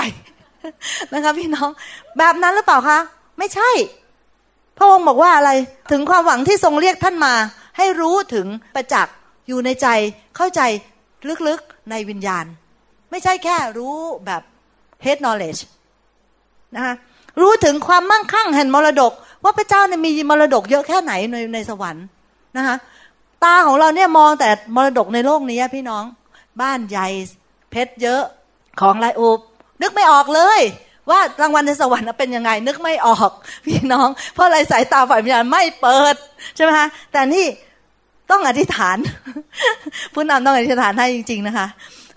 [1.14, 1.70] นะคะพี่น้อง
[2.18, 3.00] แบบนั้นหรือเปล่าคะ
[3.40, 3.70] ไม่ใช่
[4.78, 5.52] พระองค์บอกว่าอะไร
[5.92, 7.34] ถึงความหวังที่ทรงเรียกท่านมา
[7.78, 9.16] ให้รู้ถึงประจักษ์
[9.48, 9.88] อยู่ในใจ
[10.38, 10.62] เข้าใจ
[11.48, 12.46] ลึกๆในวิญญาณ
[13.12, 13.96] ไม่ใช่แค่รู้
[14.26, 14.42] แบบ
[15.06, 15.62] head knowledge
[16.76, 16.94] นะคะ
[17.42, 19.12] รู้ถึงความมั่งคั่งแห่งมรดก
[19.44, 22.06] ว่าพระเจ้าเนี่ยมีมรดกเยอะแค่ไหนในในสวรรค์
[22.58, 22.76] นะคะ
[23.44, 26.04] ตาของเราเนี่ยมองแต่มรดกในโลกนี้พี่น้อง
[26.62, 27.08] บ้านใหญ่
[27.72, 28.22] เพชรเยอะ
[28.82, 29.40] ของไรโอบ
[29.82, 30.62] นึกไม่ออกเลย
[31.10, 33.32] ว่ารางวัลในสวรรค์เป็นยังไง นึกไม่ออก
[33.66, 36.16] พี่น้อง เพราะอะไรสายตาฝ่ายวิญญาณไม่เปิด
[36.56, 37.46] ใช่ไหมคะแต่นี่
[38.32, 38.98] ต้องอธิษฐาน
[40.14, 41.68] ผู้นำต้องอธิษฐานให้จริง ๆนะคะ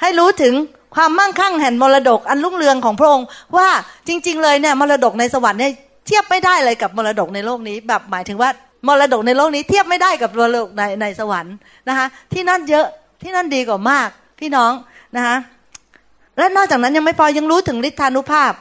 [0.01, 0.55] ให้รู้ถึง
[0.97, 3.69] ความมั่งคั่งแห่งมรดกอันรุ่งเรืองของพระองค์ว่า
[4.09, 5.73] จริง ๆ เลยเนี่ยมรดกในสวรรค์เนี่ย
[6.07, 8.51] เทียบไม่ได้เลยกับมรดกในโลกนี้ แบบหมายถึงว่า
[8.87, 11.57] มรดกในโลกนี้เทียบไม่ได้กับมรดกในในสวรรค์
[11.89, 12.87] นะคะ ที่นั่นเยอะ
[13.23, 14.09] ที่นั่นดีกว่ามาก
[14.41, 14.73] พี่น้อง
[15.17, 15.37] นะคะ
[16.39, 18.53] และนอกจากนั้นยังไม่พอยังรู้ถึงฤทธานุภาพ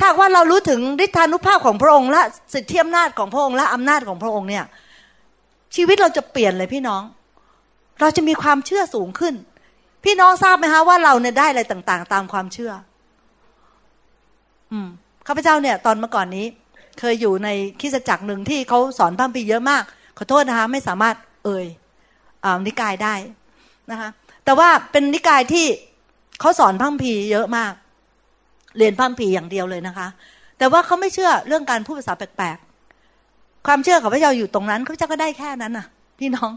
[0.00, 2.22] ถ้าว่าเรารู้ถึงฤทธานุภาพของพระองค์และ
[2.54, 4.64] สิทธิอำนาจของพระองค์และอำนาจของพระองค์เนี่ย
[5.76, 7.02] ชีวิตเราจะเปลี่ยนเลยพี่น้อง
[8.00, 9.34] เราจะมีความเชื่อสูงขึ้น
[10.04, 12.72] พี่น้องทราบไหมคะว่าเราเนี่ยได้อะไรต่าง ๆ ตามความเชื่อ
[14.72, 14.88] อืม
[15.26, 16.46] ข้าพเจ้าเนี่ย ตอนเมื่อก่อนนี้
[16.98, 17.48] เคยอยู่ใน
[17.80, 19.82] คริสจักรหนึ่งที่เขาสอนพระคัมภีเยอะมาก
[20.18, 21.66] ขอโทษนะคะไม่สามารถเอ่ย
[22.66, 23.14] นิกายได้
[23.90, 24.08] นะคะ
[24.44, 25.66] แต่ว่าเป็นนิกายที่
[26.40, 27.72] เขาสอนพระคัมภีเยอะมาก
[28.76, 30.08] เรียนพระคัมภีอย่างเดียวเลยนะคะ
[30.58, 35.86] แต่ว่าเขาไม่เชื่อเรื่องการพูดภาษาแปลกๆความเชื่อของพระเจ้าอยู่ตรงนั้นข้าพเจ้าก็ได้แค่นั้นน่ะ
[36.18, 36.50] พี่น้อง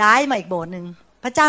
[0.00, 0.84] ย้ายมาอีกโบสถ์หนึ่ง
[1.24, 1.46] พระเจ้า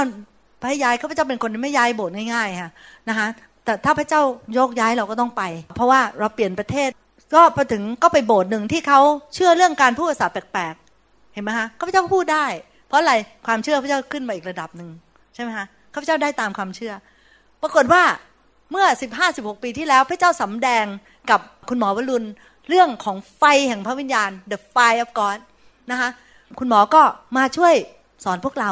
[0.61, 2.71] พระยายข้าพเจ้าเป็นคนที่ไม่ย้ายโบสถ์ง่ายๆค่ะ
[3.09, 3.27] นะคะ
[3.65, 4.21] แต่ถ้าพระเจ้า
[4.57, 5.43] ยกย้ายเราก็ต้องไป
[5.75, 6.89] เพราะว่าเราเปลี่ยนประเทศ
[7.35, 8.99] ก็ไปถึงก็ไปโบสถ์หนึ่งที่เขา
[9.33, 12.45] เชื่อเรื่องการพูดภาษาแปลกๆ เห็นไหมคะข้าพเจ้าพูดได้
[12.87, 13.13] เพราะอะไร
[13.45, 14.89] ความเชื่อพระเจ้าขึ้นมาอีกระดับหนึ่ง
[15.33, 16.93] ใช่ไหมคะข้าพเจ้าได้ตามความเชื่อ
[17.61, 18.03] ปรากฏว่า
[18.71, 20.85] เมื่อสิบห้าสิบหกปีที่แล้ว พระเจ้าสำแดง
[21.29, 22.27] กับคุณหมอวรุณ
[22.69, 25.39] เรื่องของไฟแห่งพระวิญญาณ the fire of God
[25.91, 26.09] นะคะ
[26.59, 27.01] คุณหมอก็
[27.37, 27.73] มาช่วย
[28.23, 28.71] สอนพวกเรา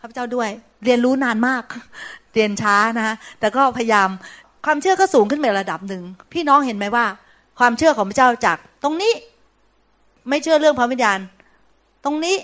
[0.00, 0.48] ข้าพเจ้าด้วย
[0.84, 1.64] เรียนรู้นานมาก
[2.34, 4.08] เรียนช้านะคะแต่ก็พยายาม
[4.66, 6.02] ความเชื่อก็สูงขึ้นไประดับหนึ่ง
[6.32, 7.06] พี่น้องเห็นไหมว่า
[7.60, 9.12] ความเชื่อของพระเจ้าจากตรงนี้
[10.28, 11.18] ไม่เชื่อเรื่องพระวิญญาณ
[12.04, 12.36] ตรงนี้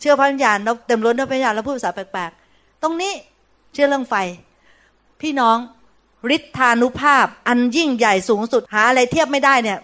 [0.00, 3.12] เชื่อพระวิญญาณเราเต็มล้นด้วยพระวิญญาณแล้วพูดภาษาแปลกๆ ตรงนี้
[3.72, 4.14] เชื่อเรื่องไฟ
[5.20, 5.56] พี่น้อง
[6.36, 9.78] ฤทธานุภาพ อันยิ่งใหญ่สูงสุดหาอะไรเทียบไม่ได้เนี่ย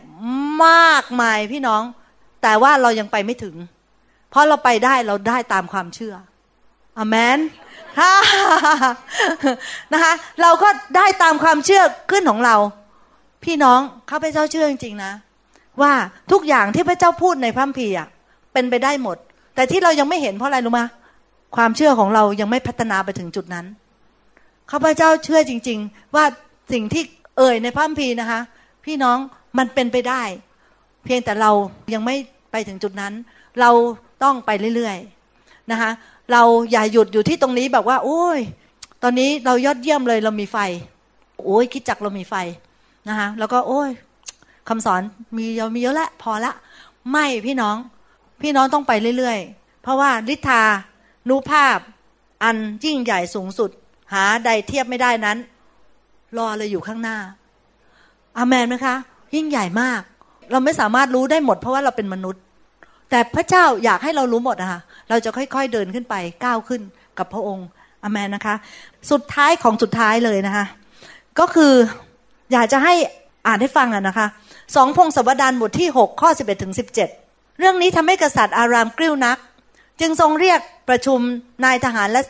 [0.64, 1.82] มากมายพี่น้อง
[2.42, 3.56] แต่ว่าเรายังไปไม่ถึง
[4.30, 6.14] เพราะเราไปได้เราได้ตามความเชื่อ
[6.98, 7.38] อเมน
[9.92, 10.12] นะคะ
[10.42, 12.56] เราก็ได้ตามความเชื่อขึ้นของเรา
[13.45, 13.80] พี่น้อง
[14.11, 15.12] ข้าพเจ้าเชื่อจริงๆนะ
[15.82, 15.93] ว่า
[16.32, 17.95] ทุกอย่างที่พระเจ้าพูดในพระคัมภีร์
[18.53, 19.16] เป็นไปได้หมด
[19.55, 20.80] แต่ที่เรายังไม่เห็นเพราะอะไรรู้ไหม
[21.57, 23.66] ความเชื่อของเรายังไม่พัฒนาไปถึงจุดนั้น
[24.70, 26.24] ข้าพเจ้าเชื่อจริง ๆ ว่า
[26.72, 27.03] สิ่งที่
[27.38, 28.41] เอ่ยในพระคัมภีร์นะคะ
[28.84, 29.18] พี่น้อง
[29.59, 30.22] มันเป็นไปได้
[31.05, 31.51] เพียงแต่เรา
[31.95, 32.16] ยังไม่
[32.53, 33.12] ไปถึงจุดนั้น
[33.61, 33.70] เรา
[34.22, 35.91] ต้องไปเรื่อยๆนะคะ
[36.32, 38.38] เราอย่าหยุดอยู่ที่ตรงนี้แบบว่า โอ้ย
[39.03, 40.57] ตอนนี้เรายอดเยี่ยมเลยเรามีไฟ
[41.45, 42.34] โอ้ยคิดจักเรามีไฟ
[43.11, 43.90] นะคะแล้วก็โอ้ย
[44.68, 45.00] คำสอน
[45.36, 46.52] มีเรามีเยอะแล้วพอละ
[47.12, 47.76] ไม่พี่น้อง
[48.42, 50.62] พี่น้องต้องไปเรื่อยๆ เพราะว่าลิทา
[51.28, 51.78] นุภาพ
[52.42, 53.70] อันยิ่งใหญ่สูงสุด
[54.12, 55.38] หาใดเทียบไม่ได้นั้น
[56.38, 57.18] รอเลยอยู่ข้างหน้า
[58.38, 58.94] อาเมนไหมคะ
[59.34, 60.00] ยิ่งใหญ่มาก
[60.50, 62.42] เราไม่สามารถรู้ได้หมด เพราะว่าเราเป็นมนุษย์
[63.11, 66.80] แต่พระเจ้าอยากให้เรารู้หมดนะคะเราจะค่อยๆเดินขึ้นไปก้าวขึ้น
[67.18, 67.66] กับพระองค์
[68.04, 68.54] อเมนนะคะ
[69.11, 70.66] สุดท้ายของสุดท้ายเลยนะคะ
[71.38, 71.74] ก็คือ
[72.53, 72.94] อยากจะให้
[73.46, 74.26] อ่านให้ฟังอะนะคะ
[74.76, 79.38] สองพงศวดารบทที่ 6 ข้อ 11ถึง17 เรื่องนี้ทำให้กษัตริย์อารามกริ้วนัก
[80.01, 81.20] จึงทรงเรียกประชุม
[81.64, 82.22] นายทหารและ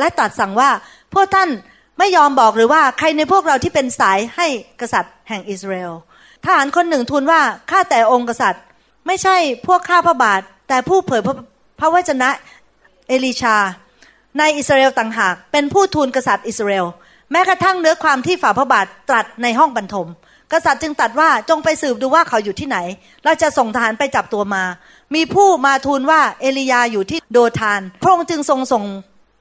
[0.00, 0.70] และตัดสั่งว่า
[1.14, 1.50] พวกท่าน
[1.98, 4.46] ไม่ยอมบอกหรือว่าใครในพวกเราที่เป็นสายให้
[4.80, 5.92] กษัตริย์แห่งอิสราเอล
[6.44, 7.40] ทหารคนหนึ่งทูลว่า
[7.70, 8.62] ข้าแต่องค์กษัตริย์
[9.06, 9.36] ไม่ใช่
[9.66, 11.34] พวกข้าพระบาท แต่ผู้เผยพระ
[11.80, 12.30] พระวจนะ
[13.08, 13.56] เอลิชา
[14.38, 16.86] ในอิสราเอลต่างหาก เป็นผู้ทูลกษัตริย์อิสราเอล
[17.32, 20.08] แม้กระทั่งเนื้อความที่ฝ่าพระบาทตรัสในห้องบรรทม
[20.52, 22.78] กษัตริย์จึงตรัสว่าจงไปสืบดูว่าเขาอยู่ที่ไหน
[23.24, 24.64] เราจะส่งทหารไปจับตัวมา
[25.14, 28.84] มีผู้มาทูลว่าเอลียาอยู่ที่โดทาน พระองค์จึงทรงส่ง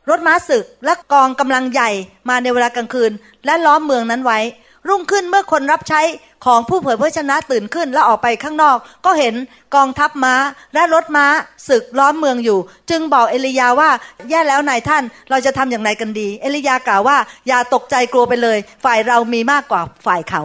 [0.10, 1.90] รถม้าศึกและกองกำลังใหญ่
[2.30, 3.12] มาในเวลากลางคืน
[3.46, 4.40] และล้อมเมืองนั้นไว้
[4.88, 6.02] รุ่งขึ้นเมื่อคนรับใช้
[6.46, 9.36] ของผู้เผยพระชนะตื่นขึ้นและออกไปข้างนอก ก็เห็น
[9.76, 10.36] กองทัพม้า
[10.74, 11.26] และรถม้า
[11.70, 12.60] ศึกล้อมเมืองอยู่
[12.90, 13.90] จึงบอกเอลียาว่า
[14.30, 17.18] แย่แล้วนายท่านเราจะทำอย่างไรกันดี เอลียากล่าวว่า
[17.48, 20.44] อย่าตกใจกลัวไปเลย ฝ่ายเรามีมากกว่าฝ่ายเขา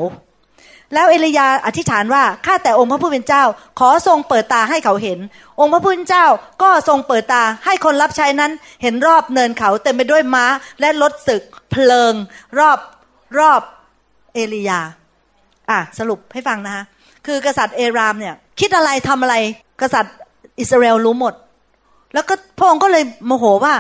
[0.95, 3.45] แล้วเอลียาอธิษฐานว่าข้าแต่องค์พระผู้เป็นเจ้า
[3.81, 5.19] ขอทรงเปิดตาให้เขาเห็น
[5.61, 6.27] องค์พระผู้เป็นเจ้า
[6.63, 10.47] ก็ทรงเปิดตาให้คนรับใช้นั้น เห็นรอบเนินเขาเต็มไปด้วยม้า
[10.81, 12.13] และรถศึกเพลิง
[12.59, 12.79] รอบ
[13.39, 13.63] รอบ
[14.35, 14.81] เอลียา
[15.71, 16.85] อะสรุปให้ฟังนะคะ
[17.27, 19.37] คือกษัตริย์เอรามเนี่ย คิดอะไรทำอะไร
[19.83, 20.15] กษัตริย์
[20.61, 21.35] อิสราเอลรู้หมด
[22.15, 23.75] แล้วก็พระองค์ก็เลยโมโหว่า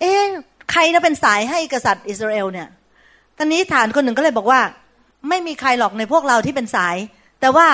[0.00, 0.22] เอ๊ะ
[0.72, 2.68] ใครนะเป็นสายให้กษัตริย์อิสราเอลเนี่ย
[3.36, 4.60] ตอนนี้ฐานคนหนึ่งก็เลยบอกว่า
[5.28, 6.96] ไม่มีใครหรอกในพวกเราที่เป็นสาย
[7.40, 7.66] แต่ว่า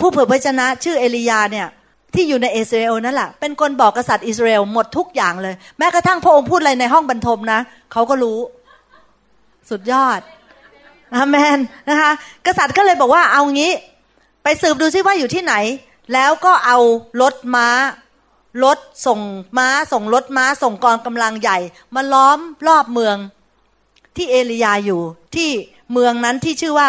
[0.00, 1.66] ผู้เผยพระชนะชื่อเอลียาเนี่ย
[2.14, 7.60] ที่อยู่ในอิสราเอลนั่นแหละเป็นคนบอกกษัตริย์อิสราเอลหมดทุกอย่างเลย แม้กระทั่งพระองค์พูดอะไรในห้องบรรทมนะ
[7.92, 8.38] เขาก็รู้
[9.70, 10.20] สุดยอด
[11.14, 12.10] อาเมนนะคะ
[12.46, 13.72] กษัตริย์ก็เลยบอกว่าเอางี้
[14.42, 15.54] ไปสืบดูซิว่าอยู่ที่ไหน
[16.12, 16.78] แล้วก็เอา
[17.20, 17.68] รถม้า
[18.64, 19.20] รถส่ง
[19.58, 21.58] ม้าส่งรถม้าส่งกองกำลังใหญ่
[21.94, 22.38] มาล้อม
[22.68, 23.16] รอบเมือง
[24.16, 25.00] ที่เอลียาอยู่
[25.34, 25.50] ที่
[25.92, 26.88] เมืองนั้นที่ชื่อว่า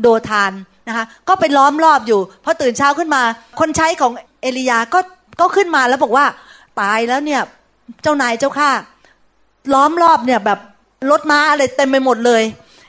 [0.00, 0.52] โดทาน
[0.88, 3.22] นะคะก็ไปล้อมรอบอยู่พอตื่นเช้าขึ้นมา
[3.60, 4.12] คนใช้ของ
[4.42, 5.00] เอลียาก็
[5.40, 6.26] ก็ขึ้นมาแล้วบอกว่า
[6.80, 7.42] ตายแล้วเนี่ย
[8.02, 8.70] เจ้านายเจ้าข้า
[9.74, 10.58] ล้อมรอบเนี่ยแบบ
[11.10, 12.42] รถม้าอะไรเต็มไปหมดเลย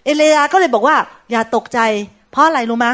[0.06, 0.98] เอลียาก็เลยบอกว่า
[1.32, 1.80] อย่าตกใจ
[2.32, 2.88] เพราะอะไรรู้ไหม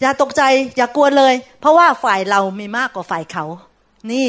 [0.00, 0.42] อย่าตกใจ
[0.76, 3.44] อย่ากลัวเลย เพราะว่าฝ่ายเรามีมากกว่าฝ่ายเขา
[4.12, 4.28] นี่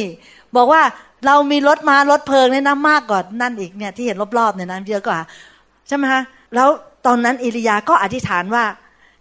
[0.55, 0.82] บอกว่า
[1.26, 5.19] เรามีรถมารถเพลิงเนี่ยนะมากกว่านั่นอีกเนี่ยที่เห็นรอบๆเนี่ยนะเยอะกว่า
[5.88, 6.22] ใช่ไหมคะ
[6.55, 6.69] แล้ว
[7.05, 8.63] ตอนนั้นเอิริยาก็อธิษฐานว่า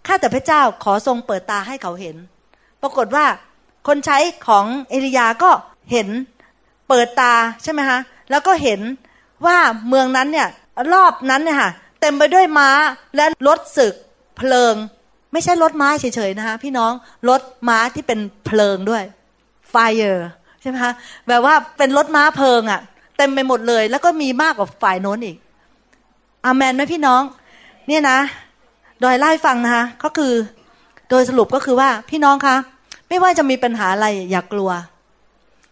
[0.07, 2.17] ข้าแต่พระเจ้าขอทรงเปิดตาให้เขาเห็น
[2.83, 3.25] ปรากฏว่า
[3.87, 5.51] คนใช้ของเอลียาก็
[5.93, 6.09] เห็น
[6.89, 7.33] เปิดตา
[7.63, 7.99] ใช่ไหมคะ
[8.31, 8.81] แล้วก็เห็น
[9.47, 10.49] ว่าเมืองนั้นเนี่ย
[10.93, 11.71] รอบนั้นเนี่ยค่ะ
[12.01, 12.71] เต็มไปด้วยม้า
[13.17, 13.95] และรถศึก
[14.37, 14.75] เพลิง
[15.33, 16.93] ไม่ใช่รถม้าเฉยๆนะคะพี่น้อง
[17.29, 19.03] รถม้าที่เป็นเพลิงด้วย
[19.73, 20.21] fire
[20.61, 20.93] ใช่ไหมคะ
[21.29, 22.81] แบบว่าเป็นรถม้าเพลิงอะ่ะ
[23.19, 25.37] เต็มไปหมดเลย แล้วก็มีมากกว่าฝ่ายโน้นอีก
[26.45, 27.23] อามันไหมพี่น้อง
[27.89, 28.19] เนี่ยนะ
[29.01, 30.33] โดยไล่ฟังนะคะก็คือ
[31.11, 32.57] โดยสรุปก็คือว่าพี่น้องคะ
[33.09, 34.71] ไม่ว่าจะมีปัญหาอะไรอย่ากกลัว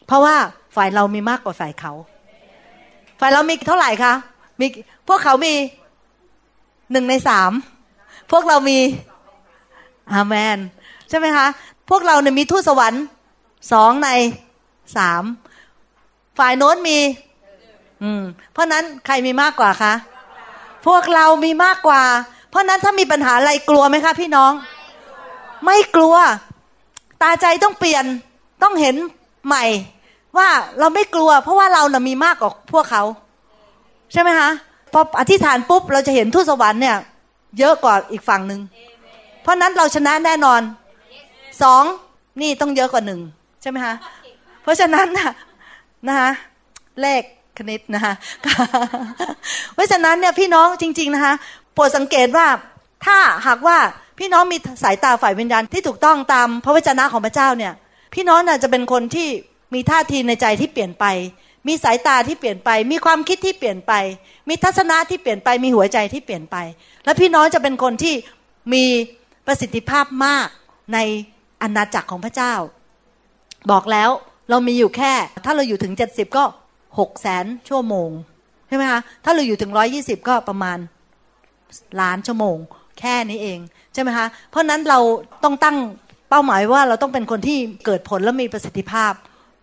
[0.06, 0.36] เพราะว่า
[0.76, 1.92] ฝ่ายเรามีมากกว่าฝ่ายเขา
[3.20, 4.12] ฝ่ายเรามีเท่าไหร่คะ
[4.60, 4.66] มี
[5.08, 5.54] พวกเขามี
[6.92, 7.52] หนึ่งในสาม
[8.30, 8.78] พวกเรามี
[10.12, 10.58] อาเมน
[11.08, 11.46] ใช่ไหมคะ
[11.90, 13.04] พวกเราเนี่ยมีทูตสวรรค์
[13.72, 14.08] สองใน
[14.96, 15.22] สาม
[16.38, 16.98] ฝ่ายโน้นมี
[18.02, 18.22] อืม
[18.52, 19.92] เพราะนั้นใครมีมากกว่าคะ
[20.86, 22.02] พวกเรามีมากกว่า
[22.50, 24.52] เพราะนั้นถ้ามีปัญหาอะไรกลัวไหมคะ พี่น้อง
[25.66, 26.14] ไม่กลัว
[27.22, 28.04] ตาใจต้องเปลี่ยน
[28.62, 28.96] ต้องเห็น
[29.46, 29.64] ใหม่
[30.38, 33.02] ว่าเราไม่กลัว เพราะว่าเรานะ่ะมีมากกว่าพวกเขา
[34.12, 34.50] ใช่ไหมคะ
[34.92, 36.96] พออธิษฐานปุ๊บเราจะเห็นทูตสวรรค์เนี่ย
[37.58, 38.60] เยอะกว่าอีกฝั่งหนึ่ง
[39.42, 40.60] เพราะนั้นเราชนะแน่นอน
[41.62, 41.82] สอง
[42.40, 43.20] นี่ต้องเยอะกว่าหนึ่ง
[43.62, 43.94] ใช่ไหมคะ
[44.62, 45.30] เพราะฉะนั้นนะ
[46.08, 46.30] นะคะ
[47.00, 47.22] เลข
[47.58, 48.14] คณิตนะคะ
[49.74, 51.34] เพราะฉะนั้นเนี่ยพี่น้องจริง ๆนะคะ
[51.74, 52.46] โปรดสังเกตว่า
[53.06, 53.78] ถ้าหากว่า
[54.18, 57.72] พี่น้องมีสายตาฝ่ายวิญญาณที่ถูกต้องตามพระวจนะของพระเจ้าเนี่ย
[58.14, 59.28] พี่น้องน่ะจะเป็นคนที่
[59.74, 61.04] มีท่าทีในใจที่เปลี่ยนไป
[61.66, 63.92] มีสายตาที่เปลี่ยนไป มีความคิดที่เปลี่ยนไป
[64.48, 66.56] มีทัศนะที่เปลี่ยนไปมีหัวใจที่เปลี่ยนไป
[67.04, 68.14] และพี่น้องจะเป็นคนที่
[68.72, 68.84] มี
[69.46, 70.48] ประสิทธิภาพมาก
[70.94, 70.98] ใน
[71.62, 72.54] อาณาจักรของพระเจ้า
[73.70, 74.10] บอกแล้ว
[74.50, 75.12] เรามีอยู่แค่
[75.44, 76.44] ถ้าเราอยู่ถึงเจ็ดสิบก็
[76.98, 78.10] หกแสนชั่วโมง
[78.68, 80.78] ใช่ไหมคะถ้าเราอยู่ถึงร้อยี่สิบก็ประมาณ
[82.00, 82.56] ล้านชั่วโมง
[82.98, 83.58] แค่นี้เอง
[83.94, 85.00] ใช่ไหมคะเพราะนั้นเรา
[85.44, 85.76] ต้องตั้ง
[86.30, 89.12] เป้าหมายว่าเราต้องเป็นคนที่เกิดผลและมีประสิทธิภาพ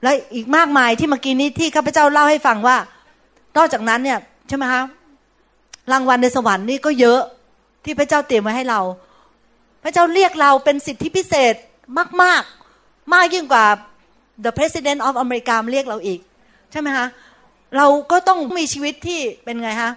[0.03, 2.77] และอีกมากมายที่เมื่อกี้นี้ที่ข้าพเจ้าเล่าให้ฟังว่า
[3.57, 4.83] นอกจากนั้นเนี่ยใช่ไหมคะ
[5.91, 7.19] รางวัลในสวรรค์นี่ก็เยอะ
[7.85, 8.81] ที่พระเจ้าเตรียมไว้ให้เรา
[9.83, 11.53] พระเจ้าเรียกเราเป็นสิทธิพิเศษ
[12.23, 12.41] มาก
[12.77, 13.65] ๆมากยิ่งกว่า
[14.45, 16.19] the president of อเมริกาเรียกเราอีก
[16.71, 17.07] ใช่ไหมคะ
[17.77, 19.91] เราก็ต้องมีชีวิตที่เป็นไงคะ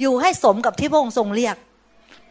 [0.00, 1.56] อยู่ให้สมกับที่พระองค์ทรงเรียก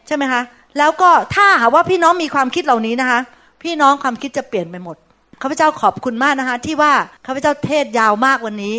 [0.06, 0.42] ใช่ไหมคะ
[0.78, 3.20] แล้วก็ถ้าหาว่าพี่น้องมีความคิดเหล่านี้นะคะ
[3.62, 4.96] พี่น้องความคิดจะเปลี่ยนไปหมด
[5.42, 6.92] ข้าพเจ้าขอบคุณมากนะคะ ที่ว่า
[7.26, 8.76] ข้าพเจ้าเทศยาวมากวันนี้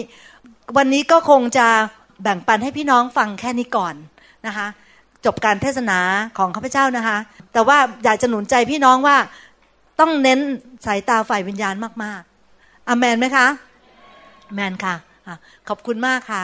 [0.78, 1.68] วันนี้ก็คงจะ
[2.24, 3.96] แบ่งปันให้พี่น้องฟังแค่นี้ก่อน
[4.48, 4.68] นะคะ
[5.26, 6.00] จบการเทศนา
[6.38, 7.18] ของข้าพเจ้านะคะ
[7.54, 9.18] แต่ว่าอยากจะหนุนใจพี่น้องว่า
[10.00, 10.40] ต้องเน้น
[10.86, 13.48] สายตาฝ่ายวิญญาณมากๆอเมนไหมคะ
[14.54, 14.96] แมนค่ะ
[15.28, 15.36] อะ
[15.68, 16.44] ขอบคุณมากค่ะ